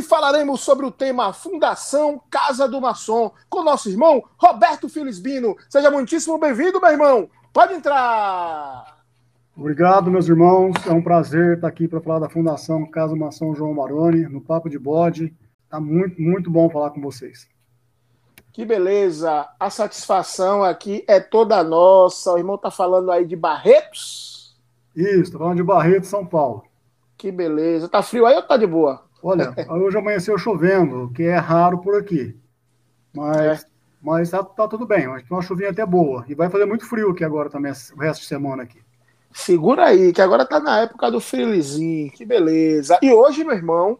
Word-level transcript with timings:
e 0.00 0.02
falaremos 0.02 0.62
sobre 0.62 0.86
o 0.86 0.90
tema 0.90 1.30
Fundação 1.30 2.18
Casa 2.30 2.66
do 2.66 2.80
Maçom 2.80 3.30
com 3.50 3.62
nosso 3.62 3.90
irmão 3.90 4.24
Roberto 4.38 4.88
Filisbino. 4.88 5.54
Seja 5.68 5.90
muitíssimo 5.90 6.38
bem-vindo, 6.38 6.80
meu 6.80 6.90
irmão. 6.90 7.28
Pode 7.52 7.74
entrar. 7.74 9.04
Obrigado, 9.54 10.10
meus 10.10 10.26
irmãos. 10.26 10.72
É 10.86 10.90
um 10.90 11.02
prazer 11.02 11.56
estar 11.56 11.68
aqui 11.68 11.86
para 11.86 12.00
falar 12.00 12.18
da 12.20 12.30
Fundação 12.30 12.86
Casa 12.86 13.12
do 13.12 13.20
Maçom 13.20 13.54
João 13.54 13.74
Maroni, 13.74 14.22
no 14.22 14.40
Papo 14.40 14.70
de 14.70 14.78
Bode. 14.78 15.36
Está 15.64 15.78
muito, 15.78 16.18
muito 16.18 16.50
bom 16.50 16.70
falar 16.70 16.92
com 16.92 17.00
vocês. 17.02 17.46
Que 18.54 18.64
beleza. 18.64 19.46
A 19.60 19.68
satisfação 19.68 20.64
aqui 20.64 21.04
é 21.06 21.20
toda 21.20 21.62
nossa. 21.62 22.32
O 22.32 22.38
irmão 22.38 22.56
está 22.56 22.70
falando 22.70 23.12
aí 23.12 23.26
de 23.26 23.36
Barretos? 23.36 24.58
Isso, 24.96 25.20
estou 25.24 25.40
falando 25.40 25.58
de 25.58 25.62
Barretos, 25.62 26.08
São 26.08 26.24
Paulo. 26.24 26.64
Que 27.18 27.30
beleza. 27.30 27.86
Tá 27.86 28.02
frio 28.02 28.24
aí 28.24 28.34
ou 28.34 28.42
tá 28.42 28.56
de 28.56 28.66
boa? 28.66 29.09
Olha, 29.22 29.54
hoje 29.68 29.98
amanheceu 29.98 30.38
chovendo, 30.38 31.10
que 31.14 31.24
é 31.24 31.36
raro 31.36 31.78
por 31.78 31.94
aqui. 31.94 32.36
Mas, 33.14 33.62
é. 33.62 33.66
mas 34.00 34.30
tá, 34.30 34.42
tá, 34.42 34.68
tudo 34.68 34.86
bem. 34.86 35.06
Acho 35.06 35.24
que 35.24 35.32
uma 35.32 35.42
chuvinha 35.42 35.70
até 35.70 35.84
boa. 35.84 36.24
E 36.28 36.34
vai 36.34 36.48
fazer 36.48 36.64
muito 36.64 36.86
frio 36.86 37.10
aqui 37.10 37.24
agora 37.24 37.50
também, 37.50 37.72
o 37.72 38.00
resto 38.00 38.22
de 38.22 38.26
semana 38.26 38.62
aqui. 38.62 38.80
Segura 39.32 39.86
aí, 39.86 40.12
que 40.12 40.20
agora 40.20 40.44
tá 40.44 40.58
na 40.58 40.80
época 40.80 41.10
do 41.10 41.20
friozinho. 41.20 42.10
Que 42.12 42.24
beleza. 42.24 42.98
E 43.00 43.12
hoje, 43.12 43.44
meu 43.44 43.54
irmão, 43.54 43.98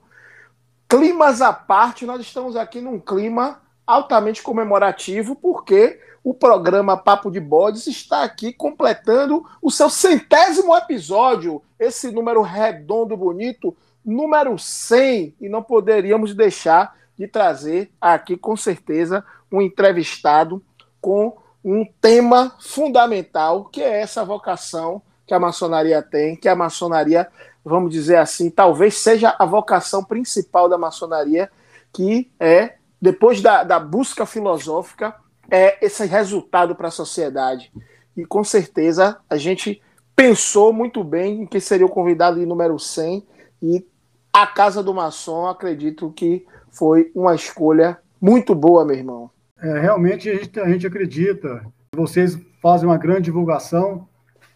climas 0.88 1.40
à 1.40 1.52
parte, 1.52 2.04
nós 2.04 2.20
estamos 2.20 2.56
aqui 2.56 2.80
num 2.80 2.98
clima 2.98 3.60
altamente 3.86 4.42
comemorativo, 4.42 5.36
porque 5.36 6.00
o 6.22 6.34
programa 6.34 6.96
Papo 6.96 7.30
de 7.30 7.40
Bodes 7.40 7.86
está 7.86 8.24
aqui 8.24 8.52
completando 8.52 9.44
o 9.62 9.70
seu 9.70 9.88
centésimo 9.88 10.76
episódio. 10.76 11.62
Esse 11.78 12.10
número 12.10 12.42
redondo, 12.42 13.16
bonito, 13.16 13.74
número 14.04 14.58
100 14.58 15.34
e 15.40 15.48
não 15.48 15.62
poderíamos 15.62 16.34
deixar 16.34 16.96
de 17.16 17.28
trazer 17.28 17.90
aqui, 18.00 18.36
com 18.36 18.56
certeza, 18.56 19.24
um 19.52 19.60
entrevistado 19.60 20.62
com 21.00 21.36
um 21.64 21.84
tema 22.00 22.56
fundamental, 22.60 23.66
que 23.66 23.82
é 23.82 24.00
essa 24.00 24.24
vocação 24.24 25.02
que 25.26 25.34
a 25.34 25.38
maçonaria 25.38 26.02
tem, 26.02 26.34
que 26.34 26.48
a 26.48 26.56
maçonaria, 26.56 27.28
vamos 27.64 27.92
dizer 27.92 28.16
assim, 28.16 28.50
talvez 28.50 28.94
seja 28.94 29.34
a 29.38 29.44
vocação 29.44 30.02
principal 30.02 30.68
da 30.68 30.78
maçonaria, 30.78 31.50
que 31.92 32.30
é, 32.40 32.74
depois 33.00 33.40
da, 33.40 33.62
da 33.62 33.78
busca 33.78 34.24
filosófica, 34.24 35.14
é 35.50 35.84
esse 35.84 36.06
resultado 36.06 36.74
para 36.74 36.88
a 36.88 36.92
sociedade. 36.92 37.72
E 38.16 38.24
com 38.24 38.42
certeza 38.42 39.18
a 39.28 39.36
gente 39.36 39.82
pensou 40.16 40.72
muito 40.72 41.04
bem 41.04 41.42
em 41.42 41.46
que 41.46 41.60
seria 41.60 41.86
o 41.86 41.90
convidado 41.90 42.38
de 42.38 42.46
número 42.46 42.78
100 42.78 43.26
e 43.62 43.86
a 44.32 44.46
Casa 44.46 44.82
do 44.82 44.94
Maçom, 44.94 45.46
acredito 45.46 46.12
que 46.12 46.46
foi 46.70 47.10
uma 47.14 47.34
escolha 47.34 47.98
muito 48.20 48.54
boa, 48.54 48.84
meu 48.84 48.96
irmão. 48.96 49.30
É, 49.60 49.78
realmente 49.78 50.28
a 50.30 50.34
gente, 50.36 50.60
a 50.60 50.68
gente 50.68 50.86
acredita. 50.86 51.64
Vocês 51.94 52.38
fazem 52.62 52.88
uma 52.88 52.96
grande 52.96 53.22
divulgação 53.22 54.08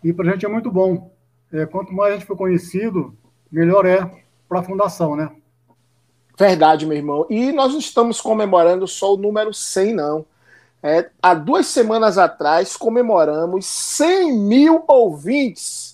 e 0.02 0.12
para 0.12 0.28
a 0.28 0.32
gente 0.32 0.46
é 0.46 0.48
muito 0.48 0.70
bom. 0.70 1.12
É, 1.52 1.66
quanto 1.66 1.92
mais 1.92 2.12
a 2.12 2.16
gente 2.16 2.26
for 2.26 2.36
conhecido, 2.36 3.16
melhor 3.50 3.86
é 3.86 4.10
para 4.48 4.60
a 4.60 4.62
fundação, 4.62 5.16
né? 5.16 5.30
Verdade, 6.38 6.86
meu 6.86 6.96
irmão. 6.96 7.26
E 7.30 7.52
nós 7.52 7.72
não 7.72 7.78
estamos 7.78 8.20
comemorando 8.20 8.86
só 8.86 9.14
o 9.14 9.16
número 9.16 9.52
100, 9.54 9.94
não. 9.94 10.26
É, 10.82 11.08
há 11.22 11.32
duas 11.32 11.66
semanas 11.66 12.18
atrás 12.18 12.76
comemoramos 12.76 13.64
100 13.64 14.38
mil 14.38 14.84
ouvintes 14.86 15.93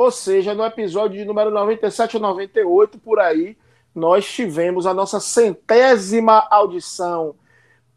ou 0.00 0.10
seja, 0.10 0.54
no 0.54 0.64
episódio 0.64 1.18
de 1.18 1.26
número 1.26 1.50
97 1.50 2.16
ou 2.16 2.22
98, 2.22 2.98
por 2.98 3.20
aí, 3.20 3.54
nós 3.94 4.26
tivemos 4.26 4.86
a 4.86 4.94
nossa 4.94 5.20
centésima 5.20 6.48
audição. 6.50 7.34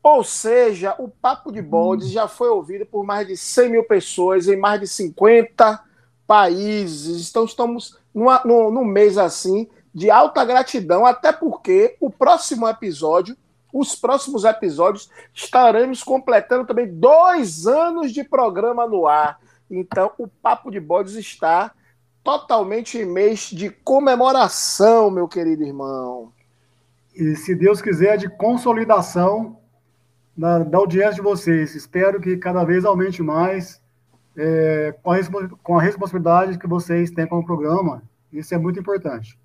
Ou 0.03 0.21
seja, 0.21 0.93
o 0.99 1.07
Papo 1.07 1.49
de 1.49 1.61
Bodes 1.61 2.09
já 2.09 2.27
foi 2.27 2.49
ouvido 2.49 2.85
por 2.85 3.05
mais 3.05 3.25
de 3.25 3.37
100 3.37 3.69
mil 3.69 3.85
pessoas 3.85 4.49
em 4.49 4.57
mais 4.57 4.81
de 4.81 4.87
50 4.89 5.81
países. 6.27 7.29
Então, 7.29 7.45
estamos 7.45 7.97
numa, 8.13 8.41
num, 8.43 8.69
num 8.69 8.83
mês 8.83 9.17
assim 9.17 9.69
de 9.95 10.11
alta 10.11 10.43
gratidão, 10.43 11.05
até 11.05 11.31
porque 11.31 11.95
o 12.01 12.09
próximo 12.09 12.67
episódio, 12.67 13.37
os 13.71 13.95
próximos 13.95 14.43
episódios, 14.43 15.09
estaremos 15.33 16.03
completando 16.03 16.67
também 16.67 16.85
dois 16.85 17.65
anos 17.65 18.11
de 18.11 18.25
programa 18.25 18.85
no 18.85 19.07
ar. 19.07 19.39
Então, 19.71 20.11
o 20.17 20.27
Papo 20.27 20.69
de 20.69 20.81
Bodes 20.81 21.13
está 21.13 21.71
totalmente 22.23 23.03
mês 23.03 23.49
de 23.51 23.69
comemoração, 23.69 25.11
meu 25.11 25.27
querido 25.27 25.63
irmão. 25.63 26.31
E 27.15 27.35
se 27.35 27.53
Deus 27.53 27.81
quiser, 27.81 28.17
de 28.17 28.29
consolidação 28.29 29.57
da, 30.35 30.59
da 30.59 30.77
audiência 30.77 31.15
de 31.15 31.21
vocês. 31.21 31.75
Espero 31.75 32.19
que 32.19 32.37
cada 32.37 32.63
vez 32.63 32.83
aumente 32.85 33.21
mais 33.21 33.79
é, 34.35 34.95
com, 35.01 35.11
a, 35.11 35.17
com 35.61 35.77
a 35.77 35.81
responsabilidade 35.81 36.57
que 36.57 36.67
vocês 36.67 37.11
têm 37.11 37.27
com 37.27 37.39
o 37.39 37.45
programa. 37.45 38.03
Isso 38.31 38.53
é 38.53 38.57
muito 38.57 38.79
importante. 38.79 39.37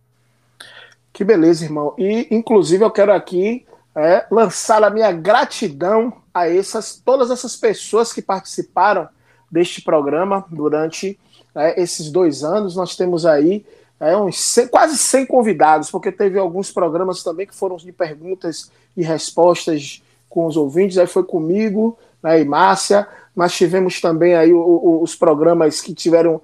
Que 1.12 1.24
beleza, 1.24 1.64
irmão. 1.64 1.94
E, 1.98 2.26
inclusive, 2.30 2.84
eu 2.84 2.90
quero 2.90 3.12
aqui 3.12 3.66
é, 3.94 4.26
lançar 4.30 4.82
a 4.82 4.90
minha 4.90 5.12
gratidão 5.12 6.12
a 6.32 6.48
essas, 6.48 6.96
todas 6.96 7.30
essas 7.30 7.56
pessoas 7.56 8.12
que 8.12 8.22
participaram 8.22 9.08
deste 9.50 9.82
programa 9.82 10.44
durante 10.50 11.18
é, 11.58 11.80
esses 11.80 12.10
dois 12.10 12.44
anos, 12.44 12.76
nós 12.76 12.96
temos 12.96 13.26
aí 13.26 13.66
é, 14.00 14.16
uns 14.16 14.38
100, 14.38 14.68
quase 14.68 14.96
100 14.96 15.26
convidados, 15.26 15.90
porque 15.90 16.12
teve 16.12 16.38
alguns 16.38 16.70
programas 16.70 17.22
também 17.22 17.46
que 17.46 17.54
foram 17.54 17.76
de 17.76 17.92
perguntas 17.92 18.70
e 18.96 19.02
respostas 19.02 20.02
com 20.28 20.46
os 20.46 20.56
ouvintes, 20.56 20.98
aí 20.98 21.06
foi 21.06 21.24
comigo 21.24 21.98
né, 22.22 22.40
e 22.40 22.44
Márcia, 22.44 23.08
nós 23.34 23.54
tivemos 23.54 24.00
também 24.00 24.34
aí 24.34 24.52
o, 24.52 24.60
o, 24.60 25.02
os 25.02 25.14
programas 25.14 25.80
que 25.80 25.94
tiveram 25.94 26.40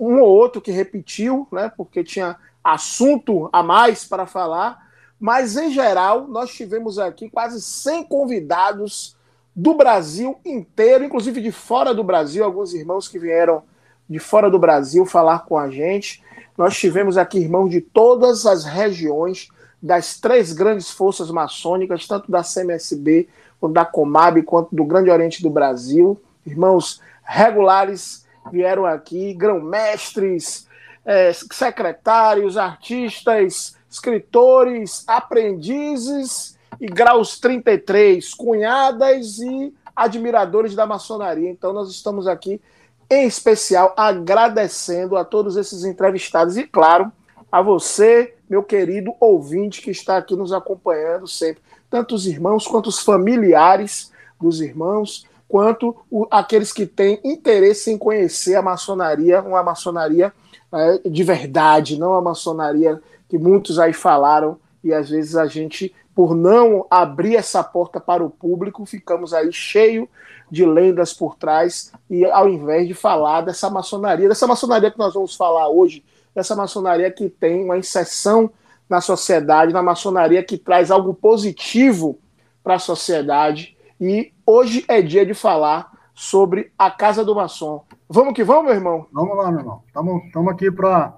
um 0.00 0.20
ou 0.20 0.28
outro 0.28 0.60
que 0.60 0.70
repetiu, 0.70 1.46
né, 1.52 1.72
porque 1.76 2.02
tinha 2.02 2.36
assunto 2.62 3.48
a 3.52 3.62
mais 3.62 4.04
para 4.04 4.26
falar, 4.26 4.88
mas 5.18 5.56
em 5.56 5.70
geral 5.70 6.26
nós 6.28 6.50
tivemos 6.50 6.98
aqui 6.98 7.30
quase 7.30 7.62
100 7.62 8.04
convidados 8.04 9.16
do 9.54 9.74
Brasil 9.74 10.38
inteiro, 10.44 11.04
inclusive 11.04 11.40
de 11.40 11.50
fora 11.50 11.94
do 11.94 12.04
Brasil, 12.04 12.44
alguns 12.44 12.74
irmãos 12.74 13.08
que 13.08 13.18
vieram 13.18 13.62
de 14.08 14.18
fora 14.18 14.50
do 14.50 14.58
Brasil 14.58 15.04
falar 15.04 15.44
com 15.44 15.58
a 15.58 15.70
gente. 15.70 16.22
Nós 16.56 16.76
tivemos 16.76 17.16
aqui 17.16 17.38
irmãos 17.38 17.68
de 17.68 17.80
todas 17.80 18.46
as 18.46 18.64
regiões 18.64 19.48
das 19.80 20.18
três 20.18 20.52
grandes 20.52 20.90
forças 20.90 21.30
maçônicas, 21.30 22.06
tanto 22.06 22.30
da 22.30 22.42
CMSB, 22.42 23.28
quanto 23.60 23.74
da 23.74 23.84
Comab, 23.84 24.42
quanto 24.42 24.74
do 24.74 24.84
Grande 24.84 25.10
Oriente 25.10 25.42
do 25.42 25.50
Brasil. 25.50 26.20
Irmãos 26.44 27.00
regulares 27.22 28.26
vieram 28.50 28.86
aqui, 28.86 29.34
grão-mestres, 29.34 30.66
é, 31.04 31.32
secretários, 31.32 32.56
artistas, 32.56 33.76
escritores, 33.90 35.04
aprendizes 35.06 36.58
e 36.80 36.86
graus 36.86 37.38
33, 37.38 38.34
cunhadas 38.34 39.38
e 39.38 39.72
admiradores 39.94 40.74
da 40.74 40.86
maçonaria. 40.86 41.50
Então, 41.50 41.72
nós 41.72 41.90
estamos 41.90 42.26
aqui 42.26 42.60
em 43.10 43.26
especial 43.26 43.94
agradecendo 43.96 45.16
a 45.16 45.24
todos 45.24 45.56
esses 45.56 45.84
entrevistados 45.84 46.56
e, 46.56 46.64
claro, 46.64 47.10
a 47.50 47.62
você, 47.62 48.34
meu 48.48 48.62
querido 48.62 49.14
ouvinte 49.18 49.80
que 49.80 49.90
está 49.90 50.18
aqui 50.18 50.36
nos 50.36 50.52
acompanhando 50.52 51.26
sempre, 51.26 51.62
tanto 51.88 52.14
os 52.14 52.26
irmãos 52.26 52.66
quanto 52.66 52.88
os 52.88 52.98
familiares 52.98 54.12
dos 54.40 54.60
irmãos, 54.60 55.26
quanto 55.48 55.96
o, 56.10 56.26
aqueles 56.30 56.72
que 56.72 56.86
têm 56.86 57.18
interesse 57.24 57.90
em 57.90 57.96
conhecer 57.96 58.54
a 58.54 58.62
maçonaria, 58.62 59.40
uma 59.40 59.62
maçonaria 59.62 60.32
é, 60.72 61.08
de 61.08 61.24
verdade, 61.24 61.98
não 61.98 62.14
a 62.14 62.20
maçonaria 62.20 63.00
que 63.28 63.38
muitos 63.38 63.78
aí 63.78 63.92
falaram 63.92 64.58
e 64.84 64.92
às 64.92 65.08
vezes 65.08 65.34
a 65.34 65.46
gente, 65.46 65.94
por 66.18 66.34
não 66.34 66.84
abrir 66.90 67.36
essa 67.36 67.62
porta 67.62 68.00
para 68.00 68.24
o 68.24 68.28
público, 68.28 68.84
ficamos 68.84 69.32
aí 69.32 69.52
cheio 69.52 70.08
de 70.50 70.66
lendas 70.66 71.14
por 71.14 71.36
trás, 71.36 71.92
e 72.10 72.24
ao 72.24 72.48
invés 72.48 72.88
de 72.88 72.92
falar 72.92 73.42
dessa 73.42 73.70
maçonaria, 73.70 74.28
dessa 74.28 74.44
maçonaria 74.44 74.90
que 74.90 74.98
nós 74.98 75.14
vamos 75.14 75.36
falar 75.36 75.68
hoje, 75.68 76.04
dessa 76.34 76.56
maçonaria 76.56 77.08
que 77.08 77.28
tem 77.28 77.62
uma 77.62 77.78
inserção 77.78 78.50
na 78.90 79.00
sociedade, 79.00 79.72
na 79.72 79.80
maçonaria 79.80 80.42
que 80.42 80.58
traz 80.58 80.90
algo 80.90 81.14
positivo 81.14 82.18
para 82.64 82.74
a 82.74 82.80
sociedade. 82.80 83.76
E 84.00 84.32
hoje 84.44 84.84
é 84.88 85.00
dia 85.00 85.24
de 85.24 85.34
falar 85.34 85.92
sobre 86.16 86.72
a 86.76 86.90
Casa 86.90 87.24
do 87.24 87.32
Maçom. 87.32 87.84
Vamos 88.08 88.34
que 88.34 88.42
vamos, 88.42 88.64
meu 88.64 88.74
irmão? 88.74 89.06
Vamos 89.12 89.36
lá, 89.36 89.52
meu 89.52 89.60
irmão. 89.60 89.82
Estamos 90.26 90.52
aqui 90.52 90.68
para 90.68 91.16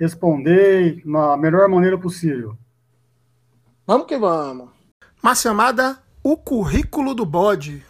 responder 0.00 1.02
na 1.04 1.36
melhor 1.36 1.68
maneira 1.68 1.98
possível. 1.98 2.56
Vamos 3.88 4.06
que 4.06 4.18
vamos. 4.18 4.68
Uma 5.22 5.34
chamada 5.34 5.98
O 6.22 6.36
Currículo 6.36 7.14
do 7.14 7.24
Bode. 7.24 7.82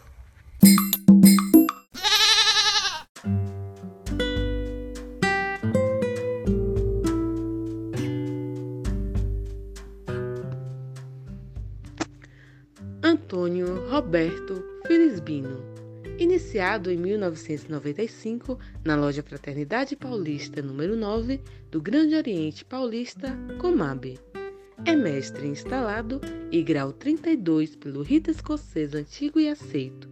Antônio 13.02 13.90
Roberto 13.90 14.64
Felizbino. 14.86 15.60
Iniciado 16.16 16.92
em 16.92 16.96
1995 16.96 18.56
na 18.84 18.94
loja 18.94 19.24
Fraternidade 19.24 19.96
Paulista 19.96 20.62
número 20.62 20.96
9 20.96 21.40
do 21.72 21.82
Grande 21.82 22.14
Oriente 22.14 22.64
Paulista, 22.64 23.36
Comab. 23.60 24.16
É 24.84 24.94
mestre 24.94 25.46
instalado 25.46 26.20
e 26.50 26.62
grau 26.62 26.92
32 26.92 27.76
pelo 27.76 28.02
rito 28.02 28.30
escocês 28.30 28.94
antigo 28.94 29.40
e 29.40 29.48
aceito. 29.48 30.06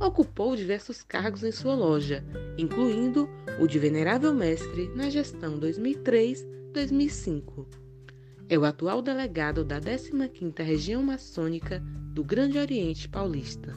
Ocupou 0.00 0.56
diversos 0.56 1.02
cargos 1.02 1.44
em 1.44 1.52
sua 1.52 1.74
loja, 1.74 2.24
incluindo 2.58 3.28
o 3.60 3.66
de 3.66 3.78
venerável 3.78 4.34
mestre 4.34 4.90
na 4.96 5.08
gestão 5.08 5.60
2003-2005. 5.60 7.66
É 8.48 8.58
o 8.58 8.64
atual 8.64 9.00
delegado 9.00 9.64
da 9.64 9.80
15ª 9.80 10.62
Região 10.62 11.00
Maçônica 11.02 11.80
do 12.12 12.24
Grande 12.24 12.58
Oriente 12.58 13.08
Paulista. 13.08 13.74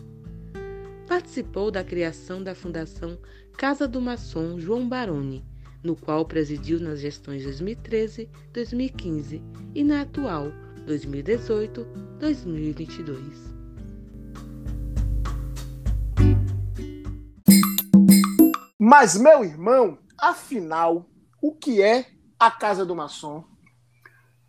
Participou 1.08 1.70
da 1.72 1.84
criação 1.84 2.44
da 2.44 2.56
Fundação 2.56 3.20
Casa 3.56 3.88
do 3.88 4.02
Maçom 4.02 4.60
João 4.60 4.90
Baroni, 4.90 5.46
no 5.84 5.96
qual 5.96 6.26
presidiu 6.26 6.80
nas 6.80 7.00
gestões 7.00 7.44
2013, 7.44 8.30
2015 8.54 9.42
e 9.76 9.84
na 9.84 10.02
atual 10.02 10.52
2018, 10.86 11.86
2022. 12.20 13.58
Mas, 18.80 19.20
meu 19.20 19.44
irmão, 19.44 19.98
afinal, 20.18 21.06
o 21.42 21.54
que 21.54 21.82
é 21.82 22.06
a 22.40 22.50
Casa 22.50 22.86
do 22.86 22.96
Maçom? 22.96 23.44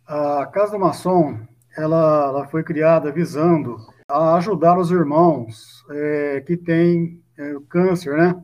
A 0.07 0.45
Casa 0.45 0.71
do 0.71 0.79
Maçom 0.79 1.49
ela, 1.77 2.27
ela 2.27 2.47
foi 2.47 2.63
criada 2.63 3.11
visando 3.11 3.77
a 4.07 4.35
ajudar 4.35 4.77
os 4.77 4.91
irmãos 4.91 5.83
é, 5.91 6.43
que 6.45 6.57
têm 6.57 7.21
é, 7.37 7.55
câncer, 7.69 8.17
né, 8.17 8.41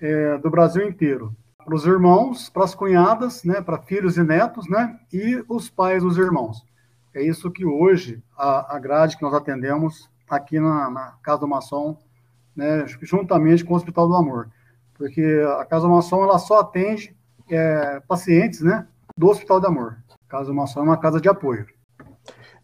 é, 0.00 0.38
do 0.38 0.50
Brasil 0.50 0.86
inteiro. 0.86 1.34
Para 1.66 1.74
os 1.74 1.84
irmãos, 1.84 2.48
para 2.48 2.62
as 2.62 2.76
cunhadas, 2.76 3.42
né, 3.42 3.60
para 3.60 3.82
filhos 3.82 4.16
e 4.16 4.22
netos, 4.22 4.68
né, 4.68 5.00
e 5.12 5.44
os 5.48 5.68
pais 5.68 6.00
dos 6.00 6.16
irmãos. 6.16 6.64
É 7.12 7.20
isso 7.20 7.50
que 7.50 7.66
hoje 7.66 8.22
a, 8.38 8.76
a 8.76 8.78
grade 8.78 9.16
que 9.16 9.22
nós 9.24 9.34
atendemos 9.34 10.08
aqui 10.30 10.60
na, 10.60 10.88
na 10.88 11.14
Casa 11.24 11.40
do 11.40 11.48
Maçom, 11.48 11.98
né, 12.54 12.86
juntamente 13.02 13.64
com 13.64 13.74
o 13.74 13.76
Hospital 13.76 14.06
do 14.06 14.14
Amor, 14.14 14.48
porque 14.94 15.44
a 15.58 15.64
Casa 15.64 15.88
do 15.88 15.92
Maçom 15.92 16.22
ela 16.22 16.38
só 16.38 16.60
atende 16.60 17.16
é, 17.50 17.98
pacientes, 18.06 18.60
né, 18.60 18.86
do 19.16 19.26
Hospital 19.26 19.60
do 19.60 19.66
Amor. 19.66 19.96
A 20.08 20.30
Casa 20.30 20.46
do 20.46 20.54
Maçom 20.54 20.78
é 20.78 20.84
uma 20.84 20.96
casa 20.96 21.20
de 21.20 21.28
apoio. 21.28 21.66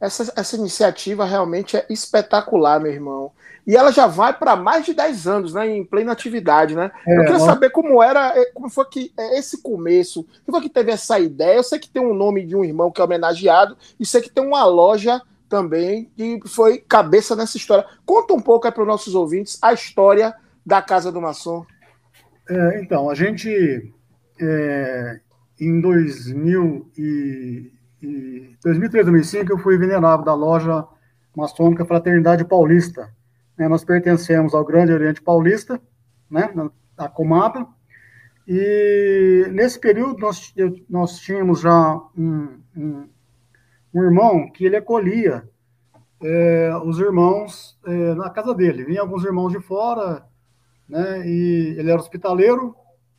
Essa, 0.02 0.32
essa 0.34 0.56
iniciativa 0.56 1.24
realmente 1.24 1.76
é 1.76 1.86
espetacular, 1.88 2.80
meu 2.80 2.90
irmão. 2.90 3.30
E 3.64 3.76
ela 3.76 3.92
já 3.92 4.08
vai 4.08 4.36
para 4.36 4.56
mais 4.56 4.84
de 4.84 4.92
10 4.92 5.28
anos, 5.28 5.54
né? 5.54 5.68
Em 5.68 5.84
plena 5.84 6.10
atividade, 6.10 6.74
né? 6.74 6.90
É, 7.06 7.20
eu 7.20 7.24
queria 7.24 7.38
saber 7.38 7.70
como 7.70 8.02
era, 8.02 8.36
é, 8.36 8.46
como 8.46 8.68
foi 8.68 8.84
que 8.86 9.12
é, 9.16 9.38
esse 9.38 9.62
começo, 9.62 10.24
que 10.44 10.50
foi 10.50 10.60
que 10.60 10.68
teve 10.68 10.90
essa 10.90 11.20
ideia. 11.20 11.56
Eu 11.56 11.62
sei 11.62 11.78
que 11.78 11.88
tem 11.88 12.02
um 12.02 12.14
nome 12.14 12.44
de 12.44 12.56
um 12.56 12.64
irmão 12.64 12.90
que 12.90 13.00
é 13.00 13.04
homenageado, 13.04 13.76
e 14.00 14.04
sei 14.04 14.20
que 14.20 14.28
tem 14.28 14.44
uma 14.44 14.64
loja 14.64 15.22
também 15.48 16.10
que 16.16 16.40
foi 16.48 16.78
cabeça 16.78 17.36
nessa 17.36 17.56
história. 17.56 17.86
Conta 18.04 18.34
um 18.34 18.40
pouco 18.40 18.66
aí 18.66 18.72
para 18.72 18.82
os 18.82 18.88
nossos 18.88 19.14
ouvintes 19.14 19.56
a 19.62 19.72
história 19.72 20.34
da 20.66 20.82
Casa 20.82 21.12
do 21.12 21.20
Maçom. 21.20 21.64
É, 22.50 22.80
então, 22.80 23.08
a 23.08 23.14
gente 23.14 23.94
é, 24.40 25.20
em 25.60 25.80
2000 25.80 26.90
e 26.98 27.70
em 28.02 28.56
2003, 28.62 29.04
2005, 29.04 29.52
eu 29.52 29.58
fui 29.58 29.78
venerável 29.78 30.24
da 30.24 30.34
loja 30.34 30.84
maçônica 31.36 31.84
Fraternidade 31.84 32.44
Paulista. 32.44 33.12
Né, 33.56 33.68
nós 33.68 33.84
pertencemos 33.84 34.54
ao 34.54 34.64
Grande 34.64 34.92
Oriente 34.92 35.22
Paulista, 35.22 35.80
né, 36.30 36.52
a 36.96 37.08
Comapa, 37.08 37.68
e 38.46 39.46
nesse 39.52 39.78
período 39.78 40.18
nós, 40.18 40.52
eu, 40.56 40.74
nós 40.88 41.18
tínhamos 41.20 41.60
já 41.60 41.94
um, 42.16 42.60
um, 42.76 43.08
um, 43.94 44.02
irmão 44.02 44.50
que 44.50 44.64
ele 44.64 44.76
acolhia 44.76 45.48
é, 46.20 46.72
os 46.84 46.98
irmãos 46.98 47.78
é, 47.86 48.14
na 48.14 48.30
casa 48.30 48.54
dele. 48.54 48.84
Vinha 48.84 49.00
alguns 49.00 49.24
irmãos 49.24 49.52
de 49.52 49.60
fora, 49.60 50.26
né, 50.88 51.26
e 51.26 51.76
ele 51.78 51.90
era 51.90 52.00
hospitaleiro, 52.00 52.74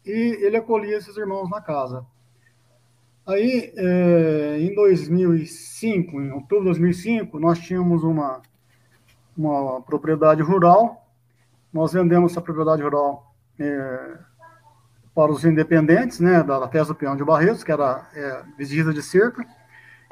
e 0.06 0.46
ele 0.46 0.58
acolhia 0.58 0.98
esses 0.98 1.16
irmãos 1.16 1.50
na 1.50 1.62
casa. 1.62 2.06
Aí, 3.26 3.74
é, 3.78 4.58
em 4.60 4.76
2005, 4.76 6.22
em 6.22 6.32
outubro 6.32 6.66
de 6.66 6.80
2005, 6.80 7.40
nós 7.40 7.58
tínhamos 7.58 8.04
uma, 8.04 8.42
uma 9.38 9.82
propriedade 9.82 10.42
rural. 10.42 11.08
Nós 11.72 11.94
vendemos 11.94 12.34
essa 12.34 12.42
propriedade 12.42 12.82
rural 12.82 13.34
é, 13.58 14.18
para 15.16 15.32
os 15.32 15.46
independentes, 15.46 16.20
né, 16.20 16.44
da 16.44 16.68
Festa 16.68 16.94
do 16.94 16.98
Peão 16.98 17.16
de 17.16 17.24
Barretos, 17.24 17.64
que 17.64 17.72
era 17.72 18.10
é, 18.14 18.44
visita 18.58 18.94
de 18.94 19.02
cerca, 19.02 19.46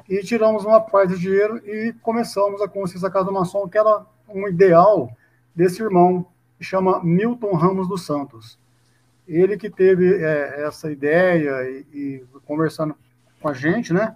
e 0.08 0.22
tiramos 0.24 0.64
uma 0.64 0.80
parte 0.80 1.10
do 1.10 1.20
dinheiro 1.20 1.58
e 1.68 1.94
começamos 2.02 2.62
a 2.62 2.68
construir 2.68 3.00
essa 3.00 3.12
Casa 3.12 3.26
do 3.26 3.34
Maçom, 3.34 3.68
que 3.68 3.78
era 3.78 4.06
um 4.30 4.48
ideal 4.48 5.12
desse 5.54 5.84
irmão, 5.84 6.26
que 6.58 6.64
chama 6.64 7.04
Milton 7.04 7.54
Ramos 7.56 7.90
dos 7.90 8.06
Santos 8.06 8.58
ele 9.28 9.58
que 9.58 9.70
teve 9.70 10.16
é, 10.24 10.64
essa 10.66 10.92
ideia 10.92 11.64
e, 11.70 11.86
e, 11.94 12.26
conversando 12.46 12.96
com 13.42 13.50
a 13.50 13.54
gente, 13.54 13.94
né? 13.94 14.16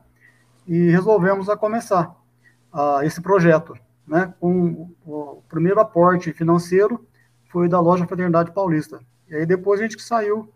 E 0.68 0.90
resolvemos 0.90 1.50
a 1.50 1.56
começar 1.56 2.16
uh, 2.74 3.02
esse 3.04 3.22
projeto, 3.22 3.78
né? 4.08 4.34
Com 4.40 4.92
o, 5.06 5.38
o 5.38 5.44
primeiro 5.50 5.80
aporte 5.80 6.34
financeiro 6.34 7.06
foi 7.50 7.70
da 7.70 7.80
loja 7.80 8.08
Fraternidade 8.08 8.52
Paulista. 8.52 9.00
E 9.30 9.36
aí 9.36 9.46
depois 9.46 9.80
a 9.80 9.84
gente 9.84 10.02
saiu 10.02 10.52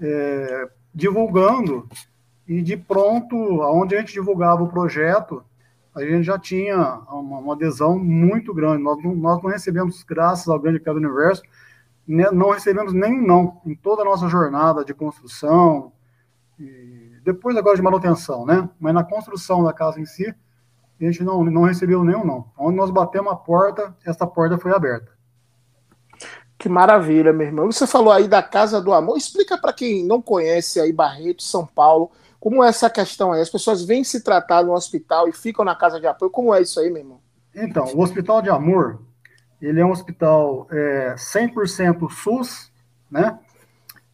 é, 0.00 0.68
divulgando 0.94 1.88
e 2.46 2.60
de 2.60 2.76
pronto, 2.76 3.62
aonde 3.62 3.94
a 3.94 4.00
gente 4.00 4.12
divulgava 4.12 4.62
o 4.62 4.68
projeto, 4.68 5.44
a 5.94 6.02
gente 6.02 6.24
já 6.24 6.38
tinha 6.38 6.76
uma, 7.08 7.38
uma 7.38 7.54
adesão 7.54 7.98
muito 7.98 8.52
grande. 8.52 8.82
Nós, 8.82 9.02
nós 9.02 9.42
não 9.42 9.50
recebemos, 9.50 10.02
graças 10.02 10.48
ao 10.48 10.58
grande 10.58 10.78
do 10.78 10.92
Universo, 10.92 11.42
não 12.06 12.50
recebemos 12.50 12.92
nenhum 12.92 13.26
não 13.26 13.60
em 13.64 13.74
toda 13.74 14.02
a 14.02 14.04
nossa 14.04 14.28
jornada 14.28 14.84
de 14.84 14.92
construção, 14.92 15.92
depois 17.22 17.56
agora 17.56 17.76
de 17.76 17.82
manutenção, 17.82 18.44
né? 18.44 18.68
Mas 18.78 18.94
na 18.94 19.04
construção 19.04 19.62
da 19.62 19.72
casa 19.72 20.00
em 20.00 20.06
si, 20.06 20.34
a 21.00 21.04
gente 21.04 21.22
não, 21.22 21.44
não 21.44 21.62
recebeu 21.62 22.04
nenhum 22.04 22.24
não. 22.24 22.46
Onde 22.58 22.76
nós 22.76 22.90
batemos 22.90 23.32
a 23.32 23.36
porta, 23.36 23.94
essa 24.04 24.26
porta 24.26 24.58
foi 24.58 24.72
aberta. 24.72 25.12
Que 26.58 26.68
maravilha, 26.68 27.32
meu 27.32 27.46
irmão. 27.46 27.72
Você 27.72 27.86
falou 27.86 28.12
aí 28.12 28.28
da 28.28 28.40
Casa 28.40 28.80
do 28.80 28.92
Amor. 28.92 29.16
Explica 29.16 29.58
para 29.58 29.72
quem 29.72 30.06
não 30.06 30.22
conhece 30.22 30.78
aí 30.78 30.92
Barreto, 30.92 31.42
São 31.42 31.66
Paulo, 31.66 32.12
como 32.42 32.62
é 32.64 32.68
essa 32.68 32.90
questão 32.90 33.30
aí? 33.30 33.40
As 33.40 33.48
pessoas 33.48 33.84
vêm 33.84 34.02
se 34.02 34.20
tratar 34.20 34.64
no 34.64 34.72
hospital 34.72 35.28
e 35.28 35.32
ficam 35.32 35.64
na 35.64 35.76
casa 35.76 36.00
de 36.00 36.08
apoio. 36.08 36.28
Como 36.28 36.52
é 36.52 36.60
isso 36.60 36.80
aí, 36.80 36.90
meu 36.90 37.02
irmão? 37.02 37.20
Então, 37.54 37.84
o 37.94 38.00
Hospital 38.00 38.42
de 38.42 38.50
Amor, 38.50 39.00
ele 39.62 39.80
é 39.80 39.86
um 39.86 39.92
hospital 39.92 40.66
é, 40.70 41.14
100% 41.14 42.10
SUS, 42.10 42.72
né? 43.10 43.38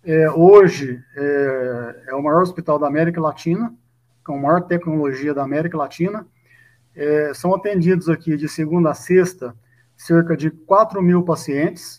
É, 0.05 0.31
hoje 0.31 1.03
é, 1.17 2.05
é, 2.09 2.15
o 2.15 2.23
maior 2.23 2.43
hospital 2.43 2.79
da 2.79 2.87
América 2.87 3.21
Latina, 3.21 3.75
com 4.25 4.35
a 4.35 4.41
maior 4.41 4.63
tecnologia 4.63 5.35
da 5.35 5.43
América 5.43 5.77
Latina. 5.77 6.27
É, 6.95 7.33
são 7.35 7.55
atendidos 7.55 8.09
aqui 8.09 8.37
de 8.37 8.49
segunda 8.49 8.91
a 8.91 8.95
sexta 8.95 9.55
cerca 9.97 10.37
de 10.37 10.51
4 10.51 11.03
mil 11.03 11.23
pacientes, 11.23 11.99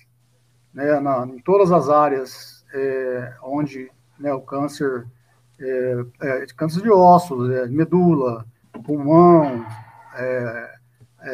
né, 0.74 1.00
na, 1.00 1.26
em 1.26 1.40
todas 1.40 1.72
as 1.72 1.90
áreas 1.90 2.66
é, 2.74 3.34
onde 3.44 3.92
né, 4.20 4.34
o 4.34 4.42
câncer, 4.42 5.06
é, 5.60 6.06
é, 6.22 6.46
câncer 6.56 6.82
de 6.82 6.90
ossos, 6.90 7.50
medula, 7.70 8.46
pulmão, 8.86 9.66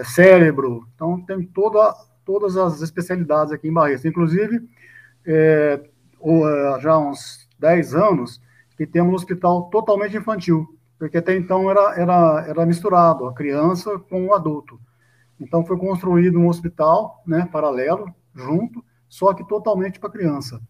cérebro, 0.04 0.88
então 0.96 1.22
tem 1.22 1.44
toda, 1.46 1.94
todas 2.25 2.58
as 2.58 2.82
especialidades 2.82 3.54
aqui 3.54 3.68
em 3.68 3.74
Barretos, 3.74 4.06
inclusive 4.06 4.62
eh, 5.25 5.82
já 6.80 6.94
há 6.94 7.00
uns 7.00 7.48
10 7.60 7.96
anos, 7.96 8.42
que 8.77 8.86
temos 8.86 9.12
um 9.12 9.15
hospital 9.15 9.70
totalmente 9.70 10.18
infantil, 10.18 10.68
porque 10.98 11.18
até 11.18 11.36
então 11.36 11.70
era, 11.70 11.96
era, 12.00 12.46
era 12.48 12.65
misturado, 12.65 13.25
a 13.25 13.34
criança 13.34 13.98
com 14.00 14.27
o 14.27 14.34
adulto. 14.34 14.80
Então 15.39 15.65
foi 15.65 15.77
construído 15.77 16.39
um 16.39 16.48
hospital, 16.48 17.22
né, 17.25 17.48
paralelo, 17.51 18.13
junto, 18.34 18.84
só 19.08 19.34
que 19.34 19.48
totalmente 19.48 20.00
para 20.00 20.10
criança. 20.10 20.62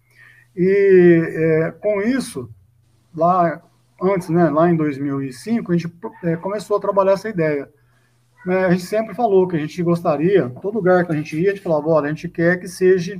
E 0.55 1.21
é, 1.33 1.71
com 1.71 2.01
isso, 2.01 2.49
lá 3.15 3.61
antes, 4.01 4.29
né, 4.29 4.49
lá 4.49 4.69
em 4.69 4.75
2005, 4.75 5.71
a 5.71 5.77
gente 5.77 5.93
é, 6.23 6.35
começou 6.35 6.77
a 6.77 6.79
trabalhar 6.79 7.13
essa 7.13 7.29
ideia. 7.29 7.69
É, 8.47 8.65
a 8.65 8.71
gente 8.71 8.83
sempre 8.83 9.15
falou 9.15 9.47
que 9.47 9.55
a 9.55 9.59
gente 9.59 9.81
gostaria, 9.81 10.49
todo 10.61 10.75
lugar 10.75 11.05
que 11.05 11.11
a 11.11 11.15
gente 11.15 11.35
ia, 11.39 11.51
a 11.51 11.55
gente 11.55 11.63
falava, 11.63 11.87
olha, 11.87 12.05
a 12.05 12.09
gente 12.09 12.29
quer 12.29 12.59
que 12.59 12.67
seja 12.67 13.19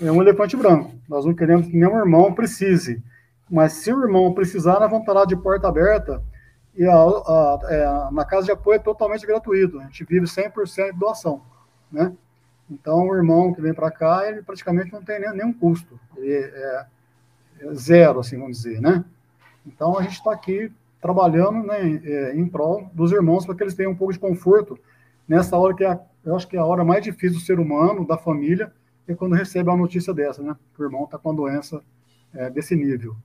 é, 0.00 0.10
um 0.10 0.22
elefante 0.22 0.56
branco. 0.56 0.94
Nós 1.08 1.24
não 1.24 1.34
queremos 1.34 1.66
que 1.66 1.76
nenhum 1.76 1.98
irmão 1.98 2.32
precise. 2.32 3.02
Mas 3.50 3.74
se 3.74 3.92
o 3.92 4.02
irmão 4.02 4.32
precisar, 4.32 4.78
nós 4.80 4.90
vamos 4.90 5.00
estar 5.00 5.12
lá 5.12 5.24
de 5.24 5.36
porta 5.36 5.68
aberta 5.68 6.22
e 6.76 6.84
a, 6.84 6.94
a, 6.94 7.58
é, 7.64 8.12
na 8.12 8.24
casa 8.24 8.46
de 8.46 8.52
apoio 8.52 8.76
é 8.76 8.78
totalmente 8.78 9.26
gratuito. 9.26 9.80
A 9.80 9.84
gente 9.84 10.04
vive 10.04 10.26
100% 10.26 10.92
de 10.92 10.98
doação, 10.98 11.42
né? 11.90 12.12
Então, 12.70 13.08
o 13.08 13.14
irmão 13.14 13.54
que 13.54 13.60
vem 13.60 13.72
para 13.72 13.90
cá, 13.90 14.28
ele 14.28 14.42
praticamente 14.42 14.92
não 14.92 15.02
tem 15.02 15.20
nenhum 15.20 15.52
custo. 15.52 15.98
Ele 16.16 16.34
é, 16.34 16.86
é 17.60 17.74
zero, 17.74 18.20
assim, 18.20 18.36
vamos 18.38 18.58
dizer, 18.58 18.80
né? 18.80 19.04
Então, 19.64 19.96
a 19.98 20.02
gente 20.02 20.14
está 20.14 20.32
aqui 20.32 20.70
trabalhando 21.00 21.66
né, 21.66 22.00
é, 22.04 22.36
em 22.36 22.46
prol 22.48 22.90
dos 22.92 23.12
irmãos 23.12 23.44
para 23.44 23.54
que 23.54 23.62
eles 23.62 23.74
tenham 23.74 23.92
um 23.92 23.96
pouco 23.96 24.12
de 24.12 24.18
conforto 24.18 24.78
nessa 25.28 25.56
hora 25.56 25.74
que 25.74 25.84
é, 25.84 25.98
eu 26.24 26.36
acho 26.36 26.46
que 26.48 26.56
é 26.56 26.60
a 26.60 26.64
hora 26.64 26.84
mais 26.84 27.02
difícil 27.02 27.38
do 27.38 27.44
ser 27.44 27.58
humano, 27.58 28.06
da 28.06 28.16
família, 28.16 28.72
é 29.06 29.14
quando 29.14 29.34
recebe 29.34 29.68
uma 29.68 29.76
notícia 29.76 30.12
dessa, 30.12 30.42
né? 30.42 30.56
Que 30.74 30.82
o 30.82 30.84
irmão 30.84 31.04
está 31.04 31.16
com 31.18 31.30
a 31.30 31.34
doença 31.34 31.80
é, 32.34 32.50
desse 32.50 32.74
nível. 32.74 33.16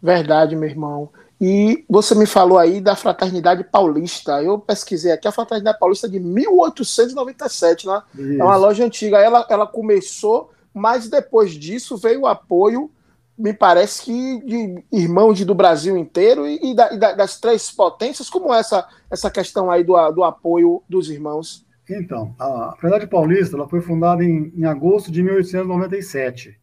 Verdade, 0.00 0.54
meu 0.54 0.68
irmão. 0.68 1.10
E 1.40 1.84
você 1.88 2.14
me 2.14 2.26
falou 2.26 2.58
aí 2.58 2.80
da 2.80 2.94
Fraternidade 2.94 3.64
Paulista. 3.64 4.42
Eu 4.42 4.58
pesquisei 4.58 5.12
aqui 5.12 5.26
a 5.26 5.32
Fraternidade 5.32 5.78
Paulista 5.78 6.08
de 6.08 6.20
1897, 6.20 7.86
né? 7.86 8.02
Isso. 8.14 8.40
É 8.40 8.44
uma 8.44 8.56
loja 8.56 8.84
antiga. 8.84 9.18
Ela, 9.18 9.44
ela 9.50 9.66
começou, 9.66 10.52
mas 10.72 11.08
depois 11.08 11.52
disso 11.52 11.96
veio 11.96 12.22
o 12.22 12.26
apoio, 12.26 12.90
me 13.38 13.52
parece 13.52 14.04
que 14.04 14.40
de 14.44 14.84
irmãos 14.92 15.44
do 15.44 15.54
Brasil 15.54 15.96
inteiro 15.96 16.46
e, 16.46 16.72
e, 16.72 16.74
da, 16.74 16.92
e 16.92 16.98
das 16.98 17.38
três 17.38 17.70
potências. 17.70 18.30
Como 18.30 18.52
essa, 18.52 18.86
essa 19.10 19.30
questão 19.30 19.70
aí 19.70 19.84
do, 19.84 19.94
do 20.12 20.24
apoio 20.24 20.82
dos 20.88 21.10
irmãos? 21.10 21.66
Então, 21.88 22.34
a 22.38 22.74
Fraternidade 22.78 23.06
Paulista 23.10 23.56
ela 23.56 23.68
foi 23.68 23.80
fundada 23.80 24.24
em, 24.24 24.52
em 24.56 24.64
agosto 24.64 25.10
de 25.10 25.22
1897. 25.22 26.58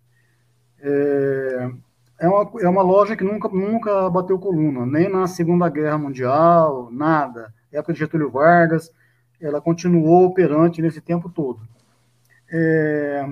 É, 0.81 1.71
é 2.19 2.27
uma, 2.27 2.51
é 2.61 2.69
uma 2.69 2.81
loja 2.81 3.15
que 3.15 3.23
nunca, 3.23 3.47
nunca 3.49 4.09
bateu 4.09 4.37
coluna, 4.37 4.85
nem 4.85 5.09
na 5.09 5.27
Segunda 5.27 5.69
Guerra 5.69 5.97
Mundial, 5.97 6.89
nada. 6.91 7.53
Época 7.71 7.93
de 7.93 7.99
Getúlio 7.99 8.29
Vargas, 8.29 8.91
ela 9.41 9.61
continuou 9.61 10.25
operante 10.25 10.81
nesse 10.81 11.01
tempo 11.01 11.29
todo. 11.29 11.61
É, 12.51 13.25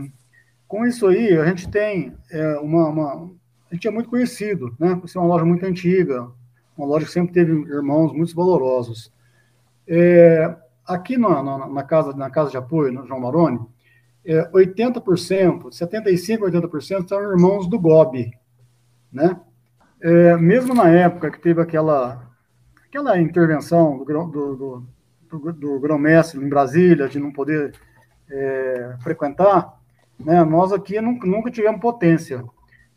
com 0.72 0.86
isso 0.86 1.06
aí, 1.06 1.38
a 1.38 1.46
gente 1.48 1.70
tem 1.70 2.14
é, 2.32 2.58
uma, 2.60 2.88
uma, 2.88 3.30
A 3.70 3.74
gente 3.76 3.90
é 3.90 3.92
muito 3.92 4.10
conhecido, 4.10 4.74
né? 4.80 4.96
Por 4.96 5.10
ser 5.10 5.18
uma 5.18 5.28
loja 5.28 5.44
muito 5.44 5.66
antiga, 5.66 6.32
uma 6.78 6.88
loja 6.88 7.06
que 7.06 7.12
sempre 7.12 7.34
teve 7.34 7.52
irmãos 7.52 8.14
muito 8.14 8.34
valorosos. 8.34 9.12
É, 9.86 10.56
aqui 10.88 11.18
na, 11.18 11.44
na, 11.44 11.68
na, 11.68 11.84
casa, 11.84 12.14
na 12.14 12.30
casa 12.30 12.52
de 12.52 12.56
apoio, 12.56 12.94
no 12.94 13.06
João 13.06 13.20
Maroni, 13.20 13.60
é, 14.24 14.50
80%, 14.50 15.72
75%, 15.72 16.40
80% 16.40 17.06
são 17.06 17.22
irmãos 17.22 17.68
do 17.68 17.78
GOB, 17.78 18.32
né? 19.12 19.42
É, 20.00 20.38
mesmo 20.38 20.74
na 20.74 20.88
época 20.88 21.32
que 21.32 21.42
teve 21.42 21.62
aquela, 21.62 22.32
aquela 22.88 23.20
intervenção 23.20 23.98
do, 23.98 24.06
do, 24.06 24.56
do, 24.56 24.88
do, 25.30 25.52
do 25.52 25.80
grão-mestre 25.82 26.42
em 26.42 26.48
Brasília, 26.48 27.10
de 27.10 27.20
não 27.20 27.34
poder 27.34 27.74
é, 28.30 28.96
frequentar, 29.02 29.81
né, 30.26 30.44
nós 30.44 30.72
aqui 30.72 31.00
nunca, 31.02 31.28
nunca 31.28 31.52
tivemos 31.52 31.80
potência. 31.80 32.44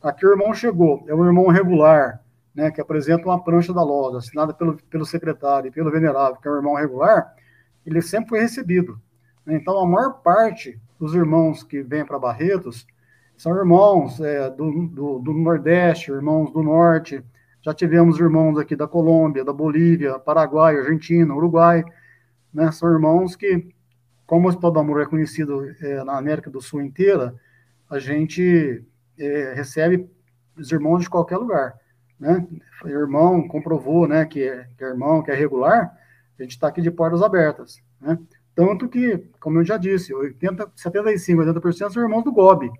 Aqui 0.02 0.26
o 0.26 0.30
irmão 0.30 0.52
chegou, 0.52 1.04
é 1.06 1.14
um 1.14 1.24
irmão 1.24 1.48
regular, 1.48 2.20
né, 2.54 2.70
que 2.70 2.80
apresenta 2.80 3.24
uma 3.24 3.42
prancha 3.42 3.72
da 3.72 3.82
loja, 3.82 4.18
assinada 4.18 4.54
pelo, 4.54 4.76
pelo 4.90 5.04
secretário 5.04 5.68
e 5.68 5.70
pelo 5.70 5.90
venerável, 5.90 6.36
que 6.40 6.46
é 6.46 6.50
um 6.50 6.56
irmão 6.56 6.74
regular, 6.74 7.34
ele 7.84 8.00
sempre 8.00 8.30
foi 8.30 8.40
recebido. 8.40 9.00
Então, 9.46 9.78
a 9.78 9.86
maior 9.86 10.22
parte 10.22 10.78
dos 10.98 11.14
irmãos 11.14 11.62
que 11.62 11.82
vêm 11.82 12.04
para 12.04 12.18
Barretos 12.18 12.86
são 13.36 13.54
irmãos 13.56 14.20
é, 14.20 14.48
do, 14.50 14.86
do, 14.88 15.18
do, 15.18 15.32
Nordeste, 15.32 16.10
irmãos 16.10 16.50
do 16.52 16.62
Norte. 16.62 17.22
Já 17.60 17.74
tivemos 17.74 18.18
irmãos 18.18 18.58
aqui 18.58 18.76
da 18.76 18.86
Colômbia, 18.86 19.44
da 19.44 19.52
Bolívia, 19.52 20.18
Paraguai, 20.18 20.76
Argentina, 20.76 21.34
Uruguai. 21.34 21.84
Né? 22.52 22.70
São 22.70 22.90
irmãos 22.90 23.34
que, 23.36 23.73
como 24.26 24.46
o 24.46 24.48
Hospital 24.48 24.70
do 24.70 24.78
Amor 24.80 25.02
é 25.02 25.06
conhecido 25.06 25.70
é, 25.80 26.02
na 26.04 26.16
América 26.16 26.50
do 26.50 26.60
Sul 26.60 26.82
inteira, 26.82 27.34
a 27.90 27.98
gente 27.98 28.82
é, 29.18 29.52
recebe 29.54 30.08
os 30.56 30.70
irmãos 30.72 31.02
de 31.02 31.10
qualquer 31.10 31.36
lugar. 31.36 31.74
Né? 32.18 32.46
O 32.84 32.88
irmão 32.88 33.46
comprovou 33.46 34.06
né, 34.06 34.24
que, 34.24 34.42
é, 34.42 34.68
que 34.76 34.84
é 34.84 34.88
irmão, 34.88 35.22
que 35.22 35.30
é 35.30 35.34
regular, 35.34 35.96
a 36.38 36.42
gente 36.42 36.52
está 36.52 36.68
aqui 36.68 36.80
de 36.80 36.90
portas 36.90 37.22
abertas. 37.22 37.82
Né? 38.00 38.18
Tanto 38.54 38.88
que, 38.88 39.18
como 39.40 39.58
eu 39.58 39.64
já 39.64 39.76
disse, 39.76 40.14
80, 40.14 40.72
75, 40.74 41.42
80% 41.42 41.90
são 41.90 42.02
irmãos 42.02 42.24
do 42.24 42.32
GOB 42.32 42.70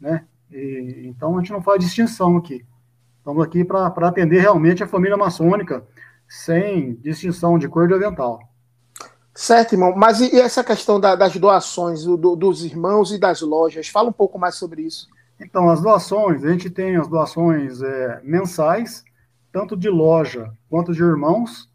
né? 0.00 0.24
E, 0.50 1.04
então 1.06 1.36
a 1.36 1.40
gente 1.40 1.52
não 1.52 1.62
faz 1.62 1.82
distinção 1.82 2.36
aqui. 2.36 2.64
Estamos 3.18 3.44
aqui 3.44 3.64
para 3.64 3.86
atender 3.86 4.40
realmente 4.40 4.82
a 4.82 4.86
família 4.86 5.16
maçônica, 5.16 5.84
sem 6.28 6.94
distinção 6.96 7.58
de 7.58 7.68
cor 7.68 7.88
de 7.88 7.94
avental. 7.94 8.40
Certo, 9.36 9.74
irmão. 9.74 9.94
Mas 9.94 10.20
e 10.20 10.40
essa 10.40 10.64
questão 10.64 10.98
da, 10.98 11.14
das 11.14 11.36
doações 11.36 12.04
do, 12.04 12.34
dos 12.34 12.64
irmãos 12.64 13.12
e 13.12 13.18
das 13.18 13.42
lojas? 13.42 13.88
Fala 13.88 14.08
um 14.08 14.12
pouco 14.12 14.38
mais 14.38 14.54
sobre 14.54 14.82
isso. 14.82 15.08
Então, 15.38 15.68
as 15.68 15.82
doações, 15.82 16.42
a 16.42 16.50
gente 16.50 16.70
tem 16.70 16.96
as 16.96 17.06
doações 17.06 17.82
é, 17.82 18.20
mensais, 18.24 19.04
tanto 19.52 19.76
de 19.76 19.90
loja 19.90 20.50
quanto 20.70 20.94
de 20.94 21.02
irmãos. 21.02 21.70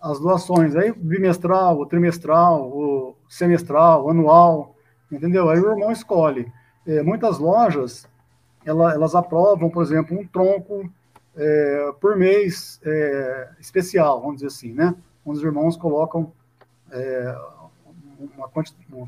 As 0.00 0.18
doações 0.18 0.74
aí, 0.74 0.90
bimestral, 0.90 1.84
trimestral, 1.86 3.14
semestral, 3.28 4.08
anual, 4.08 4.74
entendeu? 5.10 5.50
Aí 5.50 5.60
o 5.60 5.70
irmão 5.70 5.92
escolhe 5.92 6.50
é, 6.86 7.02
muitas 7.02 7.38
lojas 7.38 8.06
ela, 8.64 8.92
elas 8.92 9.14
aprovam, 9.14 9.68
por 9.70 9.82
exemplo, 9.82 10.18
um 10.18 10.26
tronco 10.26 10.90
é, 11.36 11.92
por 12.00 12.16
mês 12.16 12.80
é, 12.84 13.50
especial, 13.60 14.20
vamos 14.20 14.36
dizer 14.36 14.48
assim, 14.48 14.72
né? 14.72 14.94
Onde 15.24 15.38
os 15.38 15.44
irmãos 15.44 15.76
colocam 15.76 16.32
é, 16.92 17.38
uma, 18.36 18.48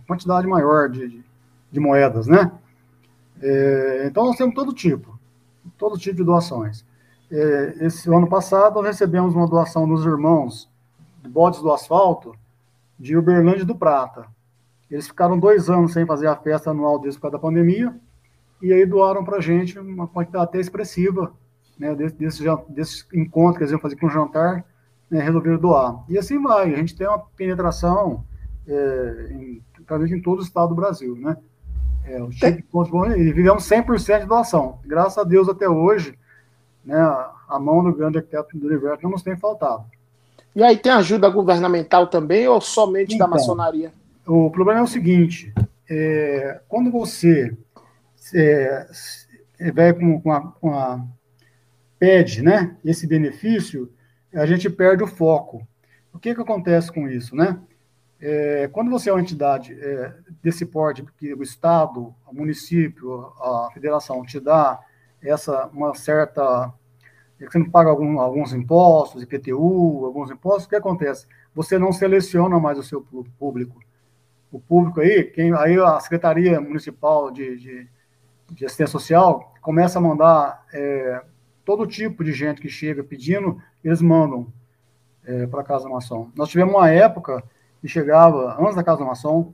quantidade 0.07 0.47
maior 0.47 0.89
de, 0.89 1.23
de, 1.71 1.81
moedas, 1.81 2.27
né? 2.27 2.51
É, 3.41 4.07
então, 4.07 4.25
nós 4.25 4.37
temos 4.37 4.55
todo 4.55 4.73
tipo, 4.73 5.19
todo 5.77 5.99
tipo 5.99 6.17
de 6.17 6.25
doações. 6.25 6.85
É, 7.31 7.77
esse 7.81 8.09
ano 8.09 8.29
passado, 8.29 8.77
nós 8.77 8.87
recebemos 8.87 9.35
uma 9.35 9.47
doação 9.47 9.89
dos 9.89 10.05
irmãos 10.05 10.69
Bodes 11.27 11.61
do 11.61 11.73
Asfalto, 11.73 12.35
de 12.99 13.17
Uberlândia 13.17 13.65
do 13.65 13.75
Prata. 13.75 14.27
Eles 14.91 15.07
ficaram 15.07 15.39
dois 15.39 15.69
anos 15.69 15.93
sem 15.93 16.07
fazer 16.07 16.27
a 16.27 16.37
festa 16.37 16.71
anual 16.71 16.99
deles 16.99 17.17
por 17.17 17.23
causa 17.23 17.37
da 17.37 17.43
pandemia, 17.43 17.95
e 18.63 18.73
aí 18.73 18.87
doaram 18.87 19.25
para 19.25 19.39
a 19.39 19.41
gente 19.41 19.79
uma 19.79 20.07
quantidade 20.07 20.45
até 20.45 20.61
expressiva, 20.61 21.33
né, 21.79 21.95
desse, 21.95 22.15
desse, 22.15 22.45
desse 22.69 23.05
encontro 23.13 23.59
que 23.59 23.65
eles 23.65 23.73
iam 23.73 23.81
fazer 23.81 23.97
com 23.97 24.07
o 24.07 24.11
jantar, 24.11 24.65
né, 25.15 25.23
resolveram 25.23 25.59
doar. 25.59 26.05
E 26.09 26.19
assim 26.19 26.43
vai, 26.43 26.75
a 26.75 26.77
gente 26.77 26.97
tem 26.97 27.07
uma 27.07 27.21
penetração 27.37 28.25
é, 28.67 29.29
em, 29.31 29.63
praticamente 29.87 30.15
em 30.15 30.21
todo 30.21 30.41
o 30.41 30.43
estado 30.43 30.71
do 30.71 30.75
Brasil, 30.75 31.15
né? 31.15 31.37
É, 32.05 32.21
o 32.21 32.33
Chico 32.33 33.07
e 33.17 33.33
vivemos 33.33 33.63
100% 33.69 34.23
de 34.23 34.27
doação. 34.27 34.81
Graças 34.85 35.17
a 35.17 35.23
Deus, 35.23 35.49
até 35.49 35.69
hoje, 35.69 36.19
né, 36.85 36.99
a 37.49 37.59
mão 37.61 37.83
do 37.85 37.95
grande 37.95 38.19
arquiteto 38.19 38.59
do 38.59 38.67
universo 38.67 39.05
não 39.05 39.13
nos 39.13 39.23
tem 39.23 39.37
faltado. 39.37 39.85
E 40.55 40.63
aí 40.65 40.77
tem 40.77 40.91
ajuda 40.91 41.31
governamental 41.31 42.09
também 42.09 42.49
ou 42.49 42.61
somente 42.61 43.15
então, 43.15 43.29
da 43.29 43.37
maçonaria? 43.37 43.93
O 44.27 44.51
problema 44.51 44.81
é 44.81 44.83
o 44.83 44.89
seguinte: 44.89 45.55
é, 45.89 46.61
quando 46.69 46.91
você 46.91 47.57
é, 48.35 48.89
vai 49.73 49.93
com, 49.93 50.21
com, 50.21 50.33
a, 50.33 50.41
com 50.41 50.75
a, 50.75 51.05
pede 52.01 52.43
né, 52.43 52.77
esse 52.85 53.07
benefício, 53.07 53.89
a 54.35 54.47
gente 54.47 54.69
perde 54.69 55.03
o 55.03 55.07
foco. 55.07 55.67
O 56.13 56.19
que, 56.19 56.35
que 56.35 56.41
acontece 56.41 56.93
com 56.93 57.09
isso? 57.09 57.35
Né? 57.35 57.59
É, 58.21 58.69
quando 58.73 58.91
você 58.91 59.11
é 59.11 59.13
uma 59.13 59.21
entidade 59.21 59.77
é, 59.81 60.15
desse 60.43 60.65
porte, 60.65 61.05
que 61.19 61.35
o 61.35 61.43
Estado, 61.43 62.15
o 62.27 62.35
município, 62.35 63.33
a 63.41 63.71
federação 63.73 64.25
te 64.25 64.41
dá 64.41 64.81
essa 65.23 65.67
uma 65.69 65.95
certa. 65.95 66.73
Você 67.39 67.59
não 67.59 67.69
paga 67.69 67.91
algum, 67.91 68.21
alguns 68.21 68.53
impostos, 68.53 69.23
IPTU, 69.23 70.05
alguns 70.05 70.31
impostos, 70.31 70.67
o 70.67 70.69
que 70.69 70.77
acontece? 70.77 71.27
Você 71.55 71.79
não 71.79 71.93
seleciona 71.93 72.59
mais 72.59 72.79
o 72.79 72.83
seu 72.83 73.03
público 73.39 73.85
o 74.55 74.61
público 74.61 75.01
aí, 75.01 75.25
quem, 75.25 75.53
aí 75.53 75.77
a 75.79 75.99
Secretaria 75.99 76.61
Municipal 76.61 77.31
de, 77.33 77.57
de, 77.57 77.89
de 78.53 78.65
Assistência 78.65 78.93
Social 78.93 79.53
começa 79.61 79.99
a 79.99 80.03
mandar 80.03 80.65
é, 80.73 81.23
todo 81.65 81.87
tipo 81.87 82.23
de 82.23 82.33
gente 82.33 82.61
que 82.61 82.69
chega 82.69 83.03
pedindo, 83.03 83.61
eles 83.83 84.03
mandam 84.03 84.47
é, 85.25 85.47
para 85.47 85.63
a 85.63 85.65
Casa 85.65 85.89
Maçom. 85.89 86.31
Nós 86.37 86.49
tivemos 86.49 86.75
uma 86.75 86.91
época 86.91 87.43
que 87.81 87.89
chegava, 87.89 88.57
antes 88.61 88.77
da 88.77 88.85
Casa 88.85 88.99
do 88.99 89.07
Maçom, 89.07 89.53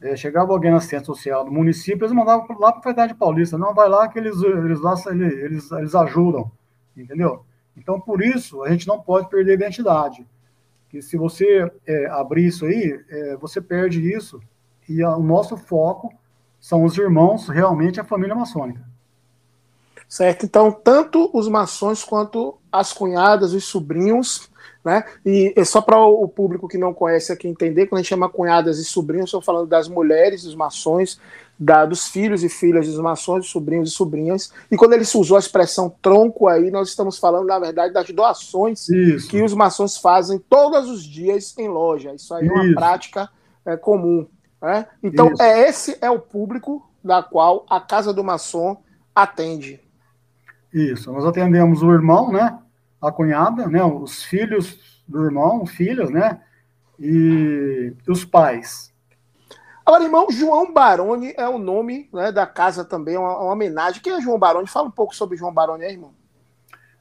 é, 0.00 0.16
chegava 0.16 0.52
alguém 0.52 0.70
na 0.70 0.78
assistência 0.78 1.04
social 1.04 1.44
do 1.44 1.52
município, 1.52 2.04
eles 2.04 2.12
mandavam 2.12 2.46
lá 2.58 2.72
para 2.72 2.80
a 2.80 2.82
Fraternidade 2.82 3.18
Paulista, 3.18 3.58
não, 3.58 3.74
vai 3.74 3.88
lá 3.88 4.08
que 4.08 4.18
eles, 4.18 4.40
eles, 4.42 4.80
lá, 4.80 4.94
eles, 5.10 5.70
eles 5.70 5.94
ajudam, 5.94 6.50
entendeu? 6.96 7.44
Então, 7.76 8.00
por 8.00 8.22
isso, 8.22 8.62
a 8.62 8.70
gente 8.70 8.88
não 8.88 9.00
pode 9.00 9.28
perder 9.28 9.52
a 9.52 9.54
identidade. 9.54 10.26
Que 10.88 11.00
se 11.00 11.16
você 11.16 11.70
é, 11.86 12.06
abrir 12.06 12.46
isso 12.46 12.64
aí, 12.64 13.00
é, 13.08 13.36
você 13.36 13.60
perde 13.60 14.00
isso, 14.12 14.40
e 14.88 15.02
a, 15.02 15.16
o 15.16 15.22
nosso 15.22 15.56
foco 15.56 16.12
são 16.58 16.84
os 16.84 16.96
irmãos, 16.98 17.48
realmente 17.48 18.00
a 18.00 18.04
família 18.04 18.34
maçônica. 18.34 18.89
Certo, 20.10 20.44
então, 20.44 20.72
tanto 20.72 21.30
os 21.32 21.46
maçons 21.46 22.02
quanto 22.02 22.58
as 22.72 22.92
cunhadas, 22.92 23.54
os 23.54 23.64
sobrinhos, 23.66 24.50
né? 24.84 25.04
E 25.24 25.54
é 25.56 25.64
só 25.64 25.80
para 25.80 26.04
o 26.04 26.26
público 26.26 26.66
que 26.66 26.76
não 26.76 26.92
conhece 26.92 27.32
aqui 27.32 27.46
entender, 27.46 27.86
quando 27.86 28.00
a 28.00 28.02
gente 28.02 28.08
chama 28.08 28.28
cunhadas 28.28 28.80
e 28.80 28.84
sobrinhos, 28.84 29.26
estou 29.26 29.40
falando 29.40 29.68
das 29.68 29.86
mulheres 29.86 30.42
dos 30.42 30.56
maçons, 30.56 31.20
da, 31.56 31.86
dos 31.86 32.08
filhos 32.08 32.42
e 32.42 32.48
filhas 32.48 32.88
dos 32.88 32.98
maçons, 32.98 33.42
dos 33.42 33.50
sobrinhos 33.50 33.88
e 33.88 33.92
sobrinhas. 33.92 34.52
E 34.68 34.76
quando 34.76 34.94
ele 34.94 35.04
usou 35.04 35.36
a 35.36 35.40
expressão 35.40 35.94
tronco 36.02 36.48
aí, 36.48 36.72
nós 36.72 36.88
estamos 36.88 37.16
falando, 37.16 37.46
na 37.46 37.60
verdade, 37.60 37.94
das 37.94 38.10
doações 38.10 38.88
Isso. 38.88 39.28
que 39.28 39.40
os 39.40 39.54
maçons 39.54 39.96
fazem 39.96 40.40
todos 40.40 40.90
os 40.90 41.04
dias 41.04 41.56
em 41.56 41.68
loja. 41.68 42.12
Isso 42.12 42.34
aí 42.34 42.48
é 42.48 42.50
uma 42.50 42.64
Isso. 42.64 42.74
prática 42.74 43.30
é, 43.64 43.76
comum. 43.76 44.26
Né? 44.60 44.86
Então, 45.04 45.32
é, 45.38 45.68
esse 45.68 45.96
é 46.00 46.10
o 46.10 46.18
público 46.18 46.84
da 47.04 47.22
qual 47.22 47.64
a 47.70 47.80
Casa 47.80 48.12
do 48.12 48.24
Maçom 48.24 48.76
atende. 49.14 49.80
Isso, 50.72 51.12
nós 51.12 51.24
atendemos 51.24 51.82
o 51.82 51.92
irmão, 51.92 52.32
né? 52.32 52.58
a 53.00 53.10
cunhada, 53.10 53.66
né, 53.66 53.82
os 53.82 54.22
filhos 54.24 55.02
do 55.08 55.24
irmão, 55.24 55.64
filhas, 55.64 56.10
né, 56.10 56.40
e 56.98 57.94
os 58.06 58.24
pais. 58.24 58.92
Agora, 59.86 60.04
irmão, 60.04 60.30
João 60.30 60.72
Baroni 60.72 61.32
é 61.36 61.48
o 61.48 61.58
nome 61.58 62.08
né, 62.12 62.30
da 62.30 62.46
casa 62.46 62.84
também, 62.84 63.16
uma, 63.16 63.38
uma, 63.38 63.52
homenagem. 63.52 64.02
Quem 64.02 64.12
é 64.12 64.20
João 64.20 64.38
Baroni? 64.38 64.68
Fala 64.68 64.88
um 64.88 64.92
pouco 64.92 65.16
sobre 65.16 65.36
João 65.36 65.52
Baroni 65.52 65.84
aí, 65.84 65.92
irmão. 65.92 66.12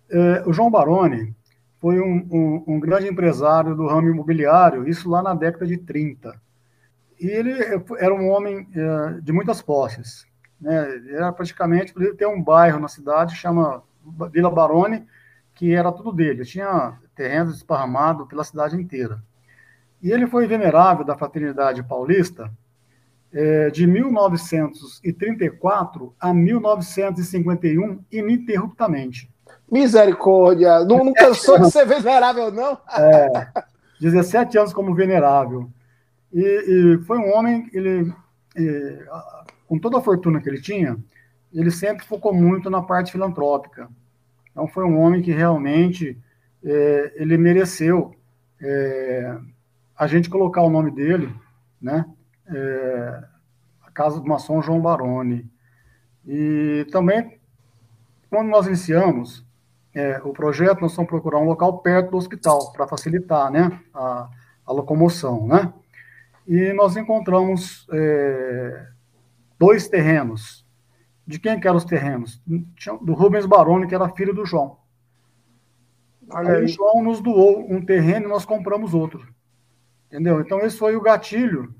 É, 0.10 0.44
o 0.48 0.54
João 0.54 0.72
Baroni 0.72 1.36
foi 1.80 2.00
um, 2.00 2.28
um, 2.32 2.64
um, 2.76 2.80
grande 2.80 3.08
empresário 3.08 3.76
do 3.76 3.86
ramo 3.88 4.10
imobiliário, 4.10 4.88
isso 4.88 5.10
lá 5.10 5.22
na 5.22 5.36
década 5.36 5.68
de 5.68 5.78
30. 5.78 6.34
E 7.20 7.28
ele 7.28 7.52
era 8.00 8.16
um 8.16 8.30
homem 8.30 8.68
é, 8.74 9.22
de 9.22 9.32
muitas 9.32 9.62
posses. 9.62 10.26
Né? 10.60 11.02
Era 11.10 11.32
praticamente, 11.32 11.94
tem 12.16 12.28
um 12.28 12.42
bairro 12.42 12.80
na 12.80 12.88
cidade, 12.88 13.36
chama 13.36 13.84
Vila 14.32 14.50
Baroni, 14.50 15.06
que 15.54 15.72
era 15.74 15.92
tudo 15.92 16.12
dele. 16.12 16.44
Tinha 16.46 16.98
terrenos 17.16 17.58
esparramados 17.58 18.28
pela 18.28 18.44
cidade 18.44 18.76
inteira. 18.76 19.22
E 20.02 20.12
ele 20.12 20.26
foi 20.28 20.48
venerável 20.48 21.06
da 21.06 21.18
Fraternidade 21.18 21.84
Paulista 21.84 22.52
é, 23.32 23.70
de 23.70 23.86
1934 23.86 26.16
a 26.20 26.34
1951, 26.34 28.04
ininterruptamente. 28.12 29.32
Misericórdia! 29.72 30.84
Não, 30.86 31.06
não 31.06 31.14
cansou 31.14 31.60
de 31.60 31.70
ser 31.72 31.86
venerável, 31.86 32.52
não? 32.52 32.80
É, 32.98 33.48
17 34.00 34.58
anos 34.58 34.74
como 34.74 34.96
venerável. 34.96 35.70
E, 36.34 36.42
e 36.42 36.98
foi 37.04 37.18
um 37.18 37.34
homem, 37.34 37.70
ele, 37.74 38.14
e, 38.56 39.00
com 39.70 39.78
toda 39.78 40.00
a 40.00 40.02
fortuna 40.02 40.42
que 40.42 40.50
ele 40.50 40.60
tinha, 40.60 40.98
ele 41.54 41.70
sempre 41.70 42.04
focou 42.04 42.34
muito 42.34 42.72
na 42.72 42.82
parte 42.82 43.12
filantrópica. 43.12 43.88
Então, 44.50 44.68
foi 44.68 44.84
um 44.84 45.00
homem 45.00 45.22
que 45.22 45.32
realmente 45.32 46.18
é, 46.66 47.14
ele 47.16 47.38
mereceu 47.38 48.16
é, 48.60 49.38
a 49.96 50.08
gente 50.08 50.28
colocar 50.28 50.64
o 50.64 50.72
nome 50.72 50.90
dele, 50.90 51.32
né? 51.80 52.04
É, 52.48 53.24
a 53.86 53.92
Casa 53.92 54.20
do 54.20 54.28
Maçom 54.28 54.60
João 54.60 54.82
Baroni. 54.82 55.48
E 56.26 56.88
também, 56.92 57.40
quando 58.28 58.50
nós 58.50 58.66
iniciamos 58.66 59.46
é, 59.94 60.20
o 60.24 60.34
projeto, 60.34 60.82
nós 60.82 60.96
fomos 60.96 61.12
procurar 61.12 61.38
um 61.38 61.46
local 61.46 61.78
perto 61.78 62.10
do 62.10 62.18
hospital, 62.18 62.72
para 62.74 62.88
facilitar 62.88 63.52
né, 63.52 63.80
a, 63.94 64.28
a, 64.66 64.74
locomoção, 64.74 65.48
né? 65.48 65.72
E 66.48 66.74
nós 66.74 66.98
encontramos 66.98 67.88
é, 67.94 68.88
dois 69.60 69.90
terrenos, 69.90 70.66
de 71.28 71.38
quem 71.38 71.60
que 71.60 71.68
eram 71.68 71.78
os 71.78 71.86
terrenos? 71.86 72.42
Do 73.02 73.14
Rubens 73.14 73.46
Baroni, 73.46 73.88
que 73.88 73.94
era 73.94 74.10
filho 74.10 74.34
do 74.34 74.46
João. 74.46 74.78
Olha 76.32 76.54
aí, 76.54 76.64
o 76.64 76.68
João 76.68 77.04
nos 77.04 77.20
doou 77.20 77.72
um 77.72 77.84
terreno 77.84 78.26
e 78.26 78.30
nós 78.30 78.46
compramos 78.46 78.94
outro. 78.94 79.28
Entendeu? 80.08 80.40
Então, 80.40 80.60
esse 80.62 80.78
foi 80.78 80.96
o 80.96 81.02
gatilho 81.02 81.74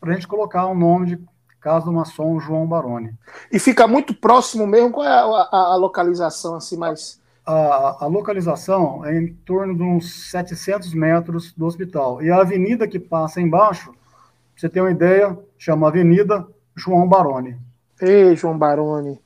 para 0.00 0.10
a 0.10 0.14
gente 0.14 0.26
colocar 0.26 0.66
o 0.66 0.74
nome 0.74 1.06
de 1.06 1.24
Casa 1.60 1.84
do 1.84 1.92
Maçom 1.92 2.40
João 2.40 2.66
Baroni. 2.66 3.12
E 3.52 3.58
fica 3.58 3.86
muito 3.86 4.14
próximo 4.14 4.66
mesmo? 4.66 4.90
Qual 4.90 5.06
é 5.06 5.10
a, 5.10 5.22
a, 5.22 5.72
a 5.72 5.76
localização 5.76 6.54
assim 6.54 6.76
mais... 6.76 7.20
A, 7.44 8.04
a, 8.04 8.06
localização 8.06 9.04
é 9.04 9.18
em 9.18 9.34
torno 9.34 9.76
de 9.76 9.82
uns 9.82 10.30
700 10.30 10.94
metros 10.94 11.52
do 11.52 11.66
hospital. 11.66 12.22
E 12.22 12.30
a 12.30 12.40
avenida 12.40 12.88
que 12.88 12.98
passa 12.98 13.40
embaixo, 13.40 13.92
pra 13.92 13.98
você 14.56 14.68
ter 14.68 14.80
uma 14.80 14.90
ideia, 14.90 15.38
chama 15.58 15.88
Avenida 15.88 16.46
João 16.80 17.06
Baroni. 17.06 17.56
Ei, 18.00 18.34
João 18.34 18.56
Baroni. 18.56 19.20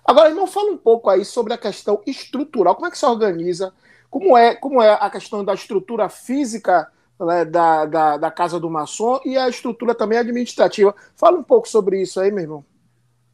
Agora, 0.05 0.29
irmão, 0.29 0.47
fala 0.47 0.71
um 0.71 0.77
pouco 0.77 1.09
aí 1.09 1.25
sobre 1.25 1.53
a 1.53 1.57
questão 1.57 2.01
estrutural. 2.05 2.75
Como 2.75 2.87
é 2.87 2.91
que 2.91 2.97
se 2.97 3.05
organiza? 3.05 3.73
Como 4.09 4.37
é, 4.37 4.55
como 4.55 4.81
é 4.81 4.93
a 4.93 5.09
questão 5.09 5.43
da 5.43 5.53
estrutura 5.53 6.07
física 6.07 6.92
né, 7.19 7.45
da, 7.45 7.85
da, 7.85 8.17
da, 8.17 8.31
Casa 8.31 8.59
do 8.59 8.69
Maçom 8.69 9.19
e 9.25 9.37
a 9.37 9.47
estrutura 9.47 9.95
também 9.95 10.17
administrativa. 10.17 10.95
Fala 11.15 11.37
um 11.37 11.43
pouco 11.43 11.67
sobre 11.67 12.01
isso 12.01 12.19
aí, 12.19 12.31
meu 12.31 12.43
irmão. 12.43 12.65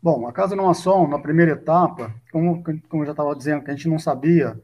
Bom, 0.01 0.27
a 0.27 0.31
Casa 0.31 0.55
do 0.55 0.63
Maçom, 0.63 1.07
na 1.07 1.19
primeira 1.19 1.51
etapa, 1.51 2.13
como, 2.31 2.63
como 2.87 3.03
eu 3.03 3.05
já 3.05 3.11
estava 3.11 3.35
dizendo, 3.35 3.63
que 3.63 3.71
a 3.71 3.75
gente 3.75 3.89
não 3.89 3.99
sabia 3.99 4.57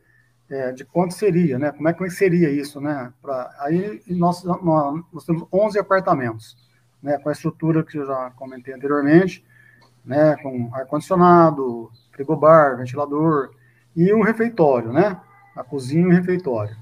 é, 0.50 0.72
de 0.72 0.86
quanto 0.86 1.14
seria, 1.14 1.58
né? 1.58 1.72
Como 1.72 1.88
é 1.88 1.94
que 1.94 2.10
seria 2.10 2.50
isso, 2.50 2.80
né? 2.80 3.12
Pra, 3.22 3.54
aí 3.60 4.02
nós, 4.08 4.44
nós, 4.44 5.26
temos 5.26 5.46
11 5.52 5.80
apartamentos, 5.80 6.58
né? 7.02 7.18
Com 7.18 7.30
a 7.30 7.32
estrutura 7.32 7.84
que 7.84 7.98
eu 7.98 8.06
já 8.06 8.32
comentei 8.32 8.74
anteriormente, 8.74 9.44
né? 10.06 10.36
Com 10.38 10.70
ar-condicionado, 10.74 11.92
frigobar, 12.12 12.78
ventilador 12.78 13.52
e 13.96 14.14
um 14.14 14.22
refeitório, 14.22 14.94
né? 14.94 15.20
A 15.56 15.64
cozinha 15.64 16.04
e 16.04 16.08
o 16.08 16.12
refeitório. 16.12 16.76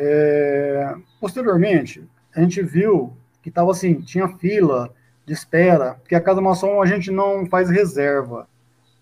É, 0.00 0.94
posteriormente, 1.20 2.08
a 2.34 2.40
gente 2.40 2.62
viu 2.62 3.16
que 3.42 3.48
estava 3.48 3.72
assim, 3.72 4.00
tinha 4.00 4.28
fila 4.28 4.94
de 5.26 5.32
espera, 5.32 5.94
porque 5.94 6.14
a 6.14 6.20
Casa 6.20 6.40
Maçom 6.40 6.80
a 6.80 6.86
gente 6.86 7.10
não 7.10 7.44
faz 7.46 7.68
reserva, 7.68 8.48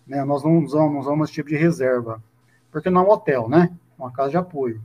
né? 0.07 0.25
Nós 0.25 0.43
não 0.43 0.57
usamos, 0.57 1.05
usamos 1.05 1.29
esse 1.29 1.35
tipo 1.35 1.49
de 1.49 1.55
reserva, 1.55 2.21
porque 2.71 2.89
não 2.89 3.01
é 3.01 3.03
um 3.05 3.11
hotel, 3.11 3.47
né? 3.47 3.69
É 3.97 4.01
uma 4.01 4.11
casa 4.11 4.31
de 4.31 4.37
apoio. 4.37 4.81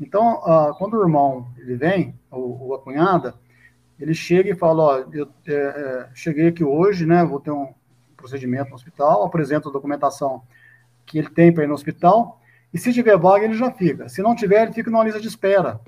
Então, 0.00 0.40
quando 0.78 0.94
o 0.94 1.02
irmão 1.02 1.48
ele 1.58 1.74
vem, 1.74 2.14
ou, 2.30 2.62
ou, 2.62 2.74
a 2.74 2.78
cunhada, 2.78 3.34
ele 3.98 4.14
chega 4.14 4.50
e 4.50 4.54
fala, 4.54 4.82
ó, 4.82 5.04
eu 5.12 5.28
é, 5.48 5.52
é, 5.52 6.08
cheguei 6.14 6.48
aqui 6.48 6.62
hoje, 6.62 7.06
né? 7.06 7.24
Vou 7.24 7.40
ter 7.40 7.50
um 7.50 7.72
procedimento 8.16 8.70
no 8.70 8.76
hospital, 8.76 9.24
apresenta 9.24 9.68
a 9.68 9.72
documentação 9.72 10.42
que 11.04 11.18
ele 11.18 11.30
tem 11.30 11.52
para 11.52 11.64
ir 11.64 11.66
no 11.66 11.74
hospital, 11.74 12.40
e 12.76 12.78
se 12.78 12.92
tiver 12.92 13.16
vaga, 13.16 13.42
ele 13.42 13.54
já 13.54 13.70
fica. 13.70 14.06
Se 14.06 14.20
não 14.20 14.34
tiver, 14.34 14.64
ele 14.64 14.72
fica 14.74 14.90
numa 14.90 15.02
lista 15.02 15.18
de 15.18 15.26
espera. 15.26 15.80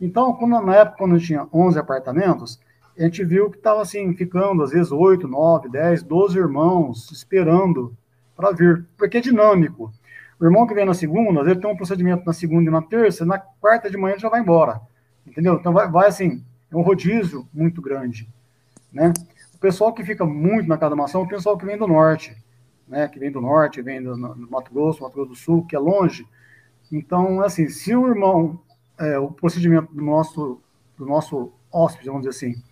Então, 0.00 0.32
quando, 0.32 0.60
na 0.60 0.76
época, 0.76 0.98
quando 0.98 1.18
tinha 1.18 1.48
11 1.52 1.80
apartamentos, 1.80 2.60
a 2.96 3.02
gente 3.02 3.24
viu 3.24 3.50
que 3.50 3.56
estava 3.56 3.82
assim, 3.82 4.14
ficando, 4.14 4.62
às 4.62 4.70
vezes, 4.70 4.92
8, 4.92 5.26
9, 5.26 5.68
10, 5.68 6.04
12 6.04 6.38
irmãos 6.38 7.10
esperando 7.10 7.92
para 8.36 8.52
vir, 8.52 8.86
porque 8.96 9.16
é 9.16 9.20
dinâmico. 9.20 9.92
O 10.38 10.44
irmão 10.44 10.64
que 10.64 10.74
vem 10.74 10.84
na 10.84 10.94
segunda, 10.94 11.40
às 11.40 11.46
vezes 11.46 11.60
tem 11.60 11.68
um 11.68 11.76
procedimento 11.76 12.24
na 12.24 12.32
segunda 12.32 12.70
e 12.70 12.72
na 12.72 12.82
terça, 12.82 13.26
na 13.26 13.40
quarta 13.40 13.90
de 13.90 13.96
manhã 13.96 14.12
ele 14.12 14.22
já 14.22 14.28
vai 14.28 14.40
embora. 14.40 14.80
Entendeu? 15.26 15.54
Então, 15.54 15.72
vai, 15.72 15.90
vai 15.90 16.06
assim, 16.06 16.40
é 16.70 16.76
um 16.76 16.82
rodízio 16.82 17.48
muito 17.52 17.82
grande. 17.82 18.28
Né? 18.92 19.12
O 19.52 19.58
pessoal 19.58 19.92
que 19.92 20.04
fica 20.04 20.24
muito 20.24 20.68
na 20.68 20.78
maçã 20.94 21.18
é 21.18 21.22
o 21.22 21.26
pessoal 21.26 21.58
que 21.58 21.66
vem 21.66 21.76
do 21.76 21.88
norte 21.88 22.36
né, 22.92 23.08
que 23.08 23.18
vem 23.18 23.32
do 23.32 23.40
norte, 23.40 23.80
vem 23.80 24.02
do, 24.02 24.14
do 24.14 24.50
Mato 24.50 24.70
Grosso, 24.70 25.02
Mato 25.02 25.14
Grosso 25.14 25.30
do 25.30 25.34
Sul, 25.34 25.64
que 25.64 25.74
é 25.74 25.78
longe. 25.78 26.26
Então, 26.92 27.40
assim, 27.40 27.66
se 27.70 27.96
o 27.96 28.06
irmão, 28.06 28.60
é, 28.98 29.18
o 29.18 29.30
procedimento 29.30 29.94
do 29.94 30.04
nosso, 30.04 30.60
do 30.98 31.06
nosso 31.06 31.50
hóspede, 31.72 32.08
vamos 32.10 32.26
dizer 32.26 32.36
assim, 32.36 32.62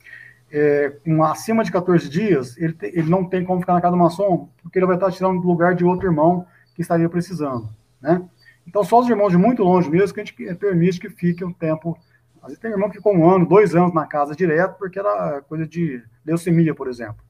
é, 0.53 0.91
com 1.03 1.25
acima 1.25 1.65
de 1.65 1.73
14 1.73 2.07
dias, 2.07 2.55
ele, 2.59 2.75
te, 2.75 2.87
ele 2.87 3.09
não 3.09 3.25
tem 3.25 3.43
como 3.43 3.61
ficar 3.61 3.73
na 3.73 3.81
casa 3.81 3.97
do 3.97 3.99
maçom, 3.99 4.51
porque 4.63 4.79
ele 4.79 4.85
vai 4.85 4.97
estar 4.97 5.11
tirando 5.11 5.41
do 5.41 5.49
lugar 5.49 5.75
de 5.75 5.87
outro 5.87 6.07
irmão 6.07 6.47
que 6.75 6.83
estaria 6.83 7.09
precisando, 7.09 7.71
né? 7.99 8.23
Então, 8.67 8.85
só 8.85 9.01
os 9.01 9.09
irmãos 9.09 9.31
de 9.31 9.39
muito 9.39 9.65
longe 9.65 9.89
mesmo 9.89 10.15
que 10.15 10.21
a 10.21 10.25
gente 10.25 10.55
permite 10.57 11.01
que 11.01 11.09
fique 11.09 11.43
um 11.43 11.53
tempo. 11.53 11.99
Às 12.43 12.49
vezes 12.49 12.59
tem 12.59 12.71
irmão 12.71 12.91
que 12.91 12.99
ficou 12.99 13.17
um 13.17 13.29
ano, 13.29 13.47
dois 13.47 13.75
anos 13.75 13.95
na 13.95 14.07
casa 14.07 14.37
direto, 14.37 14.77
porque 14.79 14.99
era 14.99 15.41
coisa 15.49 15.67
de 15.67 16.05
leucemia, 16.27 16.75
por 16.75 16.89
exemplo. 16.89 17.25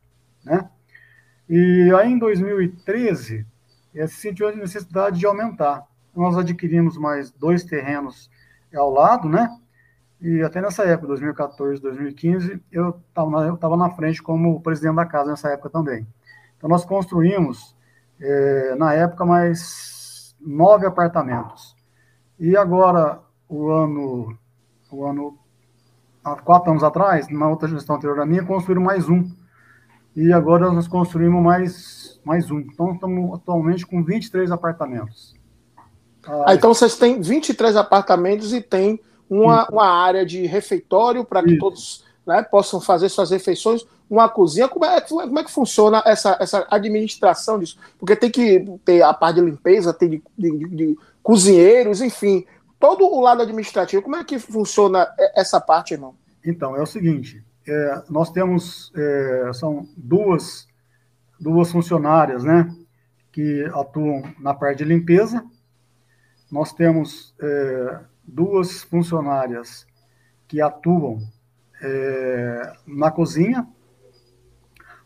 Né? 0.44 0.68
E 1.52 1.92
aí, 1.98 2.12
em 2.12 2.16
2013, 2.16 3.44
se 3.92 4.08
sentiu 4.08 4.46
a 4.46 4.52
necessidade 4.52 5.18
de 5.18 5.26
aumentar. 5.26 5.84
Nós 6.14 6.38
adquirimos 6.38 6.96
mais 6.96 7.32
dois 7.32 7.64
terrenos 7.64 8.30
ao 8.72 8.88
lado, 8.88 9.28
né? 9.28 9.48
E 10.20 10.42
até 10.42 10.60
nessa 10.60 10.84
época, 10.84 11.08
2014, 11.08 11.82
2015, 11.82 12.62
eu 12.70 13.02
estava 13.08 13.76
na 13.76 13.90
frente 13.90 14.22
como 14.22 14.60
presidente 14.60 14.94
da 14.94 15.04
casa 15.04 15.32
nessa 15.32 15.48
época 15.48 15.70
também. 15.70 16.06
Então, 16.56 16.70
nós 16.70 16.84
construímos, 16.84 17.76
é, 18.20 18.76
na 18.76 18.94
época, 18.94 19.26
mais 19.26 20.36
nove 20.40 20.86
apartamentos. 20.86 21.74
E 22.38 22.56
agora, 22.56 23.18
o 23.48 23.70
ano, 23.70 24.38
o 24.88 25.04
ano, 25.04 25.36
há 26.22 26.36
quatro 26.36 26.70
anos 26.70 26.84
atrás, 26.84 27.28
na 27.28 27.48
outra 27.48 27.66
gestão 27.66 27.96
anterior 27.96 28.18
da 28.18 28.24
minha, 28.24 28.44
construíram 28.44 28.84
mais 28.84 29.08
um. 29.08 29.28
E 30.14 30.32
agora 30.32 30.70
nós 30.72 30.88
construímos 30.88 31.42
mais, 31.42 32.20
mais 32.24 32.50
um. 32.50 32.60
Então, 32.60 32.92
estamos 32.92 33.34
atualmente 33.34 33.86
com 33.86 34.02
23 34.02 34.50
apartamentos. 34.50 35.34
Ah, 36.24 36.54
então, 36.54 36.74
vocês 36.74 36.96
têm 36.96 37.20
23 37.20 37.76
apartamentos 37.76 38.52
e 38.52 38.60
tem 38.60 39.00
uma, 39.28 39.68
uma 39.68 39.86
área 39.86 40.26
de 40.26 40.44
refeitório 40.46 41.24
para 41.24 41.42
que 41.42 41.50
Isso. 41.52 41.60
todos 41.60 42.04
né, 42.26 42.42
possam 42.42 42.80
fazer 42.80 43.08
suas 43.08 43.30
refeições, 43.30 43.86
uma 44.08 44.28
cozinha. 44.28 44.68
Como 44.68 44.84
é, 44.84 45.00
como 45.00 45.38
é 45.38 45.44
que 45.44 45.50
funciona 45.50 46.02
essa, 46.04 46.36
essa 46.40 46.66
administração 46.70 47.58
disso? 47.58 47.78
Porque 47.98 48.16
tem 48.16 48.30
que 48.30 48.64
ter 48.84 49.02
a 49.02 49.14
parte 49.14 49.36
de 49.36 49.46
limpeza, 49.46 49.94
tem 49.94 50.10
de, 50.10 50.22
de, 50.36 50.68
de 50.68 50.98
cozinheiros, 51.22 52.00
enfim, 52.00 52.44
todo 52.78 53.04
o 53.04 53.20
lado 53.20 53.42
administrativo. 53.42 54.02
Como 54.02 54.16
é 54.16 54.24
que 54.24 54.38
funciona 54.38 55.08
essa 55.34 55.60
parte, 55.60 55.94
irmão? 55.94 56.14
Então, 56.44 56.76
é 56.76 56.82
o 56.82 56.86
seguinte: 56.86 57.42
é, 57.70 58.04
nós 58.10 58.30
temos 58.30 58.92
é, 58.96 59.52
são 59.52 59.86
duas 59.96 60.68
duas 61.40 61.72
funcionárias, 61.72 62.44
né, 62.44 62.70
que 63.32 63.64
atuam 63.72 64.22
na 64.38 64.52
parte 64.52 64.78
de 64.78 64.84
limpeza. 64.84 65.42
Nós 66.50 66.72
temos 66.72 67.34
é, 67.40 68.00
duas 68.24 68.82
funcionárias 68.82 69.86
que 70.46 70.60
atuam 70.60 71.20
é, 71.80 72.72
na 72.86 73.10
cozinha. 73.10 73.66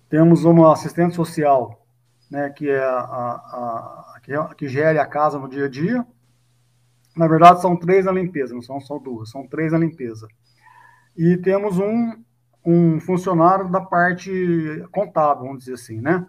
Temos 0.09 0.44
uma 0.44 0.72
assistente 0.72 1.14
social, 1.14 1.87
né, 2.31 2.50
que 2.50 2.68
é 2.68 2.83
a, 2.83 2.98
a, 2.98 4.14
a 4.16 4.20
que, 4.22 4.33
é, 4.33 4.55
que 4.57 4.68
gere 4.68 4.98
a 4.98 5.07
casa 5.07 5.38
no 5.38 5.48
dia 5.48 5.66
a 5.66 5.68
dia. 5.68 6.05
Na 7.14 7.29
verdade, 7.29 7.61
são 7.61 7.77
três 7.77 8.07
na 8.07 8.12
limpeza, 8.12 8.55
não 8.55 8.62
são 8.62 8.81
só 8.81 8.98
duas, 8.98 9.31
são 9.31 9.46
três 9.46 9.70
na 9.70 9.79
limpeza. 9.79 10.27
E 11.16 11.37
temos 11.37 11.79
um, 11.79 12.23
um 12.64 12.98
funcionário 13.00 13.68
da 13.68 13.81
parte 13.81 14.85
contábil, 14.90 15.44
vamos 15.44 15.61
dizer 15.61 15.74
assim, 15.74 16.00
né? 16.00 16.27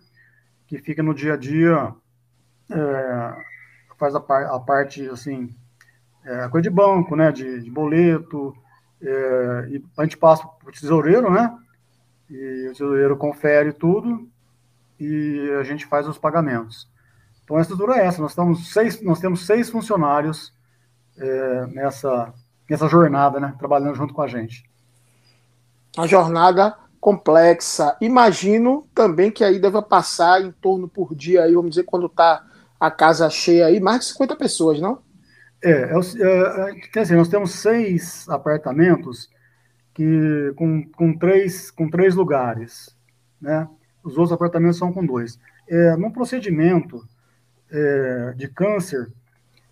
Que 0.68 0.80
fica 0.80 1.02
no 1.02 1.14
dia 1.14 1.34
a 1.34 1.38
dia, 1.38 1.94
é, 2.70 3.36
faz 3.98 4.16
a, 4.16 4.20
par, 4.20 4.46
a 4.46 4.60
parte, 4.60 5.08
assim, 5.10 5.56
é, 6.26 6.48
coisa 6.50 6.64
de 6.64 6.76
banco, 6.76 7.16
né, 7.16 7.32
de, 7.32 7.62
de 7.62 7.72
boleto, 7.72 8.56
é, 9.02 9.68
e 9.70 9.84
a 9.98 10.04
gente 10.04 10.18
passa 10.18 10.46
para 10.48 10.70
o 10.70 10.72
tesoureiro, 10.72 11.32
né, 11.32 11.56
e 12.30 12.68
o 12.68 12.72
tesoureiro 12.72 13.16
confere 13.16 13.72
tudo 13.72 14.28
e 15.00 15.52
a 15.60 15.64
gente 15.64 15.86
faz 15.86 16.08
os 16.08 16.18
pagamentos. 16.18 16.90
Então 17.44 17.58
a 17.58 17.62
estrutura 17.62 17.98
é 17.98 18.06
essa, 18.06 18.22
nós, 18.22 18.32
estamos 18.32 18.74
seis, 18.74 19.02
nós 19.04 19.20
temos 19.20 19.46
seis 19.46 19.70
funcionários 19.70 20.52
é, 21.18 21.68
nessa, 21.68 22.34
nessa 22.68 22.88
jornada, 22.88 23.40
né, 23.40 23.56
trabalhando 23.60 23.96
junto 23.96 24.14
com 24.14 24.22
a 24.22 24.28
gente. 24.28 24.64
Uma 25.98 26.08
jornada 26.08 26.76
complexa. 27.00 27.96
Imagino 28.02 28.88
também 28.94 29.30
que 29.32 29.44
aí 29.44 29.60
deva 29.60 29.82
passar 29.82 30.42
em 30.42 30.52
torno 30.52 30.88
por 30.88 31.14
dia, 31.16 31.44
aí, 31.44 31.54
vamos 31.54 31.72
dizer, 31.72 31.84
quando 31.84 32.08
está 32.08 32.44
a 32.80 32.92
casa 32.92 33.30
cheia 33.30 33.68
aí, 33.68 33.80
mais 33.80 34.00
de 34.00 34.06
50 34.08 34.36
pessoas, 34.36 34.82
não? 34.82 35.00
É, 35.64 35.72
é, 35.72 35.94
é, 35.94 36.70
é, 36.70 36.74
quer 36.92 37.04
dizer, 37.04 37.16
nós 37.16 37.28
temos 37.28 37.52
seis 37.52 38.28
apartamentos 38.30 39.30
que, 39.94 40.54
com, 40.56 40.84
com, 40.92 41.18
três, 41.18 41.72
com 41.72 41.90
três 41.90 42.16
lugares, 42.16 42.96
né? 43.40 43.68
Os 44.04 44.18
outros 44.18 44.34
apartamentos 44.34 44.78
são 44.78 44.92
com 44.94 45.06
dois. 45.06 45.40
É, 45.68 45.96
no 45.96 46.12
procedimento 46.12 47.04
é, 47.72 48.34
de 48.36 48.48
câncer, 48.48 49.12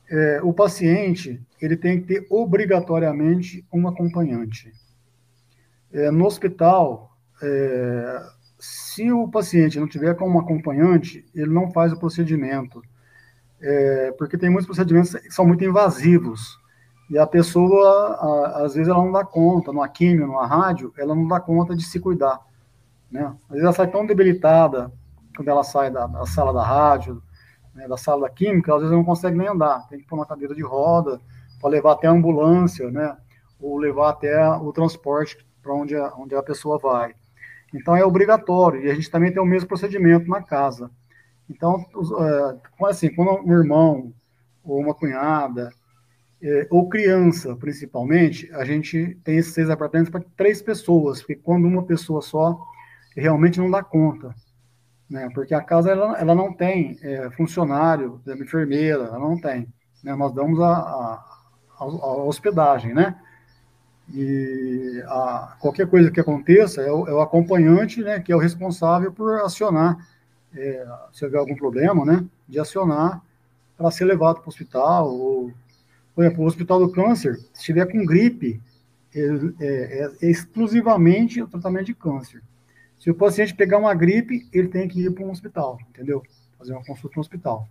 é, 0.09 0.39
o 0.41 0.53
paciente 0.53 1.41
ele 1.61 1.77
tem 1.77 2.01
que 2.01 2.07
ter 2.07 2.27
obrigatoriamente 2.29 3.65
um 3.71 3.87
acompanhante. 3.87 4.71
É, 5.93 6.11
no 6.11 6.25
hospital, 6.25 7.15
é, 7.41 8.21
se 8.59 9.11
o 9.11 9.27
paciente 9.27 9.79
não 9.79 9.87
tiver 9.87 10.15
com 10.15 10.27
um 10.27 10.39
acompanhante, 10.39 11.25
ele 11.33 11.53
não 11.53 11.71
faz 11.71 11.93
o 11.93 11.99
procedimento 11.99 12.81
é, 13.63 14.11
porque 14.17 14.37
tem 14.37 14.49
muitos 14.49 14.65
procedimentos 14.65 15.13
que 15.15 15.31
são 15.31 15.45
muito 15.47 15.63
invasivos. 15.63 16.59
E 17.09 17.17
a 17.17 17.25
pessoa, 17.25 18.15
a, 18.15 18.65
às 18.65 18.73
vezes, 18.75 18.89
ela 18.89 19.03
não 19.03 19.11
dá 19.11 19.23
conta, 19.23 19.71
numa 19.71 19.87
químio, 19.87 20.27
numa 20.27 20.45
rádio, 20.45 20.93
ela 20.97 21.15
não 21.15 21.27
dá 21.27 21.39
conta 21.39 21.75
de 21.75 21.83
se 21.83 21.99
cuidar. 21.99 22.39
Né? 23.09 23.25
Às 23.43 23.49
vezes 23.49 23.63
ela 23.63 23.73
sai 23.73 23.87
tão 23.87 24.05
debilitada 24.05 24.91
quando 25.35 25.47
ela 25.47 25.63
sai 25.63 25.89
da, 25.89 26.05
da 26.05 26.25
sala 26.25 26.53
da 26.53 26.63
rádio, 26.63 27.23
né, 27.73 27.87
da 27.87 27.97
sala 27.97 28.21
da 28.21 28.29
química, 28.29 28.73
às 28.73 28.81
vezes 28.81 28.95
não 28.95 29.03
consegue 29.03 29.37
nem 29.37 29.47
andar, 29.47 29.87
tem 29.87 29.99
que 29.99 30.05
pôr 30.05 30.15
uma 30.15 30.25
cadeira 30.25 30.53
de 30.53 30.61
roda 30.61 31.19
para 31.59 31.69
levar 31.69 31.93
até 31.93 32.07
a 32.07 32.11
ambulância, 32.11 32.91
né? 32.91 33.17
Ou 33.59 33.77
levar 33.77 34.09
até 34.09 34.47
o 34.49 34.71
transporte 34.71 35.37
para 35.63 35.73
onde, 35.73 35.95
a, 35.95 36.13
onde 36.15 36.35
a 36.35 36.43
pessoa 36.43 36.77
vai. 36.77 37.15
Então 37.73 37.95
é 37.95 38.05
obrigatório, 38.05 38.83
e 38.83 38.91
a 38.91 38.93
gente 38.93 39.09
também 39.09 39.31
tem 39.31 39.41
o 39.41 39.45
mesmo 39.45 39.67
procedimento 39.67 40.27
na 40.29 40.43
casa. 40.43 40.91
Então, 41.49 41.83
é, 42.19 42.85
assim, 42.87 43.13
quando 43.13 43.41
um 43.43 43.53
irmão 43.53 44.13
ou 44.63 44.79
uma 44.79 44.93
cunhada, 44.93 45.71
é, 46.41 46.67
ou 46.69 46.89
criança, 46.89 47.55
principalmente, 47.55 48.51
a 48.53 48.63
gente 48.65 49.17
tem 49.23 49.37
esses 49.37 49.53
seis 49.53 49.69
apartamentos 49.69 50.11
para 50.11 50.23
três 50.35 50.61
pessoas, 50.61 51.19
porque 51.19 51.35
quando 51.35 51.65
uma 51.65 51.83
pessoa 51.83 52.21
só, 52.21 52.59
realmente 53.15 53.59
não 53.59 53.71
dá 53.71 53.81
conta. 53.81 54.35
Né? 55.09 55.29
Porque 55.33 55.53
a 55.53 55.61
casa 55.61 55.91
ela, 55.91 56.17
ela 56.19 56.35
não 56.35 56.53
tem 56.53 56.97
é, 57.01 57.29
funcionário, 57.31 58.21
enfermeira, 58.27 59.03
ela 59.03 59.19
não 59.19 59.39
tem. 59.39 59.67
Né? 60.03 60.15
Nós 60.15 60.33
damos 60.33 60.59
a, 60.59 60.73
a, 60.73 61.25
a, 61.79 61.83
a 61.83 62.23
hospedagem, 62.23 62.93
né? 62.93 63.15
E 64.11 65.01
a, 65.05 65.55
qualquer 65.59 65.87
coisa 65.87 66.11
que 66.11 66.19
aconteça 66.19 66.81
é 66.81 66.91
o, 66.91 67.07
é 67.07 67.13
o 67.13 67.21
acompanhante, 67.21 68.01
né, 68.01 68.19
que 68.19 68.31
é 68.31 68.35
o 68.35 68.39
responsável 68.39 69.11
por 69.11 69.41
acionar 69.41 69.97
é, 70.55 70.85
se 71.11 71.23
houver 71.25 71.39
algum 71.39 71.55
problema, 71.55 72.05
né, 72.05 72.25
de 72.47 72.59
acionar 72.59 73.21
para 73.77 73.91
ser 73.91 74.05
levado 74.05 74.37
para 74.37 74.45
o 74.45 74.49
hospital. 74.49 75.09
Ou, 75.09 75.51
por 76.13 76.23
exemplo, 76.23 76.43
o 76.43 76.47
Hospital 76.47 76.79
do 76.79 76.91
Câncer, 76.91 77.37
se 77.37 77.59
estiver 77.59 77.85
com 77.91 78.05
gripe, 78.05 78.61
é, 79.15 79.19
é, 79.59 80.11
é, 80.21 80.29
exclusivamente 80.29 81.41
o 81.41 81.47
tratamento 81.47 81.85
de 81.85 81.93
câncer. 81.93 82.41
Se 82.99 83.11
o 83.11 83.15
paciente 83.15 83.53
pegar 83.53 83.77
uma 83.77 83.93
gripe, 83.93 84.47
ele 84.51 84.67
tem 84.67 84.87
que 84.87 85.01
ir 85.05 85.11
para 85.11 85.23
um 85.23 85.31
hospital, 85.31 85.77
entendeu? 85.89 86.23
Fazer 86.57 86.73
uma 86.73 86.83
consulta 86.83 87.15
no 87.17 87.21
hospital. 87.21 87.67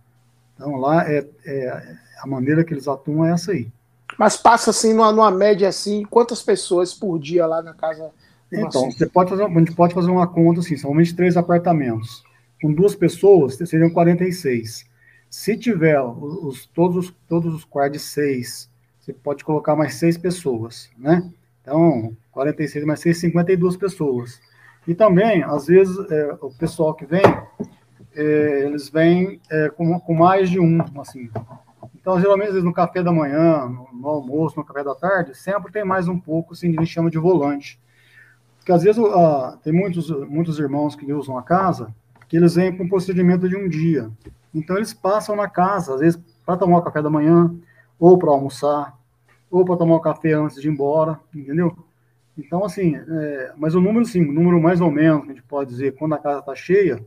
Então, 0.55 0.75
lá, 0.77 1.09
é, 1.09 1.27
é, 1.45 1.97
a 2.21 2.27
maneira 2.27 2.63
que 2.63 2.73
eles 2.73 2.87
atuam 2.87 3.25
é 3.25 3.31
essa 3.31 3.51
aí. 3.51 3.71
Mas 4.17 4.37
passa, 4.37 4.69
assim, 4.69 4.93
numa, 4.93 5.11
numa 5.11 5.31
média, 5.31 5.67
assim, 5.67 6.03
quantas 6.03 6.41
pessoas 6.41 6.93
por 6.93 7.19
dia 7.19 7.45
lá 7.45 7.61
na 7.61 7.73
casa? 7.73 8.11
Então, 8.51 8.91
você 8.91 9.07
pode 9.07 9.29
fazer, 9.29 9.43
a 9.43 9.49
gente 9.49 9.75
pode 9.75 9.93
fazer 9.93 10.11
uma 10.11 10.27
conta, 10.27 10.59
assim, 10.59 10.77
são 10.77 10.91
somente 10.91 11.15
três 11.15 11.35
apartamentos 11.35 12.23
com 12.61 12.71
duas 12.71 12.95
pessoas, 12.95 13.57
seriam 13.57 13.89
46. 13.89 14.85
Se 15.29 15.57
tiver 15.57 15.99
os, 15.99 16.65
todos, 16.67 17.13
todos 17.27 17.53
os 17.53 17.65
quartos 17.65 18.01
de 18.01 18.07
seis, 18.07 18.69
você 18.99 19.11
pode 19.11 19.43
colocar 19.43 19.75
mais 19.75 19.95
seis 19.95 20.17
pessoas, 20.17 20.89
né? 20.97 21.29
Então, 21.61 22.15
46 22.31 22.85
mais 22.85 22.99
6, 22.99 23.17
52 23.19 23.75
pessoas. 23.75 24.39
E 24.87 24.93
também, 24.93 25.43
às 25.43 25.67
vezes, 25.67 25.97
é, 26.11 26.37
o 26.41 26.51
pessoal 26.51 26.93
que 26.93 27.05
vem, 27.05 27.23
é, 28.15 28.65
eles 28.65 28.89
vêm 28.89 29.41
é, 29.49 29.69
com, 29.69 29.99
com, 29.99 30.13
mais 30.13 30.49
de 30.49 30.59
um, 30.59 30.79
assim. 30.99 31.29
Então, 32.03 32.19
geralmente, 32.19 32.49
vezes, 32.49 32.65
no 32.65 32.73
café 32.73 33.01
da 33.01 33.13
manhã, 33.13 33.65
no, 33.65 33.87
no, 33.93 34.07
almoço, 34.09 34.57
no 34.59 34.65
café 34.65 34.83
da 34.83 34.93
tarde, 34.93 35.33
sempre 35.33 35.71
tem 35.71 35.85
mais 35.85 36.05
um 36.05 36.19
pouco, 36.19 36.51
assim, 36.51 36.69
que 36.69 36.77
a 36.77 36.83
gente 36.83 36.93
chama 36.93 37.09
de 37.09 37.17
volante. 37.17 37.79
Porque, 38.57 38.73
às 38.73 38.83
vezes, 38.83 39.01
uh, 39.01 39.57
tem 39.63 39.71
muitos, 39.71 40.09
muitos 40.27 40.59
irmãos 40.59 40.97
que 40.97 41.13
usam 41.13 41.37
a 41.37 41.41
casa, 41.41 41.95
que 42.27 42.35
eles 42.35 42.55
vêm 42.55 42.75
com 42.75 42.83
um 42.83 42.89
procedimento 42.89 43.47
de 43.47 43.55
um 43.55 43.69
dia. 43.69 44.11
Então, 44.53 44.75
eles 44.75 44.93
passam 44.93 45.33
na 45.33 45.47
casa, 45.47 45.93
às 45.93 46.01
vezes, 46.01 46.21
para 46.45 46.57
tomar 46.57 46.79
o 46.79 46.81
café 46.81 47.01
da 47.01 47.09
manhã, 47.09 47.55
ou 47.97 48.17
para 48.17 48.31
almoçar, 48.31 48.99
ou 49.49 49.63
para 49.63 49.77
tomar 49.77 49.95
o 49.95 50.01
café 50.01 50.33
antes 50.33 50.61
de 50.61 50.67
ir 50.67 50.71
embora, 50.71 51.17
entendeu? 51.33 51.73
Então, 52.37 52.65
assim, 52.65 52.97
é, 52.97 53.53
mas 53.55 53.75
o 53.75 53.79
número, 53.79 54.03
sim, 54.03 54.25
o 54.25 54.33
número 54.33 54.61
mais 54.61 54.81
ou 54.81 54.91
menos, 54.91 55.23
a 55.23 55.27
gente 55.27 55.43
pode 55.43 55.69
dizer, 55.69 55.95
quando 55.95 56.15
a 56.15 56.19
casa 56.19 56.39
está 56.39 56.53
cheia, 56.53 57.01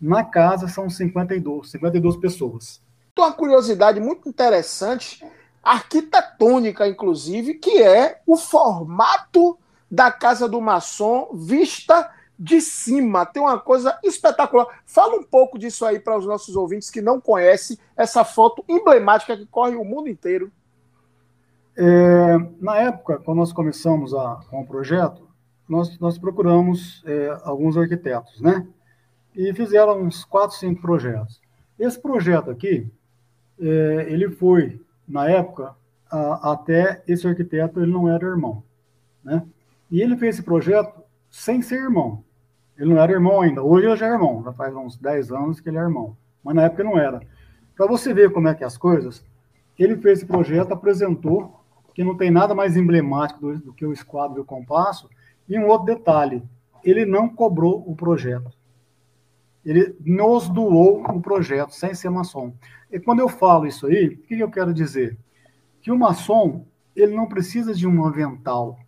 na 0.00 0.24
casa 0.24 0.68
são 0.68 0.88
52, 0.88 1.70
52 1.70 2.16
pessoas. 2.16 2.87
Uma 3.20 3.32
curiosidade 3.32 4.00
muito 4.00 4.28
interessante, 4.28 5.24
arquitetônica, 5.62 6.86
inclusive, 6.86 7.54
que 7.54 7.82
é 7.82 8.20
o 8.26 8.36
formato 8.36 9.58
da 9.90 10.10
Casa 10.10 10.48
do 10.48 10.60
Maçom 10.60 11.30
vista 11.34 12.10
de 12.38 12.60
cima. 12.60 13.26
Tem 13.26 13.42
uma 13.42 13.58
coisa 13.58 13.98
espetacular. 14.04 14.66
Fala 14.86 15.16
um 15.16 15.24
pouco 15.24 15.58
disso 15.58 15.84
aí 15.84 15.98
para 15.98 16.16
os 16.16 16.26
nossos 16.26 16.54
ouvintes 16.54 16.90
que 16.90 17.00
não 17.00 17.20
conhecem 17.20 17.76
essa 17.96 18.24
foto 18.24 18.64
emblemática 18.68 19.36
que 19.36 19.46
corre 19.46 19.74
o 19.74 19.84
mundo 19.84 20.08
inteiro. 20.08 20.52
É, 21.76 22.38
na 22.60 22.76
época, 22.76 23.18
quando 23.18 23.38
nós 23.38 23.52
começamos 23.52 24.14
a, 24.14 24.40
com 24.50 24.60
o 24.60 24.66
projeto, 24.66 25.28
nós, 25.68 25.98
nós 25.98 26.18
procuramos 26.18 27.02
é, 27.06 27.38
alguns 27.44 27.76
arquitetos, 27.76 28.40
né? 28.40 28.66
E 29.34 29.52
fizeram 29.54 30.00
uns 30.00 30.24
quatro, 30.24 30.56
cinco 30.56 30.80
projetos. 30.80 31.40
Esse 31.78 32.00
projeto 32.00 32.50
aqui, 32.50 32.90
é, 33.60 34.06
ele 34.08 34.30
foi, 34.30 34.80
na 35.06 35.28
época, 35.28 35.74
a, 36.10 36.52
até 36.52 37.02
esse 37.06 37.26
arquiteto, 37.26 37.80
ele 37.80 37.92
não 37.92 38.08
era 38.08 38.26
irmão, 38.26 38.62
né? 39.22 39.44
E 39.90 40.00
ele 40.00 40.16
fez 40.16 40.36
esse 40.36 40.44
projeto 40.44 41.02
sem 41.30 41.62
ser 41.62 41.76
irmão. 41.76 42.22
Ele 42.76 42.90
não 42.90 43.02
era 43.02 43.12
irmão 43.12 43.40
ainda. 43.40 43.62
Hoje 43.62 43.86
ele 43.86 43.96
já 43.96 44.06
é 44.06 44.12
irmão, 44.12 44.42
já 44.44 44.52
faz 44.52 44.74
uns 44.74 44.96
10 44.96 45.32
anos 45.32 45.60
que 45.60 45.68
ele 45.68 45.78
é 45.78 45.80
irmão. 45.80 46.16
Mas 46.44 46.54
na 46.54 46.62
época 46.64 46.84
não 46.84 46.98
era. 46.98 47.20
Para 47.76 47.86
você 47.86 48.12
ver 48.12 48.32
como 48.32 48.48
é 48.48 48.54
que 48.54 48.62
é 48.62 48.66
as 48.66 48.76
coisas, 48.76 49.24
ele 49.78 49.96
fez 49.96 50.18
esse 50.18 50.26
projeto, 50.26 50.72
apresentou, 50.72 51.60
que 51.94 52.04
não 52.04 52.16
tem 52.16 52.30
nada 52.30 52.54
mais 52.54 52.76
emblemático 52.76 53.40
do, 53.40 53.58
do 53.58 53.72
que 53.72 53.86
o 53.86 53.92
esquadro 53.92 54.38
e 54.38 54.40
o 54.40 54.44
compasso. 54.44 55.08
E 55.48 55.58
um 55.58 55.66
outro 55.66 55.86
detalhe, 55.86 56.42
ele 56.84 57.04
não 57.04 57.28
cobrou 57.28 57.82
o 57.86 57.96
projeto. 57.96 58.57
Ele 59.64 59.94
nos 60.04 60.48
doou 60.48 61.02
o 61.02 61.20
projeto, 61.20 61.70
sem 61.70 61.94
ser 61.94 62.10
maçom. 62.10 62.52
E 62.90 62.98
quando 62.98 63.20
eu 63.20 63.28
falo 63.28 63.66
isso 63.66 63.86
aí, 63.86 64.08
o 64.08 64.18
que 64.18 64.38
eu 64.38 64.50
quero 64.50 64.72
dizer? 64.72 65.16
Que 65.80 65.90
o 65.90 65.98
maçom, 65.98 66.64
ele 66.94 67.14
não 67.14 67.26
precisa 67.26 67.74
de 67.74 67.86
um 67.86 68.04
avental. 68.04 68.78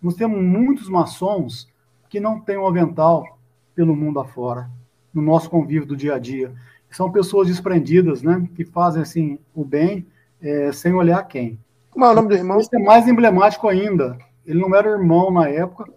Nós 0.00 0.14
temos 0.14 0.42
muitos 0.42 0.88
maçons 0.88 1.68
que 2.08 2.20
não 2.20 2.40
têm 2.40 2.58
um 2.58 2.66
avental 2.66 3.38
pelo 3.74 3.94
mundo 3.96 4.20
afora, 4.20 4.70
no 5.12 5.22
nosso 5.22 5.48
convívio 5.48 5.86
do 5.86 5.96
dia 5.96 6.14
a 6.14 6.18
dia. 6.18 6.52
São 6.90 7.10
pessoas 7.10 7.46
desprendidas, 7.46 8.22
né? 8.22 8.48
Que 8.54 8.64
fazem 8.64 9.02
assim 9.02 9.38
o 9.54 9.64
bem 9.64 10.06
é, 10.40 10.72
sem 10.72 10.92
olhar 10.92 11.22
quem. 11.24 11.58
Como 11.90 12.04
é 12.04 12.10
o 12.10 12.14
nome 12.14 12.28
do 12.28 12.34
irmão? 12.34 12.58
Isso 12.58 12.74
é 12.74 12.78
mais 12.78 13.06
emblemático 13.06 13.68
ainda. 13.68 14.18
Ele 14.44 14.60
não 14.60 14.74
era 14.74 14.90
irmão 14.90 15.30
na 15.30 15.48
época, 15.48 15.90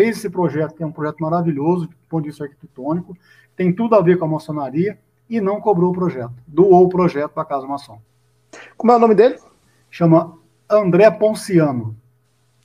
fez 0.00 0.16
esse 0.16 0.30
projeto, 0.30 0.74
que 0.74 0.82
é 0.82 0.86
um 0.86 0.92
projeto 0.92 1.18
maravilhoso, 1.20 1.86
do 1.86 1.96
ponto 2.08 2.22
de 2.22 2.30
vista 2.30 2.44
arquitetônico, 2.44 3.16
tem 3.54 3.72
tudo 3.72 3.94
a 3.94 4.00
ver 4.00 4.18
com 4.18 4.24
a 4.24 4.28
maçonaria, 4.28 4.98
e 5.28 5.40
não 5.40 5.60
cobrou 5.60 5.90
o 5.90 5.94
projeto. 5.94 6.32
Doou 6.46 6.86
o 6.86 6.88
projeto 6.88 7.30
para 7.30 7.42
a 7.42 7.46
Casa 7.46 7.66
Maçom. 7.66 8.00
Como 8.76 8.90
é 8.90 8.96
o 8.96 8.98
nome 8.98 9.14
dele? 9.14 9.38
Chama 9.88 10.36
André 10.68 11.08
Ponciano. 11.10 11.96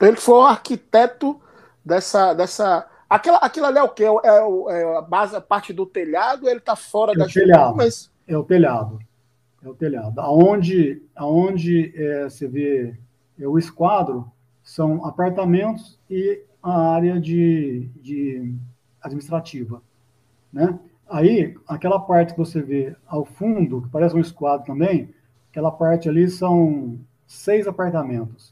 Ele 0.01 0.15
foi 0.15 0.35
o 0.35 0.45
arquiteto 0.45 1.39
dessa, 1.83 2.33
dessa 2.33 2.87
Aquela, 3.07 3.37
aquilo 3.37 3.67
ali 3.67 3.77
é 3.77 3.83
o 3.83 3.89
quê? 3.89 4.03
É, 4.03 4.79
é 4.79 4.97
a 4.97 5.01
base, 5.01 5.35
a 5.35 5.41
parte 5.41 5.71
do 5.71 5.85
telhado 5.85 6.49
ele 6.49 6.57
está 6.57 6.75
fora 6.75 7.11
é 7.11 7.15
da 7.15 7.27
telhado, 7.27 7.75
mas... 7.75 8.11
É 8.27 8.35
o 8.35 8.43
telhado. 8.43 8.97
É 9.63 9.69
o 9.69 9.75
telhado. 9.75 10.19
Aonde, 10.19 11.03
aonde 11.15 11.93
é, 11.95 12.23
você 12.23 12.47
vê 12.47 12.95
é, 13.39 13.47
o 13.47 13.59
esquadro 13.59 14.31
são 14.63 15.05
apartamentos 15.05 15.99
e 16.09 16.41
a 16.65 16.95
área 16.95 17.19
de, 17.19 17.87
de 18.01 18.55
administrativa. 18.99 19.83
Né? 20.51 20.79
Aí, 21.07 21.55
aquela 21.67 21.99
parte 21.99 22.33
que 22.33 22.39
você 22.39 22.59
vê 22.59 22.95
ao 23.05 23.23
fundo, 23.23 23.83
que 23.83 23.89
parece 23.89 24.15
um 24.15 24.19
esquadro 24.19 24.65
também, 24.65 25.13
aquela 25.51 25.71
parte 25.71 26.09
ali 26.09 26.27
são 26.27 26.99
seis 27.27 27.67
apartamentos. 27.67 28.51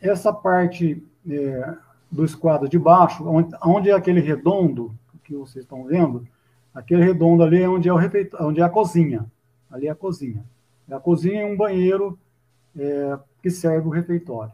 Essa 0.00 0.32
parte 0.32 1.00
é, 1.30 1.74
do 2.10 2.24
esquadro 2.24 2.68
de 2.68 2.76
baixo, 2.76 3.24
onde, 3.24 3.54
onde 3.64 3.90
é 3.90 3.92
aquele 3.92 4.20
redondo 4.20 4.92
que 5.22 5.36
vocês 5.36 5.64
estão 5.64 5.84
vendo, 5.84 6.26
aquele 6.74 7.04
redondo 7.04 7.44
ali 7.44 7.62
é 7.62 7.68
onde 7.68 7.88
é, 7.88 7.92
o 7.92 7.96
refeito, 7.96 8.36
onde 8.40 8.60
é 8.60 8.64
a 8.64 8.68
cozinha. 8.68 9.30
Ali 9.70 9.86
é 9.86 9.90
a 9.90 9.94
cozinha. 9.94 10.44
A 10.90 10.98
cozinha 10.98 11.42
é 11.42 11.46
um 11.46 11.56
banheiro 11.56 12.18
é, 12.76 13.16
que 13.40 13.48
serve 13.48 13.86
o 13.86 13.92
refeitório. 13.92 14.52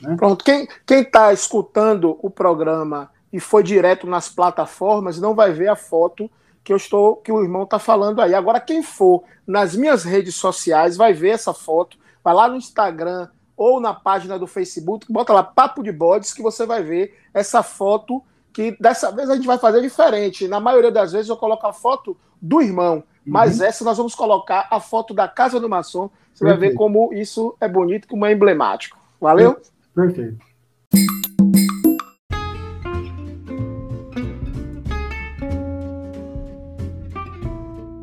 Né? 0.00 0.16
Pronto, 0.16 0.44
quem 0.44 0.68
está 0.88 1.32
escutando 1.32 2.18
o 2.22 2.30
programa 2.30 3.10
e 3.32 3.40
foi 3.40 3.62
direto 3.62 4.06
nas 4.06 4.28
plataformas 4.28 5.20
não 5.20 5.34
vai 5.34 5.52
ver 5.52 5.68
a 5.68 5.76
foto 5.76 6.30
que 6.62 6.72
eu 6.72 6.76
estou, 6.76 7.16
que 7.16 7.32
o 7.32 7.42
irmão 7.42 7.64
está 7.64 7.78
falando 7.78 8.20
aí. 8.20 8.34
Agora, 8.34 8.60
quem 8.60 8.82
for 8.82 9.24
nas 9.46 9.74
minhas 9.74 10.04
redes 10.04 10.34
sociais 10.34 10.96
vai 10.96 11.12
ver 11.12 11.30
essa 11.30 11.52
foto, 11.52 11.96
vai 12.22 12.34
lá 12.34 12.48
no 12.48 12.56
Instagram, 12.56 13.28
ou 13.56 13.80
na 13.80 13.94
página 13.94 14.38
do 14.38 14.46
Facebook, 14.46 15.06
bota 15.10 15.32
lá 15.32 15.42
Papo 15.42 15.82
de 15.82 15.92
Bodes, 15.92 16.32
que 16.32 16.42
você 16.42 16.66
vai 16.66 16.82
ver 16.82 17.16
essa 17.32 17.62
foto 17.62 18.22
que 18.52 18.76
dessa 18.80 19.10
vez 19.10 19.30
a 19.30 19.34
gente 19.34 19.46
vai 19.46 19.58
fazer 19.58 19.80
diferente. 19.80 20.48
Na 20.48 20.60
maioria 20.60 20.90
das 20.90 21.12
vezes 21.12 21.28
eu 21.28 21.36
coloco 21.36 21.66
a 21.66 21.72
foto 21.72 22.16
do 22.40 22.60
irmão, 22.60 22.96
uhum. 22.96 23.02
mas 23.24 23.60
essa 23.60 23.84
nós 23.84 23.96
vamos 23.96 24.14
colocar 24.14 24.68
a 24.70 24.80
foto 24.80 25.14
da 25.14 25.28
Casa 25.28 25.60
do 25.60 25.68
Maçom. 25.68 26.10
Você 26.34 26.44
Perfeito. 26.44 26.60
vai 26.60 26.68
ver 26.70 26.74
como 26.74 27.12
isso 27.12 27.56
é 27.60 27.68
bonito, 27.68 28.08
como 28.08 28.26
é 28.26 28.32
emblemático. 28.32 28.98
Valeu? 29.20 29.60
Perfeito. 29.94 30.44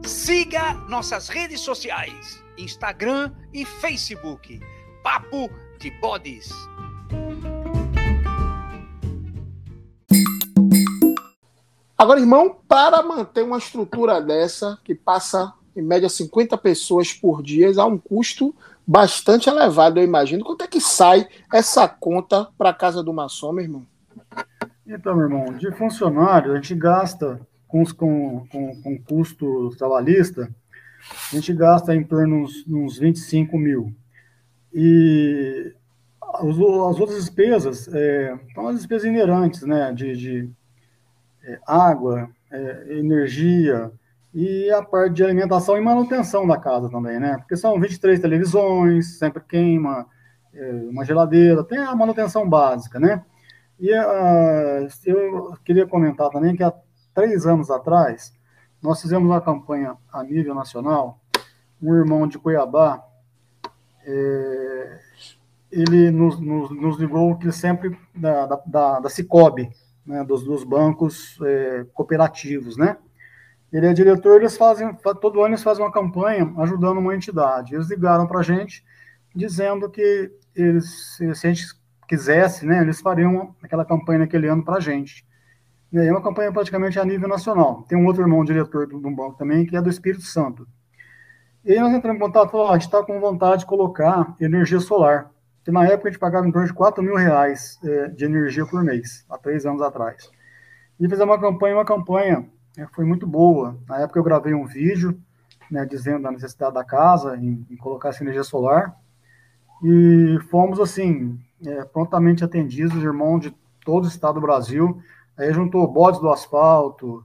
Siga 0.05 0.73
nossas 0.87 1.27
redes 1.27 1.61
sociais, 1.61 2.43
Instagram 2.57 3.31
e 3.53 3.65
Facebook 3.65 4.59
Papo 5.03 5.49
de 5.79 5.89
Bodes. 5.99 6.49
Agora, 11.97 12.19
irmão, 12.19 12.61
para 12.67 13.03
manter 13.03 13.43
uma 13.43 13.57
estrutura 13.57 14.21
dessa, 14.21 14.79
que 14.83 14.95
passa 14.95 15.53
em 15.79 15.83
média 15.83 16.09
50 16.09 16.57
pessoas 16.57 17.13
por 17.13 17.41
dia, 17.41 17.71
há 17.77 17.85
um 17.85 17.97
custo 17.97 18.53
bastante 18.85 19.49
elevado, 19.49 19.99
eu 19.99 20.03
imagino. 20.03 20.43
Quanto 20.43 20.63
é 20.63 20.67
que 20.67 20.81
sai 20.81 21.27
essa 21.53 21.87
conta 21.87 22.47
para 22.57 22.69
a 22.69 22.73
casa 22.73 23.03
do 23.03 23.13
maçom, 23.13 23.53
meu 23.53 23.63
irmão? 23.63 23.85
Então, 24.85 25.15
meu 25.15 25.25
irmão, 25.25 25.53
de 25.53 25.71
funcionário, 25.71 26.51
a 26.51 26.55
gente 26.55 26.73
gasta 26.75 27.39
com, 27.67 27.85
com, 27.85 28.47
com, 28.47 28.81
com 28.81 29.03
custo 29.03 29.69
trabalhista, 29.77 30.49
a 31.31 31.35
gente 31.35 31.53
gasta 31.53 31.95
em 31.95 32.03
torno 32.03 32.43
uns, 32.43 32.65
uns 32.67 32.97
25 32.97 33.57
mil. 33.57 33.93
E 34.73 35.71
as, 36.21 36.45
as 36.45 36.99
outras 36.99 37.19
despesas 37.19 37.87
é, 37.93 38.37
são 38.53 38.67
as 38.67 38.77
despesas 38.77 39.07
inerentes, 39.07 39.61
né, 39.61 39.93
de, 39.93 40.15
de 40.17 40.49
é, 41.43 41.59
água, 41.67 42.29
é, 42.51 42.97
energia 42.97 43.91
e 44.33 44.69
a 44.71 44.83
parte 44.83 45.15
de 45.15 45.23
alimentação 45.23 45.77
e 45.77 45.81
manutenção 45.81 46.45
da 46.45 46.57
casa 46.57 46.89
também, 46.89 47.19
né, 47.19 47.37
porque 47.37 47.57
são 47.57 47.79
23 47.79 48.19
televisões, 48.19 49.17
sempre 49.17 49.41
queima, 49.43 50.05
é, 50.53 50.71
uma 50.89 51.03
geladeira, 51.03 51.63
tem 51.63 51.79
a 51.79 51.95
manutenção 51.95 52.47
básica, 52.47 52.99
né. 52.99 53.23
E 53.79 53.91
uh, 53.93 54.87
eu 55.05 55.53
queria 55.63 55.87
comentar 55.87 56.29
também 56.29 56.53
que 56.55 56.61
há 56.61 56.73
três 57.13 57.45
anos 57.45 57.71
atrás, 57.71 58.33
nós 58.81 59.01
fizemos 59.01 59.29
uma 59.29 59.41
campanha 59.41 59.95
a 60.11 60.21
nível 60.21 60.53
nacional, 60.53 61.19
um 61.81 61.95
irmão 61.95 62.27
de 62.27 62.37
Cuiabá, 62.37 63.03
é, 64.05 64.99
ele 65.71 66.11
nos, 66.11 66.39
nos, 66.39 66.71
nos, 66.71 66.97
ligou 66.97 67.37
que 67.37 67.51
sempre 67.51 67.97
da, 68.15 68.45
da, 68.65 68.99
da 68.99 69.09
Cicobi, 69.09 69.69
né, 70.05 70.23
dos, 70.23 70.43
dos 70.43 70.63
bancos 70.63 71.37
é, 71.41 71.85
cooperativos, 71.93 72.75
né? 72.75 72.97
Ele 73.71 73.85
é 73.85 73.93
diretor, 73.93 74.41
eles 74.41 74.57
fazem, 74.57 74.93
todo 75.21 75.41
ano 75.41 75.49
eles 75.49 75.63
fazem 75.63 75.83
uma 75.83 75.91
campanha 75.91 76.51
ajudando 76.57 76.97
uma 76.97 77.15
entidade. 77.15 77.75
Eles 77.75 77.89
ligaram 77.89 78.25
para 78.25 78.39
a 78.39 78.43
gente 78.43 78.83
dizendo 79.35 79.89
que 79.89 80.31
eles, 80.55 81.15
se 81.17 81.25
a 81.25 81.33
gente 81.33 81.65
quisesse, 82.07 82.65
né, 82.65 82.81
eles 82.81 82.99
fariam 82.99 83.55
aquela 83.61 83.85
campanha 83.85 84.19
naquele 84.19 84.47
ano 84.47 84.63
para 84.65 84.77
a 84.77 84.79
gente. 84.79 85.23
E 85.91 85.99
aí 85.99 86.07
é 86.07 86.11
uma 86.11 86.21
campanha 86.21 86.51
praticamente 86.51 86.99
a 86.99 87.05
nível 87.05 87.27
nacional. 87.27 87.83
Tem 87.87 87.97
um 87.97 88.05
outro 88.05 88.23
irmão 88.23 88.43
diretor 88.43 88.87
do, 88.87 88.99
do 88.99 89.11
banco 89.11 89.37
também, 89.37 89.65
que 89.65 89.75
é 89.75 89.81
do 89.81 89.89
Espírito 89.89 90.23
Santo. 90.23 90.67
E 91.63 91.73
aí 91.73 91.79
nós 91.79 91.93
entramos 91.93 92.19
em 92.19 92.23
contato 92.23 92.49
e 92.49 92.51
falamos, 92.51 92.71
a 92.71 92.73
gente 92.75 92.85
está 92.85 93.03
com 93.03 93.19
vontade 93.19 93.61
de 93.61 93.65
colocar 93.67 94.35
energia 94.39 94.79
solar. 94.79 95.31
Que 95.63 95.71
na 95.71 95.85
época 95.85 96.07
a 96.07 96.11
gente 96.11 96.19
pagava 96.19 96.47
em 96.47 96.51
torno 96.51 96.67
de 96.67 96.73
4 96.73 97.03
mil 97.03 97.15
reais 97.15 97.79
é, 97.83 98.07
de 98.07 98.25
energia 98.25 98.65
por 98.65 98.83
mês, 98.83 99.25
há 99.29 99.37
três 99.37 99.65
anos 99.65 99.81
atrás. 99.81 100.29
E 100.99 101.07
fizemos 101.07 101.35
uma 101.35 101.39
campanha, 101.39 101.75
uma 101.75 101.85
campanha 101.85 102.49
é, 102.79 102.87
foi 102.93 103.05
muito 103.05 103.27
boa. 103.27 103.77
Na 103.87 103.99
época 103.99 104.19
eu 104.19 104.23
gravei 104.23 104.53
um 104.53 104.65
vídeo 104.65 105.19
né, 105.69 105.85
dizendo 105.85 106.27
a 106.27 106.31
necessidade 106.31 106.73
da 106.73 106.83
casa 106.83 107.37
em, 107.37 107.65
em 107.69 107.75
colocar 107.75 108.09
essa 108.09 108.23
energia 108.23 108.43
solar. 108.43 108.95
E 109.83 110.39
fomos, 110.49 110.79
assim, 110.79 111.39
é, 111.65 111.83
prontamente 111.85 112.43
atendidos, 112.43 113.03
irmãos 113.03 113.41
de 113.41 113.55
todo 113.85 114.05
o 114.05 114.07
estado 114.07 114.35
do 114.35 114.41
Brasil. 114.41 115.01
Aí 115.37 115.53
juntou 115.53 115.87
bodes 115.87 116.19
do 116.19 116.29
asfalto, 116.29 117.23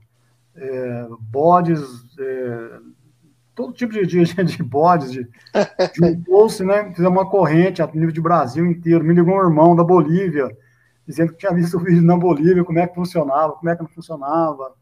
é, 0.55 1.07
bodes 1.19 1.81
é, 2.19 2.79
todo 3.53 3.73
tipo 3.73 3.93
de, 3.93 4.05
de, 4.05 4.23
de 4.43 4.63
bodes, 4.63 5.11
de, 5.11 5.27
post, 6.25 6.63
né? 6.63 6.91
Fizemos 6.91 7.17
uma 7.17 7.29
corrente 7.29 7.81
a 7.81 7.87
nível 7.87 8.11
de 8.11 8.21
Brasil 8.21 8.65
inteiro. 8.65 9.03
Me 9.03 9.13
ligou 9.13 9.35
um 9.35 9.43
irmão 9.43 9.75
da 9.75 9.83
Bolívia, 9.83 10.49
dizendo 11.07 11.31
que 11.31 11.39
tinha 11.39 11.53
visto 11.53 11.77
o 11.77 11.79
vídeo 11.79 12.03
na 12.03 12.17
Bolívia, 12.17 12.63
como 12.63 12.79
é 12.79 12.87
que 12.87 12.95
funcionava, 12.95 13.53
como 13.53 13.69
é 13.69 13.75
que 13.75 13.81
não 13.81 13.89
funcionava. 13.89 14.73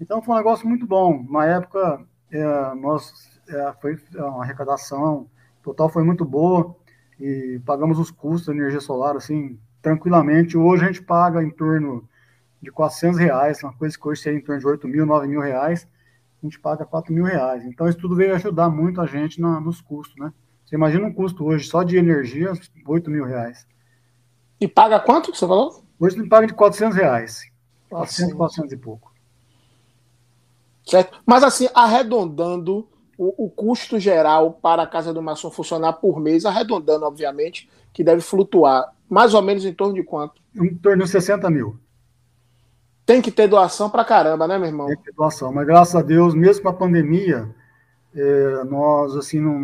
Então 0.00 0.22
foi 0.22 0.34
um 0.34 0.38
negócio 0.38 0.68
muito 0.68 0.86
bom. 0.86 1.24
Na 1.28 1.44
época, 1.44 2.00
é, 2.30 2.74
nós 2.74 3.40
é, 3.48 3.72
foi 3.80 3.98
uma 4.14 4.42
arrecadação 4.42 5.28
total 5.62 5.88
foi 5.88 6.02
muito 6.02 6.24
boa 6.24 6.74
e 7.20 7.60
pagamos 7.64 7.98
os 7.98 8.10
custos 8.10 8.46
da 8.46 8.54
energia 8.54 8.80
solar 8.80 9.16
assim 9.16 9.58
tranquilamente. 9.82 10.56
Hoje 10.56 10.84
a 10.84 10.86
gente 10.86 11.02
paga 11.02 11.42
em 11.42 11.50
torno 11.50 12.08
de 12.60 12.70
400 12.70 13.18
reais, 13.18 13.62
uma 13.62 13.72
coisa 13.72 13.96
que 13.96 14.08
hoje 14.08 14.22
seria 14.22 14.38
em 14.38 14.42
torno 14.42 14.60
de 14.60 14.66
8 14.66 14.88
mil, 14.88 15.06
9 15.06 15.28
mil 15.28 15.40
reais, 15.40 15.86
a 16.42 16.46
gente 16.46 16.58
paga 16.58 16.84
4 16.84 17.12
mil 17.12 17.24
reais. 17.24 17.64
Então 17.64 17.88
isso 17.88 17.98
tudo 17.98 18.16
veio 18.16 18.34
ajudar 18.34 18.68
muito 18.68 19.00
a 19.00 19.06
gente 19.06 19.40
na, 19.40 19.60
nos 19.60 19.80
custos, 19.80 20.16
né? 20.16 20.32
Você 20.64 20.74
imagina 20.74 21.06
um 21.06 21.12
custo 21.12 21.44
hoje 21.44 21.66
só 21.66 21.82
de 21.82 21.96
energia, 21.96 22.52
8 22.86 23.10
mil 23.10 23.24
reais. 23.24 23.66
E 24.60 24.66
paga 24.66 24.98
quanto 25.00 25.30
que 25.30 25.38
você 25.38 25.46
falou? 25.46 25.82
Hoje 25.98 26.18
ele 26.18 26.28
paga 26.28 26.46
de 26.46 26.54
400 26.54 26.96
reais. 26.96 27.50
400, 27.88 28.34
400 28.34 28.72
e 28.72 28.76
pouco. 28.76 29.12
Certo. 30.88 31.20
Mas 31.26 31.44
assim, 31.44 31.68
arredondando 31.74 32.88
o, 33.18 33.46
o, 33.46 33.50
custo 33.50 34.00
geral 34.00 34.52
para 34.52 34.82
a 34.82 34.86
casa 34.86 35.12
do 35.12 35.20
maçom 35.20 35.50
funcionar 35.50 35.94
por 35.94 36.18
mês, 36.18 36.46
arredondando, 36.46 37.04
obviamente, 37.04 37.68
que 37.92 38.02
deve 38.02 38.22
flutuar 38.22 38.94
mais 39.08 39.34
ou 39.34 39.42
menos 39.42 39.64
em 39.64 39.72
torno 39.72 39.94
de 39.94 40.02
quanto? 40.02 40.40
Em 40.54 40.74
torno 40.74 41.04
de 41.04 41.10
60 41.10 41.50
mil. 41.50 41.78
Tem 43.04 43.20
que 43.20 43.30
ter 43.30 43.48
doação 43.48 43.90
para 43.90 44.04
caramba, 44.04 44.46
né, 44.46 44.58
meu 44.58 44.68
irmão? 44.68 44.86
Tem 44.86 44.96
que 44.96 45.04
ter 45.04 45.14
doação, 45.14 45.52
mas 45.52 45.66
graças 45.66 45.94
a 45.94 46.02
Deus, 46.02 46.34
mesmo 46.34 46.62
com 46.62 46.68
a 46.68 46.74
pandemia, 46.74 47.54
é, 48.14 48.64
nós 48.64 49.16
assim 49.16 49.40
não, 49.40 49.58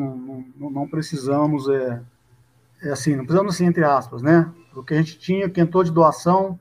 não, 0.57 0.71
não 0.71 0.89
precisamos, 0.89 1.69
é, 1.69 2.03
é, 2.83 2.91
assim, 2.91 3.17
não 3.17 3.25
precisamos 3.25 3.55
assim, 3.55 3.67
entre 3.67 3.85
aspas, 3.85 4.23
né? 4.23 4.51
O 4.75 4.83
que 4.83 4.95
a 4.95 4.97
gente 4.97 5.19
tinha, 5.19 5.49
tentou 5.49 5.85
de 5.85 5.91
doação, 5.91 6.59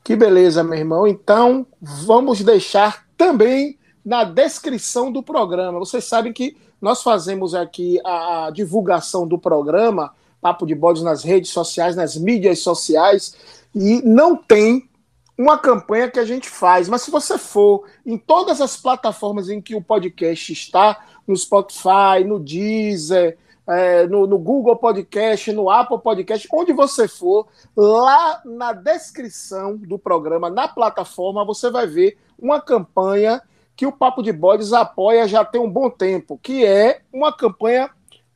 Que 0.03 0.15
beleza, 0.15 0.63
meu 0.63 0.79
irmão. 0.79 1.05
Então, 1.05 1.67
vamos 1.81 2.41
deixar 2.41 3.05
também 3.17 3.76
na 4.07 4.23
descrição 4.23 5.11
do 5.11 5.21
programa. 5.21 5.79
Vocês 5.79 6.05
sabem 6.05 6.31
que 6.31 6.55
nós 6.81 7.03
fazemos 7.03 7.53
aqui 7.53 7.99
a, 8.05 8.49
divulgação 8.53 9.27
do 9.27 9.37
programa 9.37 10.13
Papo 10.39 10.65
de 10.65 10.73
Bodes 10.73 11.03
nas 11.03 11.25
redes 11.25 11.51
sociais, 11.51 11.93
nas 11.93 12.15
mídias 12.15 12.59
sociais, 12.59 13.35
e 13.75 14.01
não 14.05 14.37
tem 14.37 14.89
uma 15.37 15.57
campanha 15.57 16.09
que 16.09 16.19
a 16.19 16.23
gente 16.23 16.47
faz. 16.49 16.87
Mas 16.87 17.01
se 17.01 17.11
você 17.11 17.37
for 17.37 17.83
em 18.05 18.17
todas 18.17 18.61
as 18.61 18.77
plataformas 18.77 19.49
em 19.49 19.59
que 19.59 19.75
o 19.75 19.81
podcast 19.81 20.53
está, 20.53 21.03
no 21.27 21.35
Spotify, 21.35 22.23
no 22.25 22.39
Deezer, 22.39 23.37
é, 23.67 24.07
no, 24.07 24.25
no, 24.25 24.39
Google 24.39 24.77
Podcast, 24.77 25.51
no 25.51 25.69
Apple 25.69 25.99
Podcast, 25.99 26.47
onde 26.53 26.71
você 26.71 27.09
for, 27.09 27.45
lá 27.75 28.41
na 28.45 28.71
descrição 28.71 29.75
do 29.75 29.99
programa, 29.99 30.49
na 30.49 30.65
plataforma, 30.65 31.43
você 31.43 31.69
vai 31.69 31.85
ver 31.85 32.17
uma 32.39 32.61
campanha 32.61 33.41
que 33.77 33.85
o 33.85 33.91
Papo 33.91 34.23
de 34.23 34.33
Bodes 34.33 34.73
apoia 34.73 35.27
já 35.27 35.45
tem 35.45 35.61
um 35.61 35.69
bom 35.69 35.87
tempo, 35.87 36.39
que 36.41 36.65
é 36.65 37.01
uma 37.13 37.31
campanha 37.31 37.91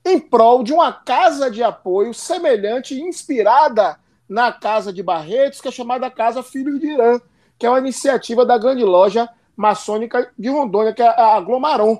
em 0.05 0.19
prol 0.19 0.63
de 0.63 0.71
uma 0.71 0.93
casa 0.93 1.49
de 1.49 1.63
apoio 1.63 2.13
semelhante 2.13 2.93
e 2.93 3.01
inspirada 3.01 3.99
na 4.29 4.53
Casa 4.53 4.93
de 4.93 5.01
Barretos, 5.01 5.59
que 5.59 5.67
é 5.67 5.71
chamada 5.71 6.11
Casa 6.11 6.43
Filhos 6.43 6.79
de 6.79 6.91
Irã, 6.91 7.19
que 7.57 7.65
é 7.65 7.69
uma 7.69 7.79
iniciativa 7.79 8.45
da 8.45 8.55
grande 8.55 8.83
loja 8.83 9.27
maçônica 9.57 10.31
de 10.37 10.47
Rondônia, 10.47 10.93
que 10.93 11.01
é 11.01 11.07
a 11.07 11.39
Glomaron. 11.39 11.99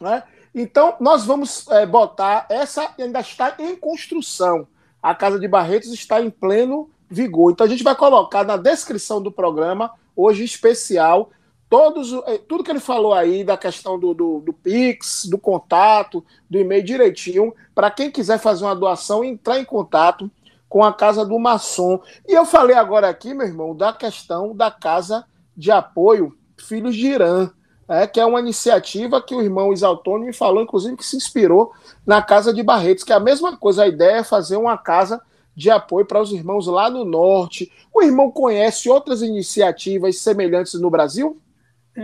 Né? 0.00 0.24
Então, 0.52 0.96
nós 0.98 1.24
vamos 1.24 1.66
é, 1.68 1.86
botar, 1.86 2.44
essa 2.50 2.92
ainda 2.98 3.20
está 3.20 3.54
em 3.60 3.76
construção. 3.76 4.66
A 5.00 5.14
Casa 5.14 5.38
de 5.38 5.46
Barretos 5.46 5.92
está 5.92 6.20
em 6.20 6.28
pleno 6.28 6.90
vigor. 7.08 7.52
Então, 7.52 7.64
a 7.64 7.70
gente 7.70 7.84
vai 7.84 7.94
colocar 7.94 8.42
na 8.42 8.56
descrição 8.56 9.22
do 9.22 9.30
programa, 9.30 9.92
hoje 10.16 10.42
especial, 10.42 11.30
todos, 11.68 12.12
eh, 12.26 12.38
tudo 12.38 12.64
que 12.64 12.70
ele 12.70 12.80
falou 12.80 13.12
aí 13.12 13.44
da 13.44 13.56
questão 13.56 13.98
do, 13.98 14.14
do, 14.14 14.40
do 14.40 14.52
Pix, 14.52 15.26
do 15.26 15.38
contato, 15.38 16.24
do 16.48 16.58
e-mail 16.58 16.82
direitinho, 16.82 17.54
para 17.74 17.90
quem 17.90 18.10
quiser 18.10 18.38
fazer 18.38 18.64
uma 18.64 18.74
doação, 18.74 19.22
entrar 19.22 19.58
em 19.58 19.64
contato 19.64 20.30
com 20.68 20.84
a 20.84 20.92
Casa 20.92 21.24
do 21.24 21.38
Maçom. 21.38 22.00
E 22.26 22.32
eu 22.32 22.44
falei 22.44 22.76
agora 22.76 23.08
aqui, 23.08 23.34
meu 23.34 23.46
irmão, 23.46 23.74
da 23.74 23.92
questão 23.92 24.54
da 24.54 24.70
Casa 24.70 25.24
de 25.56 25.70
Apoio 25.70 26.36
Filhos 26.56 26.94
de 26.94 27.06
Irã, 27.06 27.50
é, 27.88 28.06
que 28.06 28.20
é 28.20 28.26
uma 28.26 28.40
iniciativa 28.40 29.22
que 29.22 29.34
o 29.34 29.40
irmão 29.40 29.72
Isaltônio 29.72 30.26
me 30.26 30.32
falou, 30.32 30.62
inclusive, 30.62 30.96
que 30.96 31.04
se 31.04 31.16
inspirou 31.16 31.72
na 32.06 32.20
Casa 32.20 32.52
de 32.52 32.62
Barretos, 32.62 33.02
que 33.02 33.12
é 33.12 33.16
a 33.16 33.20
mesma 33.20 33.56
coisa, 33.56 33.84
a 33.84 33.88
ideia 33.88 34.18
é 34.18 34.24
fazer 34.24 34.56
uma 34.56 34.76
casa 34.76 35.20
de 35.56 35.70
apoio 35.70 36.06
para 36.06 36.20
os 36.20 36.30
irmãos 36.30 36.66
lá 36.66 36.88
no 36.90 37.04
norte. 37.04 37.72
O 37.92 38.02
irmão 38.02 38.30
conhece 38.30 38.88
outras 38.88 39.22
iniciativas 39.22 40.18
semelhantes 40.18 40.74
no 40.74 40.90
Brasil? 40.90 41.40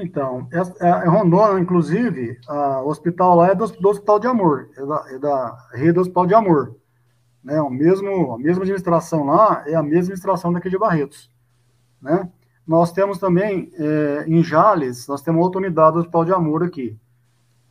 Então, 0.03 0.49
é, 0.53 0.89
é 0.89 1.09
Rondônia, 1.09 1.61
inclusive, 1.61 2.39
o 2.49 2.89
hospital 2.89 3.37
lá 3.37 3.49
é 3.51 3.55
do, 3.55 3.67
do 3.67 3.89
Hospital 3.89 4.19
de 4.19 4.27
Amor, 4.27 4.69
é 4.77 4.85
da, 4.85 5.05
é 5.11 5.19
da 5.19 5.69
rede 5.73 5.99
Hospital 5.99 6.27
de 6.27 6.35
Amor. 6.35 6.75
Né? 7.43 7.61
O 7.61 7.71
mesmo, 7.71 8.33
a 8.33 8.39
mesma 8.39 8.63
administração 8.63 9.25
lá 9.25 9.63
é 9.67 9.75
a 9.75 9.83
mesma 9.83 9.99
administração 9.99 10.53
daqui 10.53 10.69
de 10.69 10.79
Barretos. 10.79 11.31
Né? 12.03 12.29
Nós 12.67 12.91
temos 12.91 13.19
também, 13.19 13.71
é, 13.79 14.25
em 14.27 14.43
Jales, 14.43 15.07
nós 15.07 15.23
temos 15.23 15.43
outra 15.43 15.61
unidade 15.61 15.93
do 15.93 15.99
Hospital 16.01 16.25
de 16.25 16.33
Amor 16.33 16.65
aqui. 16.65 16.99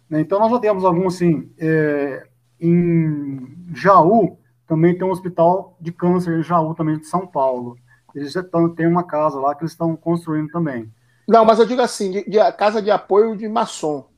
Né? 0.10 0.22
Então, 0.22 0.40
nós 0.40 0.52
já 0.52 0.60
temos 0.60 0.86
alguns, 0.86 1.16
assim, 1.16 1.52
é, 1.60 2.26
em 2.60 3.68
Jaú, 3.74 4.38
também 4.66 4.98
tem 4.98 5.06
um 5.06 5.12
hospital 5.12 5.76
de 5.82 5.92
câncer 5.92 6.40
em 6.40 6.44
Jaú, 6.44 6.74
também 6.74 6.98
de 6.98 7.06
São 7.06 7.28
Paulo. 7.28 7.76
Eles 8.16 8.32
já 8.32 8.44
têm 8.76 8.88
uma 8.88 9.04
casa 9.04 9.40
lá 9.40 9.54
que 9.54 9.64
eles 9.64 9.72
estão 9.72 9.96
construindo 9.98 10.50
também. 10.50 10.90
Não, 11.28 11.46
mas 11.46 11.60
eu 11.60 11.66
digo 11.66 11.82
assim, 11.82 12.12
de, 12.12 12.30
de 12.30 12.52
casa 12.54 12.82
de 12.82 12.92
apoio 12.92 13.36
de 13.36 13.48
maçom. 13.48 14.10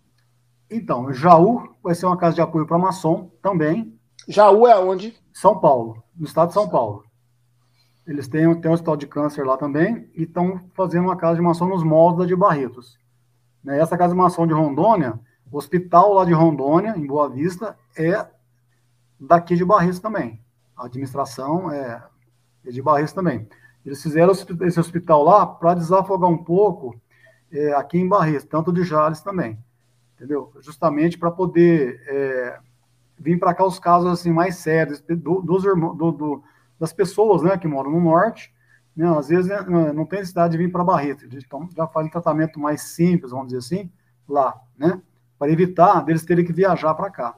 Então, 0.70 1.14
Jaú 1.14 1.76
vai 1.84 1.94
ser 1.94 2.06
uma 2.06 2.18
casa 2.18 2.36
de 2.36 2.42
apoio 2.42 2.66
para 2.66 2.78
maçom 2.78 3.30
também. 3.42 3.98
Jaú 4.28 4.66
é 4.68 4.78
onde? 4.78 5.16
São 5.32 5.60
Paulo, 5.60 6.04
no 6.16 6.26
estado 6.26 6.48
de 6.48 6.54
São 6.56 6.68
Paulo. 6.68 7.04
Eles 8.08 8.28
têm, 8.28 8.54
têm 8.60 8.70
um 8.70 8.74
hospital 8.74 8.98
de 8.98 9.08
câncer 9.08 9.46
lá 9.46 9.58
também 9.58 10.10
e 10.16 10.24
estão 10.24 10.60
fazendo 10.74 11.06
uma 11.06 11.16
casa 11.16 11.36
de 11.36 11.42
maçom 11.42 11.68
nos 11.68 11.84
moldes 11.84 12.28
de 12.28 12.36
Barretos. 12.36 12.98
Né, 13.64 13.80
essa 13.80 13.98
casa 13.98 14.14
de 14.14 14.18
maçom 14.18 14.46
de 14.46 14.54
Rondônia, 14.54 15.20
o 15.52 15.58
hospital 15.58 16.14
lá 16.14 16.26
de 16.26 16.34
Rondônia, 16.34 16.96
em 16.98 17.06
Boa 17.06 17.30
Vista, 17.30 17.78
é 17.98 18.26
daqui 19.20 19.56
de 19.56 19.66
Barretos 19.66 20.00
também. 20.00 20.40
A 20.76 20.86
administração 20.86 21.72
é, 21.72 22.04
é 22.66 22.72
de 22.72 22.82
Barretos 22.82 23.14
também. 23.14 23.48
Eles 23.86 24.02
fizeram 24.02 24.32
esse 24.32 24.80
hospital 24.80 25.24
lá 25.24 25.46
para 25.46 25.76
desafogar 25.76 26.30
um 26.30 26.44
pouco 26.44 27.00
é, 27.52 27.74
aqui 27.74 28.00
em 28.00 28.08
Barretos, 28.08 28.48
tanto 28.48 28.74
de 28.74 28.84
Jales 28.84 29.22
também, 29.22 29.58
entendeu? 30.16 30.52
Justamente 30.60 31.18
para 31.18 31.30
poder 31.30 32.02
é, 32.08 32.60
vir 33.18 33.38
para 33.38 33.54
cá 33.54 33.64
os 33.64 33.78
casos 33.78 34.10
assim 34.10 34.32
mais 34.32 34.58
sérios 34.58 35.02
do, 35.02 35.42
dos 35.42 35.64
do, 35.64 36.12
do, 36.12 36.44
das 36.80 36.92
pessoas, 36.92 37.44
né, 37.44 37.58
que 37.58 37.68
moram 37.68 37.92
no 37.92 38.02
norte, 38.02 38.54
né, 38.96 39.08
às 39.18 39.28
vezes 39.28 39.48
né, 39.48 39.62
não 39.94 40.06
tem 40.06 40.20
necessidade 40.20 40.54
de 40.54 40.58
vir 40.58 40.72
para 40.72 40.84
Barretos, 40.84 41.32
então 41.34 41.70
já 41.76 41.86
faz 41.88 42.08
um 42.08 42.10
tratamento 42.10 42.60
mais 42.60 42.82
simples, 42.82 43.32
vamos 43.32 43.48
dizer 43.48 43.60
assim, 43.60 43.92
lá, 44.28 44.60
né, 44.78 45.00
para 45.38 45.52
evitar 45.52 46.02
deles 46.02 46.26
terem 46.26 46.44
que 46.44 46.54
viajar 46.54 46.94
para 46.96 47.12
cá. 47.12 47.36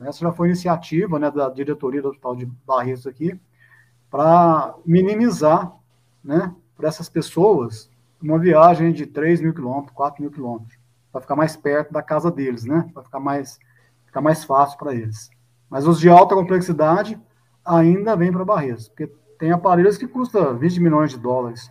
Essa 0.00 0.20
já 0.20 0.32
foi 0.32 0.48
iniciativa 0.48 1.18
né, 1.18 1.30
da 1.30 1.48
diretoria 1.50 2.00
do 2.00 2.08
Hospital 2.08 2.36
de 2.36 2.46
Barretos 2.46 3.06
aqui, 3.06 3.38
para 4.10 4.74
minimizar 4.86 5.77
né, 6.28 6.54
para 6.76 6.88
essas 6.88 7.08
pessoas 7.08 7.90
uma 8.20 8.38
viagem 8.38 8.92
de 8.92 9.06
3 9.06 9.40
mil 9.40 9.54
quilômetros, 9.54 9.96
4 9.96 10.20
mil 10.20 10.30
quilômetros, 10.30 10.78
para 11.10 11.22
ficar 11.22 11.34
mais 11.34 11.56
perto 11.56 11.90
da 11.90 12.02
casa 12.02 12.30
deles, 12.30 12.64
né, 12.64 12.90
para 12.92 13.02
ficar 13.02 13.18
mais, 13.18 13.58
ficar 14.04 14.20
mais 14.20 14.44
fácil 14.44 14.76
para 14.76 14.94
eles. 14.94 15.30
Mas 15.70 15.86
os 15.86 15.98
de 15.98 16.10
alta 16.10 16.34
complexidade 16.34 17.18
ainda 17.64 18.14
vêm 18.14 18.30
para 18.30 18.44
Barretos, 18.44 18.88
porque 18.88 19.06
tem 19.38 19.52
aparelhos 19.52 19.96
que 19.96 20.06
custam 20.06 20.58
20 20.58 20.80
milhões 20.80 21.10
de 21.12 21.18
dólares, 21.18 21.70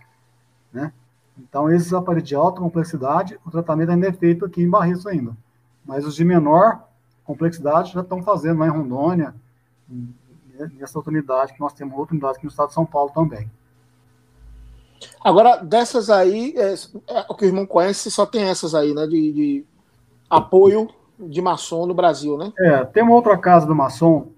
né? 0.74 0.92
Então, 1.38 1.70
esses 1.70 1.94
aparelhos 1.94 2.28
de 2.28 2.34
alta 2.34 2.60
complexidade, 2.60 3.40
o 3.46 3.52
tratamento 3.52 3.92
ainda 3.92 4.08
é 4.08 4.14
feito 4.14 4.44
aqui 4.44 4.64
em 4.64 4.70
Barretos 4.70 5.06
ainda. 5.06 5.38
Mas 5.86 6.04
os 6.04 6.16
de 6.16 6.26
menor 6.26 6.84
complexidade 7.24 7.94
já 7.94 8.02
estão 8.02 8.24
fazendo 8.24 8.60
lá 8.60 8.66
em 8.66 8.72
Rondônia, 8.72 9.36
nessa 10.80 10.98
outra 10.98 11.12
unidade, 11.12 11.54
que 11.54 11.60
nós 11.60 11.74
temos 11.74 11.96
outra 11.96 12.14
unidade 12.14 12.38
aqui 12.38 12.46
no 12.46 12.50
estado 12.50 12.70
de 12.70 12.74
São 12.74 12.88
Paulo 12.88 13.12
também. 13.14 13.52
Agora, 15.24 15.58
dessas 15.58 16.10
aí, 16.10 16.54
é, 16.56 16.74
é, 16.74 17.26
o 17.30 17.36
que 17.36 17.46
o 17.46 17.48
irmão 17.48 17.66
conhece, 17.66 18.10
só 18.10 18.26
tem 18.26 18.44
essas 18.44 18.74
aí, 18.74 18.94
né? 18.94 19.06
De, 19.08 19.32
de, 19.32 19.66
apoio 20.30 20.90
de 21.20 21.42
maçom 21.42 21.86
no 21.86 21.94
Brasil, 21.94 22.38
né? 22.38 22.52
É, 22.60 22.84
tem 22.86 23.04
uma 23.04 23.16
outra 23.16 23.38
casa 23.38 23.66
do 23.66 23.76
maçom 23.76 24.32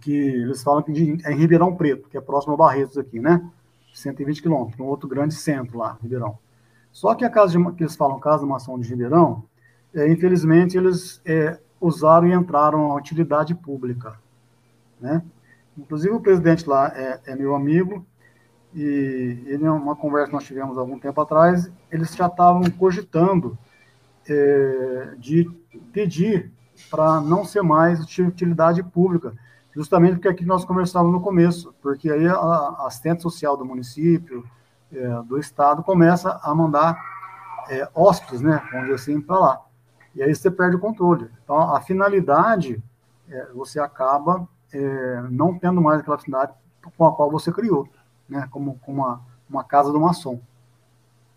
que 0.00 0.12
eles 0.12 0.62
falam 0.62 0.82
que 0.82 0.92
de, 0.92 1.18
é 1.24 1.32
em 1.32 1.36
Ribeirão 1.36 1.74
Preto, 1.74 2.08
que 2.08 2.16
é 2.16 2.20
próximo 2.20 2.54
a 2.54 2.56
Barretos 2.56 2.98
aqui, 2.98 3.20
né? 3.20 3.42
120 3.94 4.42
quilômetros, 4.42 4.78
um 4.80 4.84
outro 4.84 5.08
grande 5.08 5.34
centro 5.34 5.78
lá, 5.78 5.96
Ribeirão. 6.02 6.38
Só 6.92 7.14
que 7.14 7.24
a 7.24 7.30
casa 7.30 7.58
de, 7.58 7.72
que 7.72 7.82
eles 7.82 7.96
falam 7.96 8.18
casa 8.18 8.42
do 8.42 8.48
maçom 8.48 8.78
de 8.78 8.88
Ribeirão, 8.88 9.44
é, 9.94 10.10
infelizmente 10.10 10.76
eles 10.76 11.20
é, 11.24 11.58
usaram 11.80 12.26
e 12.26 12.32
entraram 12.32 12.92
à 12.92 12.94
utilidade 12.96 13.54
pública, 13.54 14.18
né? 15.00 15.22
Inclusive 15.78 16.14
o 16.14 16.20
presidente 16.20 16.68
lá 16.68 16.88
é, 16.94 17.20
é 17.26 17.36
meu 17.36 17.54
amigo 17.54 18.04
e 18.74 19.44
ele 19.46 19.68
uma 19.68 19.96
conversa 19.96 20.28
que 20.28 20.34
nós 20.34 20.44
tivemos 20.44 20.76
algum 20.76 20.98
tempo 20.98 21.20
atrás, 21.20 21.70
eles 21.90 22.14
já 22.14 22.26
estavam 22.26 22.62
cogitando 22.70 23.56
é, 24.28 25.14
de 25.18 25.48
pedir 25.92 26.52
para 26.90 27.20
não 27.20 27.44
ser 27.44 27.62
mais 27.62 28.04
de 28.06 28.22
utilidade 28.22 28.82
pública, 28.82 29.32
justamente 29.74 30.14
porque 30.14 30.28
aqui 30.28 30.44
nós 30.44 30.64
conversávamos 30.64 31.14
no 31.14 31.20
começo, 31.20 31.74
porque 31.80 32.10
aí 32.10 32.26
a, 32.26 32.34
a 32.34 32.86
assistente 32.86 33.22
social 33.22 33.56
do 33.56 33.64
município, 33.64 34.44
é, 34.92 35.22
do 35.22 35.38
estado, 35.38 35.82
começa 35.82 36.38
a 36.42 36.54
mandar 36.54 36.98
é, 37.68 37.88
hóspedes, 37.94 38.40
né, 38.40 38.62
vamos 38.70 38.86
dizer 38.86 38.94
assim, 38.94 39.20
para 39.20 39.38
lá. 39.38 39.60
E 40.14 40.22
aí 40.22 40.34
você 40.34 40.50
perde 40.50 40.76
o 40.76 40.80
controle. 40.80 41.30
Então, 41.44 41.74
a 41.74 41.80
finalidade, 41.80 42.82
é, 43.28 43.46
você 43.54 43.78
acaba 43.78 44.48
é, 44.72 45.22
não 45.30 45.58
tendo 45.58 45.80
mais 45.80 46.00
aquela 46.00 46.18
finalidade 46.18 46.54
com 46.96 47.06
a 47.06 47.14
qual 47.14 47.30
você 47.30 47.52
criou, 47.52 47.88
né? 48.28 48.46
Como, 48.50 48.78
como 48.84 49.02
uma, 49.02 49.20
uma 49.48 49.64
casa 49.64 49.92
do 49.92 50.00
maçom. 50.00 50.40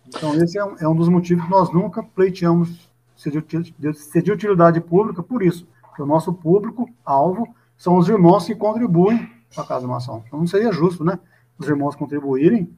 Então, 0.06 0.34
esse 0.34 0.58
é 0.58 0.64
um, 0.64 0.76
é 0.78 0.88
um 0.88 0.94
dos 0.94 1.08
motivos 1.08 1.44
que 1.44 1.50
nós 1.50 1.72
nunca 1.72 2.02
pleiteamos 2.02 2.90
ser 3.16 3.30
de, 3.30 4.32
utilidade 4.32 4.80
pública, 4.80 5.22
por 5.22 5.42
isso, 5.42 5.68
que 5.94 6.02
o 6.02 6.06
nosso 6.06 6.32
público-alvo 6.32 7.46
são 7.76 7.96
os 7.96 8.08
irmãos 8.08 8.46
que 8.46 8.54
contribuem 8.54 9.30
para 9.54 9.62
a 9.62 9.66
casa 9.66 9.86
do 9.86 9.92
maçom. 9.92 10.22
Então, 10.26 10.38
não 10.38 10.46
seria 10.46 10.72
justo, 10.72 11.04
né? 11.04 11.18
Os 11.58 11.68
irmãos 11.68 11.94
contribuírem 11.94 12.70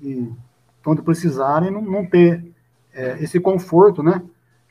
e, 0.00 0.30
quando 0.84 1.02
precisarem, 1.02 1.70
não, 1.70 1.82
não 1.82 2.06
ter 2.06 2.52
é, 2.92 3.22
esse 3.22 3.40
conforto, 3.40 4.02
né? 4.02 4.22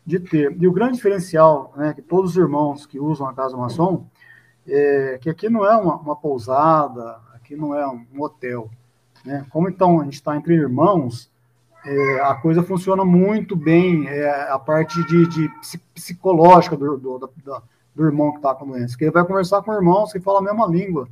de 0.10 0.20
ter. 0.20 0.56
E 0.60 0.68
o 0.68 0.72
grande 0.72 0.96
diferencial, 0.96 1.72
né, 1.76 1.94
que 1.94 2.02
todos 2.02 2.32
os 2.32 2.38
irmãos 2.38 2.86
que 2.88 3.00
usam 3.00 3.28
a 3.28 3.34
Casa 3.34 3.56
Maçom, 3.56 4.08
é 4.68 5.20
que 5.22 5.30
aqui 5.30 5.50
não 5.50 5.64
é 5.64 5.78
uma, 5.78 5.96
uma 5.98 6.16
pousada, 6.16 7.20
aqui 7.36 7.56
não 7.56 7.76
é 7.76 7.88
um 7.88 8.06
hotel. 8.20 8.70
Né? 9.30 9.46
Como 9.52 9.70
então 9.70 10.02
a 10.02 10.04
gente 10.06 10.16
está 10.16 10.36
entre 10.36 10.56
irmãos, 10.56 11.30
é, 11.86 12.22
a 12.22 12.34
coisa 12.34 12.64
funciona 12.64 13.06
muito 13.06 13.56
bem, 13.56 14.08
é, 14.08 14.50
a 14.50 14.58
parte 14.58 15.06
de, 15.06 15.28
de 15.28 15.52
psicológica 15.94 16.76
do, 16.76 16.98
do, 16.98 17.32
do, 17.96 18.04
irmão 18.04 18.32
que 18.32 18.38
está 18.38 18.56
com 18.56 18.68
doença. 18.68 18.98
Que 18.98 19.04
ele 19.04 19.12
vai 19.12 19.24
conversar 19.24 19.62
com 19.62 19.72
irmãos 19.72 20.12
que 20.12 20.20
falam 20.20 20.40
a 20.40 20.44
mesma 20.44 20.66
língua, 20.66 21.08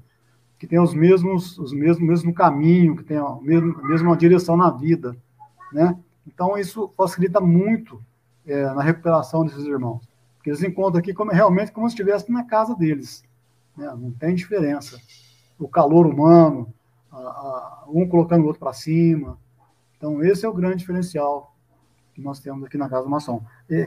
que 0.58 0.66
tem 0.66 0.80
os 0.80 0.96
mesmos, 0.96 1.60
os 1.60 1.72
mesmos, 1.72 2.08
mesmo 2.08 2.34
caminho, 2.34 2.96
que 2.96 3.04
tem 3.04 3.18
a 3.18 3.38
mesma, 3.40 3.80
a 3.80 3.88
mesma 3.88 4.18
direção 4.18 4.58
na 4.58 4.72
vida, 4.72 5.16
né? 5.72 5.96
Então 6.26 6.58
isso 6.58 6.92
facilita 6.98 7.40
muito 7.40 8.02
é, 8.48 8.64
na 8.74 8.82
recuperação 8.82 9.46
desses 9.46 9.64
irmãos. 9.64 10.02
Porque 10.38 10.50
eles 10.50 10.64
encontram 10.64 11.00
aqui 11.00 11.14
como, 11.14 11.32
realmente 11.32 11.72
como 11.72 11.88
se 11.88 11.94
estivessem 11.94 12.34
na 12.34 12.44
casa 12.44 12.76
deles. 12.76 13.24
Né? 13.78 13.86
Não 13.96 14.10
tem 14.12 14.34
diferença. 14.34 15.00
O 15.60 15.68
calor 15.68 16.08
humano, 16.08 16.74
a, 17.12 17.18
a, 17.18 17.84
um 17.88 18.08
colocando 18.08 18.44
o 18.44 18.48
outro 18.48 18.60
para 18.60 18.74
cima. 18.74 19.38
Então, 19.98 20.24
esse 20.24 20.46
é 20.46 20.50
o 20.50 20.54
grande 20.54 20.78
diferencial 20.78 21.56
que 22.14 22.22
nós 22.22 22.40
temos 22.40 22.66
aqui 22.66 22.78
na 22.78 22.90
Casa 22.90 23.04
do 23.04 23.10
Maçom, 23.10 23.44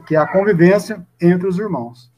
que 0.06 0.14
é 0.14 0.18
a 0.18 0.26
convivência 0.26 1.06
entre 1.20 1.48
os 1.48 1.58
irmãos. 1.58 2.12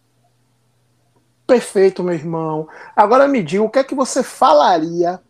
Perfeito, 1.47 2.03
meu 2.03 2.15
irmão. 2.15 2.69
Agora 2.95 3.27
me 3.27 3.43
diga, 3.43 3.63
o 3.63 3.71
que 3.71 3.79
é 3.79 3.85
que 3.85 3.95
você 3.95 4.23
falaria 4.23 5.21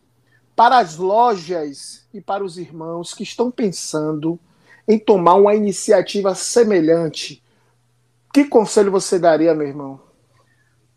para 0.54 0.78
as 0.78 0.96
lojas 0.96 2.06
e 2.12 2.20
para 2.20 2.44
os 2.44 2.58
irmãos 2.58 3.14
que 3.14 3.22
estão 3.22 3.50
pensando 3.50 4.38
em 4.86 4.98
tomar 4.98 5.34
uma 5.34 5.54
iniciativa 5.54 6.34
semelhante, 6.34 7.42
que 8.32 8.44
conselho 8.44 8.90
você 8.90 9.18
daria, 9.18 9.54
meu 9.54 9.66
irmão? 9.66 10.00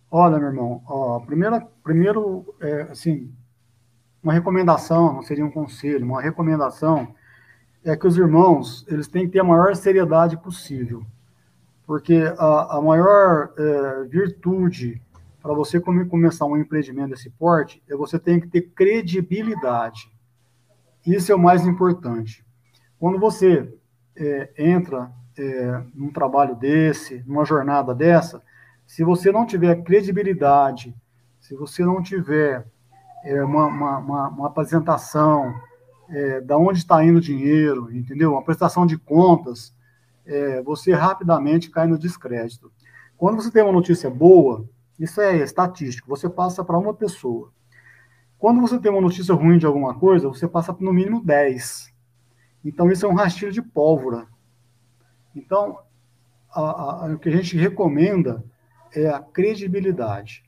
Olha, 0.10 0.38
meu 0.38 0.48
irmão, 0.48 0.82
ó, 0.88 1.20
primeiro, 1.20 1.62
primeiro 1.84 2.56
é, 2.62 2.82
assim, 2.84 3.32
uma 4.26 4.34
recomendação, 4.34 5.14
não 5.14 5.22
seria 5.22 5.46
um 5.46 5.52
conselho, 5.52 6.04
uma 6.04 6.20
recomendação 6.20 7.14
é 7.84 7.96
que 7.96 8.08
os 8.08 8.18
irmãos 8.18 8.84
eles 8.88 9.08
têm 9.08 9.28
que 9.28 9.34
ter 9.34 9.40
a 9.40 9.44
maior 9.44 9.76
seriedade 9.76 10.36
possível, 10.36 11.06
porque 11.86 12.24
a, 12.36 12.78
a 12.78 12.82
maior 12.82 13.54
é, 13.56 14.04
virtude 14.06 15.00
para 15.40 15.54
você 15.54 15.80
começar 15.80 16.48
um 16.48 16.58
empreendimento 16.58 17.12
desse 17.12 17.30
porte 17.30 17.84
é 17.88 17.96
você 17.96 18.18
tem 18.18 18.40
que 18.40 18.48
ter 18.48 18.62
credibilidade. 18.62 20.12
Isso 21.06 21.32
é 21.32 21.36
o 21.36 21.40
mais 21.40 21.68
importante. 21.68 22.44
Quando 22.98 23.20
você 23.20 23.72
é, 24.16 24.50
entra 24.58 25.12
é, 25.38 25.84
num 25.94 26.12
trabalho 26.12 26.56
desse, 26.56 27.24
numa 27.28 27.46
jornada 27.46 27.94
dessa, 27.94 28.42
se 28.88 29.04
você 29.04 29.32
não 29.32 29.46
tiver 29.46 29.84
credibilidade, 29.84 30.96
se 31.40 31.54
você 31.54 31.86
não 31.86 32.02
tiver 32.02 32.66
é, 33.26 33.44
uma, 33.44 33.66
uma, 33.66 34.28
uma, 34.30 34.48
apresentação 34.48 35.54
é, 36.10 36.40
da 36.42 36.58
onde 36.58 36.78
está 36.78 37.04
indo 37.04 37.18
o 37.18 37.22
dinheiro, 37.22 37.92
entendeu? 37.92 38.34
Uma 38.34 38.44
prestação 38.44 38.86
de 38.86 38.98
contas, 38.98 39.76
é, 40.26 40.62
você 40.62 40.94
rapidamente 40.94 41.72
cai 41.72 41.88
no 41.88 41.98
descrédito. 41.98 42.72
Quando 43.18 43.42
você 43.42 43.50
tem 43.50 43.64
uma 43.64 43.72
notícia 43.72 44.10
boa, 44.10 44.70
isso 45.00 45.20
é 45.20 45.38
estatístico, 45.38 46.08
você 46.08 46.30
passa 46.30 46.64
para 46.64 46.78
uma 46.78 46.94
pessoa. 46.94 47.52
Quando 48.38 48.62
você 48.62 48.78
tem 48.78 48.92
uma 48.92 49.02
notícia 49.02 49.34
ruim 49.34 49.58
de 49.58 49.66
alguma 49.66 49.96
coisa, 49.96 50.28
você 50.28 50.48
passa 50.48 50.76
no 50.80 50.94
mínimo 50.94 51.24
10. 51.24 51.92
Então, 52.64 52.92
isso 52.92 53.06
é 53.06 53.10
um 53.10 53.16
rastilho 53.16 53.52
de 53.52 53.62
pólvora. 53.62 54.28
Então, 55.36 55.80
a, 56.52 56.62
a, 56.62 57.14
o 57.14 57.18
que 57.18 57.30
a 57.30 57.32
gente 57.32 57.58
recomenda 57.58 58.44
é 58.94 59.10
a 59.10 59.20
credibilidade, 59.20 60.44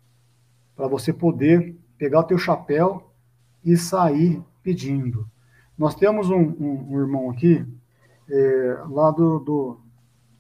para 0.76 0.88
você 0.88 1.12
poder 1.12 1.76
pegar 1.98 2.20
o 2.20 2.24
teu 2.24 2.38
chapéu 2.38 3.12
e 3.64 3.76
sair 3.76 4.42
pedindo. 4.64 5.28
Nós 5.78 5.96
temos 5.96 6.30
um, 6.30 6.42
um, 6.42 6.88
um 6.92 7.00
irmão 7.00 7.30
aqui, 7.30 7.66
é, 8.30 8.78
lá 8.90 9.12
do, 9.12 9.40
do, 9.40 9.80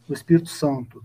do, 0.07 0.13
Espírito 0.13 0.49
Santo. 0.49 1.03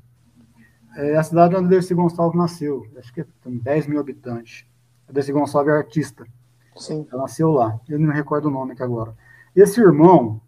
É 0.97 1.17
a 1.17 1.23
cidade 1.23 1.57
onde 1.57 1.69
Dercy 1.69 1.95
Gonçalves 1.95 2.39
nasceu, 2.39 2.87
acho 2.99 3.13
que 3.13 3.25
tem 3.43 3.59
10 3.59 3.87
mil 3.87 4.01
habitantes. 4.01 4.67
A 5.09 5.13
Dercy 5.13 5.33
Gonçalves 5.33 5.73
é 5.73 5.77
artista. 5.77 6.27
Sim. 6.77 7.07
Ela 7.13 7.23
nasceu 7.23 7.51
lá, 7.51 7.79
eu 7.89 7.99
não 7.99 8.09
me 8.09 8.15
recordo 8.15 8.49
o 8.49 8.51
nome 8.51 8.73
aqui 8.73 8.83
agora. 8.83 9.15
Esse 9.55 9.81
irmão, 9.81 10.41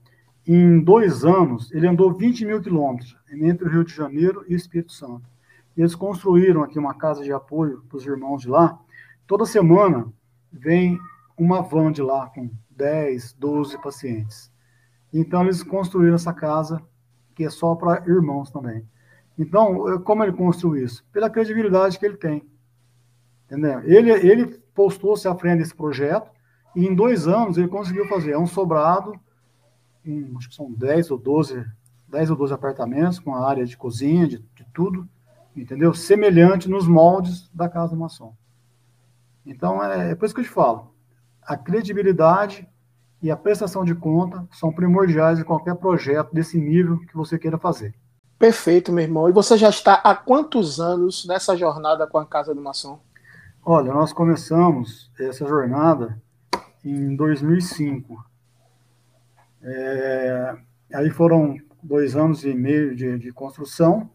em 0.47 0.81
dois 0.81 1.25
anos, 1.25 1.71
ele 1.73 1.87
andou 1.87 2.13
20 2.13 2.47
mil 2.47 2.61
quilômetros 2.61 3.17
entre 3.31 3.67
o 3.67 3.71
Rio 3.71 3.85
de 3.85 3.95
Janeiro 3.95 4.45
e 4.49 4.55
o 4.55 4.57
Espírito 4.57 4.93
Santo. 4.93 5.29
E 5.77 5.81
eles 5.81 5.95
construíram 5.95 6.63
aqui 6.63 6.79
uma 6.79 6.95
casa 6.95 7.23
de 7.23 7.33
apoio 7.33 7.83
para 7.89 7.99
os 7.99 8.07
irmãos 8.07 8.43
de 8.43 8.49
lá. 8.49 8.79
Toda 9.27 9.47
semana 9.47 10.13
vem 10.53 10.99
uma 11.37 11.63
van 11.63 11.91
de 11.91 12.03
lá 12.03 12.29
com 12.29 12.51
10, 12.71 13.33
12 13.35 13.81
pacientes. 13.81 14.53
Então, 15.13 15.43
eles 15.43 15.63
construíram 15.63 16.15
essa 16.15 16.33
casa, 16.33 16.83
que 17.35 17.45
é 17.45 17.51
só 17.51 17.75
para 17.75 18.05
irmãos 18.07 18.51
também. 18.51 18.87
Então, 19.39 20.01
como 20.03 20.23
ele 20.23 20.33
construiu 20.33 20.85
isso? 20.85 21.05
Pela 21.13 21.31
credibilidade 21.31 21.99
que 21.99 22.07
ele 22.07 22.17
tem. 22.17 22.47
Entendeu? 23.47 23.81
Ele, 23.85 24.11
ele 24.11 24.47
postou-se 24.75 25.27
à 25.27 25.35
frente 25.35 25.59
desse 25.59 25.75
projeto 25.75 26.31
e 26.75 26.87
em 26.87 26.95
dois 26.95 27.27
anos 27.27 27.57
ele 27.57 27.69
conseguiu 27.69 28.07
fazer. 28.09 28.33
É 28.33 28.39
um 28.39 28.47
sobrado, 28.47 29.19
acho 30.37 30.49
que 30.49 30.55
são 30.55 30.73
10 30.73 31.11
ou 31.11 31.19
12, 31.19 31.65
10 32.09 32.31
ou 32.31 32.37
12 32.37 32.55
apartamentos, 32.55 33.19
com 33.19 33.35
a 33.35 33.49
área 33.49 33.65
de 33.65 33.77
cozinha, 33.77 34.27
de, 34.27 34.39
de 34.39 34.65
tudo, 34.73 35.09
entendeu? 35.55 35.95
Semelhante 35.95 36.69
nos 36.69 36.87
moldes 36.87 37.49
da 37.53 37.69
Casa 37.69 37.97
Maçom. 37.97 38.35
Então, 39.45 39.83
é, 39.83 40.13
é 40.13 40.15
por 40.15 40.27
isso 40.27 40.35
que 40.35 40.41
eu 40.41 40.45
te 40.45 40.51
falo 40.51 40.95
a 41.47 41.57
credibilidade 41.57 42.67
e 43.23 43.31
a 43.31 43.37
prestação 43.37 43.85
de 43.85 43.95
conta 43.95 44.47
são 44.53 44.73
primordiais 44.73 45.39
em 45.39 45.45
qualquer 45.45 45.75
projeto 45.77 46.33
desse 46.33 46.59
nível 46.59 46.99
que 47.01 47.15
você 47.15 47.39
queira 47.39 47.59
fazer. 47.59 47.95
Perfeito, 48.39 48.93
meu 48.93 49.05
irmão. 49.05 49.29
E 49.29 49.33
você 49.33 49.57
já 49.57 49.69
está 49.69 49.95
há 49.95 50.15
quantos 50.15 50.81
anos 50.81 51.25
nessa 51.27 51.57
jornada 51.57 52.07
com 52.07 52.19
a 52.19 52.27
Casa 52.27 52.55
do 52.55 52.61
Maçom? 52.61 53.01
Olha, 53.65 53.93
nós 53.93 54.13
começamos 54.13 55.11
essa 55.19 55.47
jornada 55.47 56.21
em 56.85 57.17
2005. 57.17 58.23
É, 59.63 60.57
aí 60.93 61.09
foram 61.11 61.57
dois 61.83 62.17
anos 62.17 62.45
e 62.45 62.53
meio 62.53 62.95
de, 62.95 63.19
de, 63.19 63.33
construção. 63.33 64.11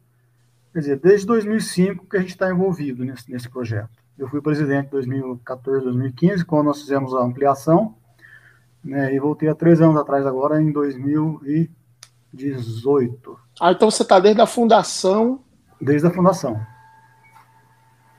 Quer 0.71 0.79
dizer, 0.79 0.99
desde 0.99 1.25
2005 1.25 2.05
que 2.05 2.17
a 2.17 2.19
gente 2.19 2.31
está 2.31 2.49
envolvido 2.51 3.03
nesse, 3.03 3.31
nesse 3.31 3.49
projeto. 3.49 3.98
Eu 4.19 4.27
fui 4.27 4.39
presidente 4.41 4.87
em 4.87 4.89
2014, 4.89 5.85
2015, 5.85 6.43
quando 6.43 6.65
nós 6.65 6.81
fizemos 6.81 7.15
a 7.15 7.23
ampliação, 7.23 7.95
né, 8.83 9.15
e 9.15 9.19
voltei 9.19 9.47
há 9.47 9.55
três 9.55 9.79
anos 9.79 9.95
atrás 9.95 10.25
agora, 10.25 10.61
em 10.61 10.73
2018. 10.73 13.39
Ah, 13.61 13.71
então 13.71 13.89
você 13.89 14.03
está 14.03 14.19
desde 14.19 14.41
a 14.41 14.45
fundação? 14.45 15.39
Desde 15.79 16.05
a 16.05 16.11
fundação. 16.11 16.59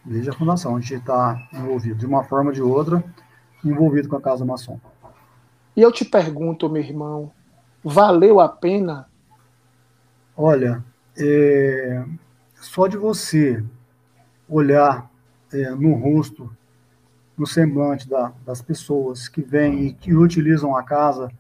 Desde 0.03 0.31
a 0.31 0.33
fundação, 0.33 0.75
a 0.75 0.81
gente 0.81 0.95
está 0.95 1.37
envolvido, 1.53 1.99
de 1.99 2.07
uma 2.07 2.25
forma 2.25 2.49
ou 2.49 2.55
de 2.55 2.63
outra, 2.63 3.05
envolvido 3.63 4.09
com 4.09 4.17
a 4.17 4.23
Casa 4.23 4.43
Maçom. 4.43 4.81
E 5.77 5.83
eu 5.83 5.93
te 5.93 6.07
pergunto, 6.07 6.71
meu 6.71 6.83
irmão, 6.83 7.31
valeu 7.85 8.41
a 8.41 8.49
pena? 8.49 9.07
Olha, 10.35 10.83
é, 11.19 12.03
só 12.55 12.87
de 12.87 12.97
você 12.97 13.63
olhar 14.49 15.10
é, 15.53 15.71
no 15.71 15.95
rosto, 15.95 16.51
no 17.37 17.47
semblante 17.47 18.09
da, 18.09 18.33
das 18.45 18.61
pessoas 18.61 19.29
que 19.29 19.41
vêm 19.41 19.87
e 19.87 19.93
que 19.93 20.15
utilizam 20.15 20.77
a 20.77 20.83
casa, 20.83 21.31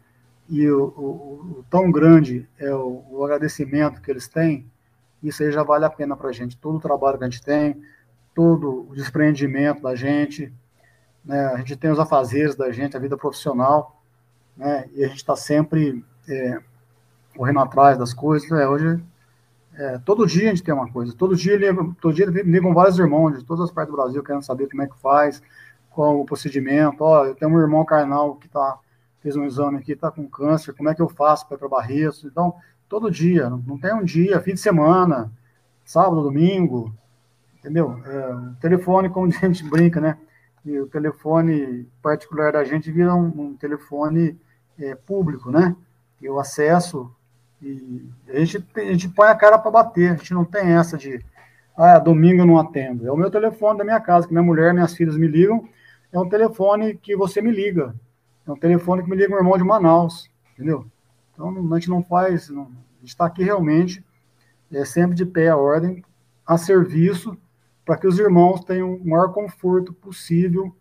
e 0.49 0.69
o, 0.69 0.85
o, 0.85 1.59
o 1.59 1.65
tão 1.71 1.93
grande 1.93 2.49
é 2.59 2.75
o, 2.75 3.05
o, 3.11 3.25
agradecimento 3.25 4.01
que 4.01 4.11
eles 4.11 4.27
têm, 4.27 4.67
isso 5.23 5.43
aí 5.43 5.53
já 5.53 5.63
vale 5.63 5.85
a 5.85 5.91
pena 5.91 6.17
para 6.17 6.31
a 6.31 6.33
gente. 6.33 6.57
Todo 6.57 6.77
o 6.77 6.81
trabalho 6.81 7.19
que 7.19 7.25
a 7.25 7.29
gente 7.29 7.43
tem, 7.43 7.81
todo 8.35 8.89
o 8.91 8.95
despreendimento 8.95 9.83
da 9.83 9.95
gente, 9.95 10.53
né, 11.25 11.47
a 11.47 11.59
gente 11.59 11.77
tem 11.77 11.91
os 11.91 12.01
afazeres 12.01 12.57
da 12.57 12.73
gente, 12.73 12.97
a 12.97 13.01
vida 13.01 13.17
profissional, 13.17 14.03
né, 14.57 14.89
e 14.93 15.05
a 15.05 15.09
gente 15.09 15.19
está 15.19 15.37
sempre 15.37 16.05
é, 16.29 16.59
correndo 17.37 17.61
atrás 17.61 17.99
das 17.99 18.13
coisas. 18.13 18.51
É, 18.51 18.67
hoje 18.67 19.01
é, 19.75 19.99
todo 19.99 20.27
dia 20.27 20.47
a 20.47 20.49
gente 20.51 20.63
tem 20.63 20.75
uma 20.75 20.91
coisa, 20.91 21.15
todo 21.17 21.37
dia 21.37 21.59
todo 22.01 22.15
dia 22.15 22.27
ligam 22.27 22.75
vários 22.75 22.99
irmãos 22.99 23.39
de 23.39 23.45
todas 23.45 23.65
as 23.65 23.71
partes 23.71 23.93
do 23.93 23.97
Brasil 23.97 24.23
querendo 24.23 24.43
saber 24.43 24.69
como 24.69 24.83
é 24.83 24.87
que 24.87 24.99
faz, 24.99 25.43
qual 25.91 26.21
o 26.21 26.25
procedimento. 26.25 27.03
Ó, 27.03 27.27
eu 27.27 27.35
tenho 27.35 27.51
um 27.51 27.61
irmão 27.61 27.85
carnal 27.85 28.37
que 28.37 28.49
tá, 28.49 28.79
fez 29.21 29.37
um 29.37 29.45
exame 29.45 29.79
aqui, 29.79 29.93
está 29.93 30.11
com 30.11 30.29
câncer, 30.29 30.75
como 30.75 30.89
é 30.89 30.95
que 30.95 31.03
eu 31.03 31.09
faço 31.09 31.47
para 31.47 31.57
ir 31.57 31.59
para 31.59 31.69
Barretos? 31.69 32.25
Então, 32.25 32.55
todo 32.89 33.11
dia, 33.11 33.49
não, 33.49 33.59
não, 33.59 33.79
tem 33.79 33.95
um 33.95 34.05
dia, 34.05 34.41
fim 34.41 34.55
de 34.55 34.61
semana, 34.61 35.31
sábado, 35.85 36.23
domingo, 36.23 36.95
entendeu? 37.59 38.01
É, 38.05 38.35
o 38.35 38.55
telefone, 38.61 39.09
como 39.09 39.27
a 39.31 39.31
gente 39.31 39.69
brinca, 39.69 40.01
né? 40.01 40.19
E 40.65 40.79
o 40.79 40.87
telefone 40.87 41.89
particular 42.03 42.53
da 42.53 42.65
gente 42.65 42.91
vira 42.91 43.15
um, 43.15 43.29
um 43.29 43.57
telefone 43.57 44.39
é, 44.79 44.95
público, 44.95 45.51
né? 45.51 45.75
E 46.21 46.29
o 46.29 46.39
acesso 46.39 47.11
e 47.63 48.09
a 48.29 48.45
gente, 48.45 48.67
a 48.75 48.81
gente 48.81 49.09
põe 49.09 49.29
a 49.29 49.35
cara 49.35 49.59
para 49.59 49.71
bater, 49.71 50.13
a 50.13 50.17
gente 50.17 50.33
não 50.33 50.45
tem 50.45 50.73
essa 50.73 50.97
de, 50.97 51.25
ah, 51.77 51.99
domingo 51.99 52.43
eu 52.43 52.47
não 52.47 52.59
atendo. 52.59 53.07
É 53.07 53.13
o 53.13 53.17
meu 53.17 53.31
telefone 53.31 53.79
da 53.79 53.85
minha 53.85 54.01
casa, 54.01 54.27
que 54.27 54.33
minha 54.33 54.43
mulher, 54.43 54.73
minhas 54.73 54.95
filhas 54.95 55.17
me 55.17 55.27
ligam, 55.27 55.69
é 56.13 56.19
um 56.19 56.29
telefone 56.29 56.97
que 56.97 57.15
você 57.15 57.41
me 57.41 57.51
liga. 57.51 57.95
É 58.47 58.51
um 58.51 58.57
telefone 58.57 59.03
que 59.03 59.11
me 59.11 59.17
liga 59.17 59.29
meu 59.29 59.39
irmão 59.39 59.57
de 59.57 59.65
Manaus, 59.65 60.31
entendeu? 60.55 60.87
Então 61.33 61.49
a 61.73 61.79
gente 61.79 61.91
não 61.91 62.03
faz, 62.03 62.49
não, 62.49 62.63
a 62.63 63.01
gente 63.01 63.09
está 63.09 63.27
aqui 63.27 63.45
realmente 63.45 64.05
é 64.79 64.85
sempre 64.85 65.17
de 65.17 65.27
pé 65.27 65.49
a 65.49 65.57
ordem, 65.57 66.05
a 66.47 66.57
serviço, 66.57 67.37
para 67.85 67.97
que 67.97 68.07
os 68.07 68.19
irmãos 68.19 68.65
tenham 68.65 68.95
o 68.95 69.09
maior 69.09 69.33
conforto 69.33 69.93
possível 69.93 70.75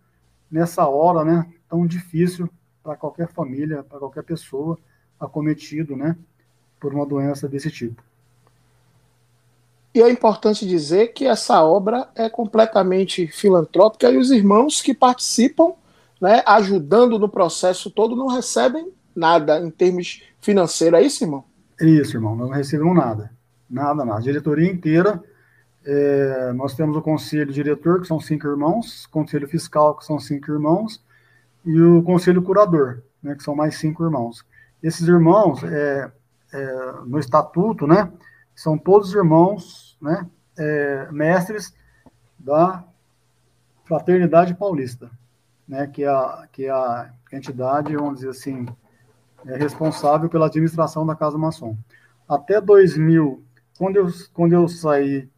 nessa 0.49 0.87
hora, 0.87 1.23
né, 1.23 1.51
tão 1.67 1.85
difícil 1.87 2.49
para 2.83 2.95
qualquer 2.95 3.27
família, 3.29 3.83
para 3.83 3.99
qualquer 3.99 4.23
pessoa 4.23 4.77
acometido, 5.19 5.95
né, 5.95 6.15
por 6.79 6.93
uma 6.93 7.05
doença 7.05 7.47
desse 7.47 7.69
tipo. 7.69 8.01
E 9.93 10.01
é 10.01 10.09
importante 10.09 10.67
dizer 10.67 11.13
que 11.13 11.25
essa 11.25 11.63
obra 11.63 12.07
é 12.15 12.29
completamente 12.29 13.27
filantrópica 13.27 14.09
e 14.09 14.17
os 14.17 14.29
irmãos 14.29 14.81
que 14.81 14.93
participam, 14.93 15.73
né, 16.21 16.43
ajudando 16.45 17.17
no 17.17 17.27
processo 17.27 17.89
todo, 17.89 18.15
não 18.15 18.27
recebem 18.27 18.91
nada 19.15 19.59
em 19.59 19.71
termos 19.71 20.23
financeiros. 20.39 20.99
É 20.99 21.03
isso, 21.03 21.23
irmão? 21.23 21.43
Isso, 21.81 22.15
irmão. 22.15 22.35
Não 22.35 22.49
recebemos 22.49 22.95
nada. 22.95 23.31
Nada, 23.69 24.05
nada. 24.05 24.19
A 24.19 24.21
diretoria 24.21 24.69
inteira. 24.69 25.21
É, 25.85 26.51
nós 26.53 26.75
temos 26.75 26.95
o 26.95 27.01
conselho 27.01 27.51
diretor, 27.51 28.01
que 28.01 28.07
são 28.07 28.19
cinco 28.19 28.47
irmãos, 28.47 29.07
conselho 29.07 29.47
fiscal, 29.47 29.95
que 29.95 30.05
são 30.05 30.19
cinco 30.19 30.51
irmãos, 30.51 31.01
e 31.65 31.81
o 31.81 32.03
conselho 32.03 32.43
curador, 32.43 33.01
né, 33.23 33.33
que 33.33 33.43
são 33.43 33.55
mais 33.55 33.77
cinco 33.77 34.03
irmãos. 34.03 34.45
Esses 34.83 35.07
irmãos, 35.07 35.63
é, 35.63 36.11
é, 36.53 36.91
no 37.05 37.19
estatuto, 37.19 37.85
né, 37.87 38.11
são 38.55 38.77
todos 38.77 39.13
irmãos, 39.13 39.97
né, 40.01 40.27
é, 40.57 41.07
mestres 41.11 41.73
da 42.37 42.83
Fraternidade 43.85 44.53
Paulista, 44.53 45.09
né, 45.67 45.87
que 45.87 46.03
é 46.03 46.09
a, 46.09 46.47
que 46.51 46.65
é 46.65 46.71
a 46.71 47.11
entidade, 47.31 47.95
vamos 47.95 48.15
dizer 48.15 48.29
assim, 48.29 48.67
é 49.45 49.55
responsável 49.55 50.29
pela 50.29 50.47
administração 50.47 51.05
da 51.05 51.15
Casa 51.15 51.37
Maçom. 51.37 51.77
Até 52.27 52.59
2000, 52.59 53.43
quando 53.77 53.95
eu, 53.95 54.07
quando 54.33 54.53
eu 54.53 54.67
saí 54.67 55.29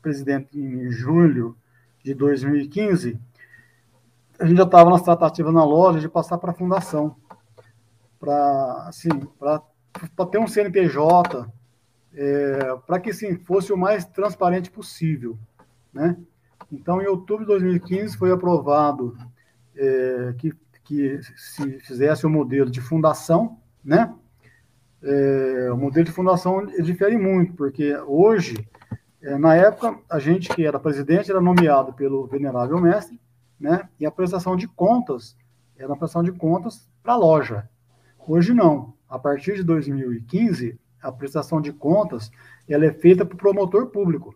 presidente 0.00 0.58
em 0.58 0.90
julho 0.90 1.56
de 2.02 2.14
2015, 2.14 3.20
a 4.38 4.46
gente 4.46 4.56
já 4.56 4.64
estava 4.64 4.88
nas 4.88 5.02
tratativas 5.02 5.52
na 5.52 5.64
loja 5.64 6.00
de 6.00 6.08
passar 6.08 6.38
para 6.38 6.50
a 6.52 6.54
fundação, 6.54 7.14
para 8.18 8.86
assim, 8.88 9.10
para 10.16 10.26
ter 10.26 10.38
um 10.38 10.46
CNPJ, 10.46 11.46
é, 12.14 12.76
para 12.86 13.00
que 13.00 13.12
sim, 13.12 13.36
fosse 13.36 13.72
o 13.72 13.76
mais 13.76 14.04
transparente 14.04 14.70
possível. 14.70 15.38
Né? 15.92 16.16
Então, 16.72 17.00
em 17.00 17.06
outubro 17.06 17.44
de 17.44 17.50
2015, 17.50 18.16
foi 18.16 18.30
aprovado 18.30 19.16
é, 19.76 20.34
que, 20.38 20.52
que 20.84 21.20
se 21.36 21.80
fizesse 21.80 22.24
o 22.24 22.28
um 22.28 22.32
modelo 22.32 22.70
de 22.70 22.80
fundação, 22.80 23.58
né? 23.84 24.14
É, 25.02 25.70
o 25.72 25.78
modelo 25.78 26.04
de 26.04 26.12
fundação 26.12 26.66
difere 26.66 27.16
muito, 27.16 27.54
porque 27.54 27.96
hoje, 28.06 28.68
é, 29.22 29.38
na 29.38 29.54
época, 29.56 29.98
a 30.10 30.18
gente 30.18 30.50
que 30.50 30.64
era 30.64 30.78
presidente 30.78 31.30
era 31.30 31.40
nomeado 31.40 31.94
pelo 31.94 32.26
venerável 32.26 32.78
mestre, 32.78 33.18
né? 33.58 33.88
E 33.98 34.04
a 34.04 34.10
prestação 34.10 34.56
de 34.56 34.68
contas 34.68 35.36
era 35.76 35.92
a 35.92 35.96
prestação 35.96 36.22
de 36.22 36.32
contas 36.32 36.88
para 37.02 37.14
a 37.14 37.16
loja. 37.16 37.68
Hoje 38.18 38.52
não. 38.52 38.92
A 39.10 39.18
partir 39.18 39.56
de 39.56 39.64
2015, 39.64 40.78
a 41.02 41.10
prestação 41.10 41.60
de 41.60 41.72
contas 41.72 42.30
ela 42.68 42.86
é 42.86 42.92
feita 42.92 43.26
para 43.26 43.34
o 43.34 43.38
promotor 43.38 43.88
público. 43.88 44.34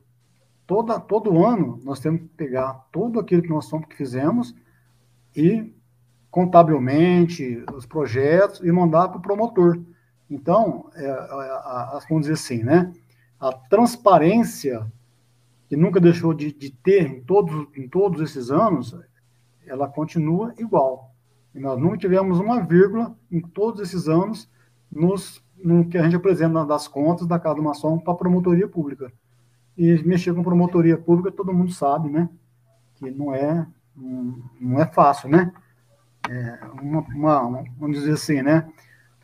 Toda, 0.66 0.98
todo 0.98 1.44
ano 1.44 1.80
nós 1.84 2.00
temos 2.00 2.22
que 2.22 2.28
pegar 2.28 2.84
tudo 2.90 3.20
aquilo 3.20 3.42
que 3.42 3.48
nós 3.48 3.70
que 3.70 3.94
fizemos 3.94 4.52
e 5.36 5.72
contabilmente 6.28 7.64
os 7.72 7.86
projetos 7.86 8.60
e 8.60 8.72
mandar 8.72 9.08
para 9.08 9.18
o 9.18 9.22
promotor. 9.22 9.80
Então, 10.28 10.90
é, 10.96 11.08
a, 11.08 11.14
a, 11.14 12.00
vamos 12.08 12.22
dizer 12.22 12.32
assim, 12.32 12.64
né? 12.64 12.92
A 13.38 13.52
transparência 13.52 14.90
que 15.68 15.76
nunca 15.76 16.00
deixou 16.00 16.34
de, 16.34 16.52
de, 16.52 16.70
ter 16.70 17.06
em 17.06 17.20
todos, 17.20 17.68
em 17.76 17.88
todos 17.88 18.20
esses 18.20 18.50
anos, 18.50 18.98
ela 19.66 19.86
continua 19.86 20.52
igual. 20.58 21.14
E 21.54 21.60
nós 21.60 21.78
nunca 21.78 21.98
tivemos 21.98 22.40
uma 22.40 22.60
vírgula 22.60 23.16
em 23.30 23.40
todos 23.40 23.80
esses 23.80 24.08
anos 24.08 24.50
nos, 24.91 25.43
no 25.57 25.89
que 25.89 25.99
a 25.99 26.03
gente 26.03 26.16
apresenta 26.16 26.64
das 26.64 26.87
contas 26.89 27.26
da 27.26 27.39
Casa 27.39 27.57
do 27.57 27.62
Maçom 27.62 27.99
para 27.99 28.12
a 28.12 28.16
promotoria 28.16 28.68
pública. 28.68 29.12
E 29.76 30.03
mexer 30.05 30.32
com 30.35 30.43
promotoria 30.43 30.97
pública, 30.97 31.32
todo 31.32 31.53
mundo 31.53 31.72
sabe, 31.72 32.09
né? 32.09 32.28
Que 32.97 33.11
não 33.11 33.35
é, 33.35 33.66
não 34.61 34.80
é 34.80 34.87
fácil, 34.87 35.28
né? 35.28 35.53
É 36.28 36.59
uma, 36.80 37.01
uma, 37.01 37.41
uma, 37.43 37.64
vamos 37.78 37.99
dizer 37.99 38.12
assim, 38.12 38.41
né? 38.41 38.70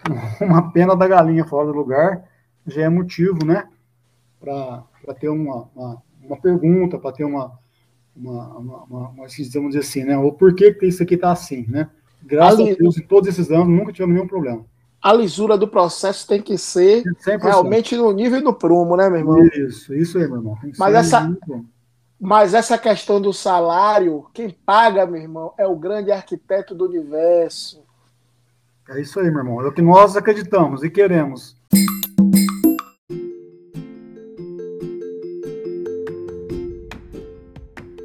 Uma 0.40 0.72
pena 0.72 0.96
da 0.96 1.06
galinha 1.06 1.44
fora 1.44 1.66
do 1.66 1.74
lugar 1.74 2.24
já 2.66 2.82
é 2.82 2.88
motivo, 2.88 3.44
né? 3.44 3.68
Para 4.40 5.14
ter 5.18 5.28
uma, 5.28 5.68
uma, 5.74 6.02
uma 6.22 6.36
pergunta, 6.40 6.98
para 6.98 7.12
ter 7.12 7.24
uma, 7.24 7.58
uma, 8.16 8.58
uma, 8.58 8.84
uma, 8.84 9.08
uma, 9.08 9.26
vamos 9.26 9.34
dizer 9.68 9.80
assim, 9.80 10.04
né? 10.04 10.16
Ou 10.16 10.32
por 10.32 10.54
que, 10.54 10.72
que 10.72 10.86
isso 10.86 11.02
aqui 11.02 11.14
está 11.14 11.32
assim, 11.32 11.66
né? 11.68 11.90
Graças 12.22 12.60
a 12.60 12.74
Deus, 12.74 12.98
em 12.98 13.06
todos 13.06 13.28
esses 13.28 13.50
anos, 13.50 13.68
nunca 13.68 13.92
tivemos 13.92 14.14
nenhum 14.14 14.28
problema. 14.28 14.64
A 15.02 15.14
lisura 15.14 15.56
do 15.56 15.66
processo 15.66 16.26
tem 16.26 16.42
que 16.42 16.58
ser 16.58 17.02
100%. 17.24 17.40
realmente 17.40 17.96
no 17.96 18.12
nível 18.12 18.42
do 18.42 18.52
prumo, 18.52 18.96
né, 18.96 19.08
meu 19.08 19.18
irmão? 19.18 19.42
Isso, 19.46 19.94
isso 19.94 20.18
aí, 20.18 20.26
meu 20.26 20.36
irmão. 20.36 20.58
Mas 20.76 20.94
essa, 20.94 21.38
mas 22.20 22.52
essa 22.52 22.76
questão 22.76 23.18
do 23.18 23.32
salário, 23.32 24.26
quem 24.34 24.50
paga, 24.50 25.06
meu 25.06 25.22
irmão, 25.22 25.54
é 25.56 25.66
o 25.66 25.74
grande 25.74 26.12
arquiteto 26.12 26.74
do 26.74 26.84
universo. 26.84 27.82
É 28.90 29.00
isso 29.00 29.18
aí, 29.18 29.30
meu 29.30 29.38
irmão. 29.38 29.62
É 29.62 29.68
o 29.68 29.72
que 29.72 29.80
nós 29.80 30.16
acreditamos 30.16 30.82
e 30.82 30.90
queremos. 30.90 31.56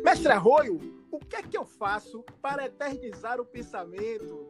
Mestre 0.02 0.32
Arroio, 0.32 0.80
o 1.12 1.20
que 1.20 1.36
é 1.36 1.42
que 1.42 1.58
eu 1.58 1.66
faço 1.66 2.24
para 2.42 2.68
eternizar 2.68 3.42
o 3.42 3.46
pensamento? 3.46 4.48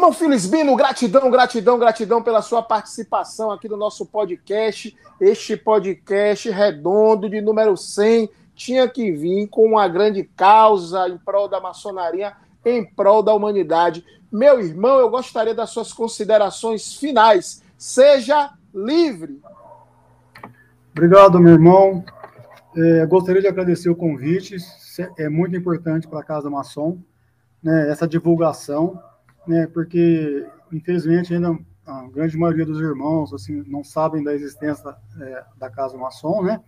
Irmão 0.00 0.14
Filisbino, 0.14 0.74
gratidão, 0.76 1.30
gratidão, 1.30 1.78
gratidão 1.78 2.22
pela 2.22 2.40
sua 2.40 2.62
participação 2.62 3.50
aqui 3.50 3.68
no 3.68 3.76
nosso 3.76 4.06
podcast. 4.06 4.96
Este 5.20 5.58
podcast 5.58 6.48
redondo 6.48 7.28
de 7.28 7.38
número 7.42 7.76
100 7.76 8.30
tinha 8.54 8.88
que 8.88 9.12
vir 9.12 9.46
com 9.48 9.66
uma 9.66 9.86
grande 9.88 10.24
causa 10.24 11.06
em 11.06 11.18
prol 11.18 11.48
da 11.48 11.60
maçonaria, 11.60 12.32
em 12.64 12.82
prol 12.82 13.22
da 13.22 13.34
humanidade. 13.34 14.02
Meu 14.32 14.58
irmão, 14.58 15.00
eu 15.00 15.10
gostaria 15.10 15.54
das 15.54 15.68
suas 15.68 15.92
considerações 15.92 16.94
finais. 16.94 17.62
Seja 17.76 18.54
livre. 18.74 19.38
Obrigado, 20.92 21.38
meu 21.38 21.52
irmão. 21.52 22.02
É, 22.74 23.04
gostaria 23.04 23.42
de 23.42 23.48
agradecer 23.48 23.90
o 23.90 23.94
convite. 23.96 24.56
É 25.18 25.28
muito 25.28 25.54
importante 25.54 26.08
para 26.08 26.20
a 26.20 26.24
Casa 26.24 26.48
Maçom 26.48 26.96
né, 27.62 27.90
essa 27.90 28.08
divulgação 28.08 28.98
né, 29.50 29.66
porque 29.66 30.46
infelizmente 30.72 31.34
ainda 31.34 31.58
a 31.84 32.06
grande 32.08 32.38
maioria 32.38 32.64
dos 32.64 32.80
irmãos 32.80 33.34
assim 33.34 33.64
não 33.66 33.82
sabem 33.82 34.22
da 34.22 34.32
existência 34.32 34.94
é, 35.20 35.44
da 35.58 35.68
Casa 35.68 35.98
Maçom, 35.98 36.42
né, 36.44 36.60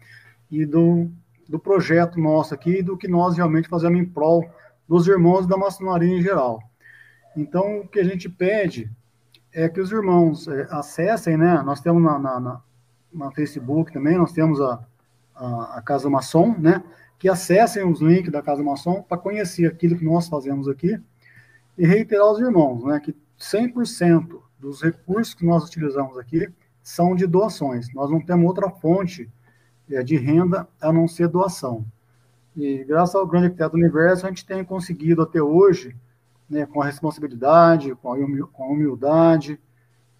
e 0.51 0.67
do, 0.67 1.09
do 1.49 1.59
projeto 1.59 2.21
nosso 2.21 2.53
aqui, 2.53 2.83
do 2.83 2.97
que 2.97 3.07
nós 3.07 3.37
realmente 3.37 3.69
fazemos 3.69 4.01
em 4.01 4.05
prol 4.05 4.45
dos 4.89 5.07
irmãos 5.07 5.47
da 5.47 5.57
maçonaria 5.57 6.19
em 6.19 6.21
geral. 6.21 6.61
Então, 7.37 7.81
o 7.81 7.89
que 7.89 8.01
a 8.01 8.05
gente 8.05 8.29
pede 8.29 8.91
é 9.53 9.69
que 9.69 9.81
os 9.81 9.93
irmãos 9.93 10.49
é, 10.49 10.67
acessem, 10.71 11.37
né, 11.37 11.63
nós 11.65 11.81
temos 11.81 12.03
na, 12.03 12.19
na, 12.19 12.61
na, 13.13 13.31
Facebook 13.31 13.93
também, 13.93 14.19
nós 14.19 14.33
temos 14.33 14.61
a, 14.61 14.85
a, 15.35 15.79
a 15.79 15.83
Casa 15.83 16.11
Maçom, 16.11 16.55
né, 16.59 16.83
que 17.19 17.29
acessem 17.29 17.89
os 17.89 18.03
links 18.03 18.33
da 18.33 18.43
Casa 18.43 18.63
Maçom 18.63 19.03
para 19.03 19.17
conhecer 19.17 19.67
aquilo 19.67 19.97
que 19.97 20.05
nós 20.05 20.29
fazemos 20.29 20.69
aqui, 20.69 21.01
e 21.83 21.87
reiterar 21.87 22.27
aos 22.27 22.39
irmãos 22.39 22.85
né, 22.85 23.01
que 23.01 23.13
100% 23.41 24.41
dos 24.57 24.81
recursos 24.81 25.35
que 25.35 25.45
nós 25.45 25.65
utilizamos 25.65 26.17
aqui 26.17 26.49
são 26.81 27.17
de 27.17 27.27
doações. 27.27 27.93
Nós 27.93 28.09
não 28.09 28.21
temos 28.21 28.47
outra 28.47 28.71
fonte 28.71 29.29
é, 29.91 30.01
de 30.01 30.17
renda 30.17 30.69
a 30.81 30.93
não 30.93 31.09
ser 31.09 31.27
doação. 31.27 31.85
E 32.57 32.85
graças 32.85 33.17
ao 33.17 33.27
grande 33.27 33.47
arquiteto 33.47 33.73
do 33.73 33.79
universo, 33.79 34.25
a 34.25 34.29
gente 34.29 34.47
tem 34.47 34.65
conseguido 34.65 35.23
até 35.23 35.43
hoje, 35.43 35.97
né, 36.49 36.67
com 36.67 36.81
a 36.81 36.85
responsabilidade, 36.85 37.97
com 37.97 38.13
a 38.13 38.67
humildade, 38.69 39.59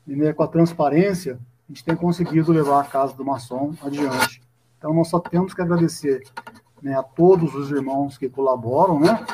e, 0.05 0.17
né, 0.17 0.33
com 0.33 0.43
a 0.43 0.49
transparência, 0.49 1.35
a 1.35 1.73
gente 1.73 1.85
tem 1.85 1.95
conseguido 1.95 2.51
levar 2.51 2.81
a 2.81 2.85
casa 2.85 3.15
do 3.15 3.25
maçom 3.25 3.73
adiante. 3.81 4.43
Então, 4.79 4.93
nós 4.93 5.07
só 5.07 5.21
temos 5.21 5.55
que 5.55 5.63
agradecer 5.63 6.25
né, 6.83 6.99
a 6.99 7.05
todos 7.05 7.55
os 7.55 7.71
irmãos 7.71 8.19
que 8.19 8.29
colaboram, 8.29 8.99
né, 8.99 9.25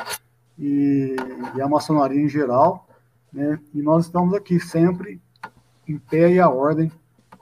e, 0.59 1.15
e 1.55 1.61
a 1.61 1.67
maçonaria 1.67 2.21
em 2.21 2.27
geral, 2.27 2.85
né? 3.31 3.59
E 3.73 3.81
nós 3.81 4.05
estamos 4.05 4.33
aqui 4.33 4.59
sempre 4.59 5.21
em 5.87 5.97
pé 5.97 6.33
e 6.33 6.39
a 6.39 6.49
ordem 6.49 6.91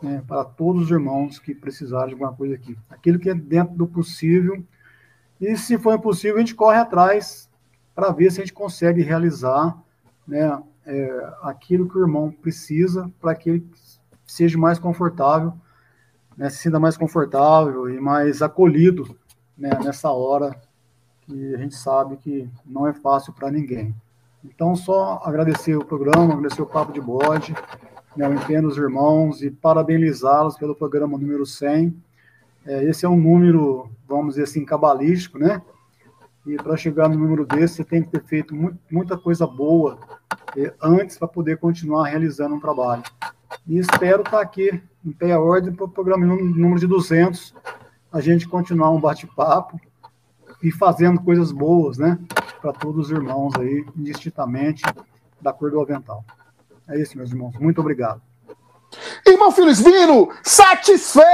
né, 0.02 0.24
para 0.28 0.46
todos 0.46 0.84
os 0.84 0.92
irmãos 0.92 1.40
que 1.40 1.56
precisarem 1.56 2.10
de 2.10 2.14
alguma 2.14 2.34
coisa 2.34 2.56
aqui. 2.56 2.78
Aquilo 2.90 3.20
que 3.20 3.30
é 3.30 3.34
dentro 3.34 3.76
do 3.76 3.88
possível. 3.88 4.64
E 5.42 5.58
se 5.58 5.78
for 5.78 5.96
impossível, 5.96 6.38
a 6.38 6.40
gente 6.40 6.56
corre 6.56 6.78
atrás 6.78 7.50
para 7.96 8.12
ver 8.12 8.32
se 8.32 8.40
a 8.40 8.44
gente 8.44 8.54
consegue 8.54 9.02
realizar 9.02 9.76
né, 10.28 10.62
é, 10.86 11.34
aquilo 11.42 11.90
que 11.90 11.98
o 11.98 12.02
irmão 12.02 12.32
precisa 12.32 13.12
para 13.20 13.34
que 13.34 13.50
ele 13.50 13.72
seja 14.26 14.58
mais 14.58 14.78
confortável, 14.78 15.54
né, 16.38 16.50
se 16.50 16.58
sinta 16.58 16.80
mais 16.80 16.96
confortável 16.96 17.90
e 17.90 18.00
mais 18.00 18.42
acolhido 18.42 19.18
né, 19.58 19.72
nessa 19.84 20.12
hora 20.12 20.56
que 21.28 21.54
a 21.54 21.58
gente 21.58 21.76
sabe 21.76 22.16
que 22.18 22.50
não 22.66 22.88
é 22.88 22.94
fácil 22.94 23.34
para 23.34 23.52
ninguém. 23.52 23.94
Então, 24.44 24.76
só 24.76 25.22
agradecer 25.24 25.76
o 25.76 25.84
programa, 25.84 26.34
agradecer 26.34 26.62
o 26.62 26.66
Papo 26.66 26.94
de 26.94 27.02
Bode, 27.02 27.54
né, 28.16 28.26
eu 28.26 28.34
entendo 28.34 28.68
os 28.68 28.78
irmãos 28.78 29.44
e 29.44 29.52
parabenizá-los 29.52 30.58
pelo 30.58 30.74
programa 30.74 31.18
número 31.18 31.46
100. 31.46 31.94
É, 32.66 32.84
esse 32.86 33.06
é 33.06 33.10
um 33.10 33.20
número, 33.20 33.90
vamos 34.08 34.36
dizer 34.36 34.44
assim, 34.44 34.66
cabalístico, 34.66 35.38
né? 35.38 35.62
E 36.46 36.56
para 36.56 36.78
chegar 36.78 37.10
no 37.10 37.18
número 37.18 37.46
desse, 37.46 37.76
você 37.76 37.84
tem 37.84 38.02
que 38.02 38.10
ter 38.10 38.24
feito 38.24 38.56
muita 38.90 39.18
coisa 39.18 39.46
boa 39.46 40.00
é, 40.56 40.74
antes 40.82 41.18
para 41.18 41.28
poder 41.28 41.58
continuar 41.58 42.08
realizando 42.08 42.56
um 42.56 42.60
trabalho. 42.60 43.04
E 43.68 43.78
espero 43.78 44.20
estar 44.20 44.32
tá 44.32 44.42
aqui 44.42 44.82
em 45.06 45.12
pé 45.12 45.34
a 45.34 45.40
ordem 45.40 45.74
para 45.74 45.86
o 45.86 45.90
programa 45.90 46.26
número 46.26 46.80
de 46.80 46.88
200, 46.88 47.54
a 48.12 48.22
gente 48.22 48.48
continuar 48.48 48.92
um 48.92 49.00
bate-papo 49.00 49.80
e 50.62 50.72
fazendo 50.72 51.22
coisas 51.22 51.52
boas, 51.52 51.98
né? 51.98 52.18
Para 52.62 52.74
todos 52.74 53.08
os 53.08 53.12
irmãos 53.12 53.54
aí, 53.60 53.86
indistintamente 53.96 54.84
da 55.42 55.54
cor 55.54 55.72
do 55.72 55.80
avental. 55.80 56.24
É 56.88 57.00
isso, 57.00 57.18
meus 57.18 57.32
irmãos. 57.32 57.56
Muito 57.60 57.82
obrigado. 57.82 58.22
Irmão 59.26 59.52
Filisvino, 59.52 60.30
satisfeito! 60.44 61.28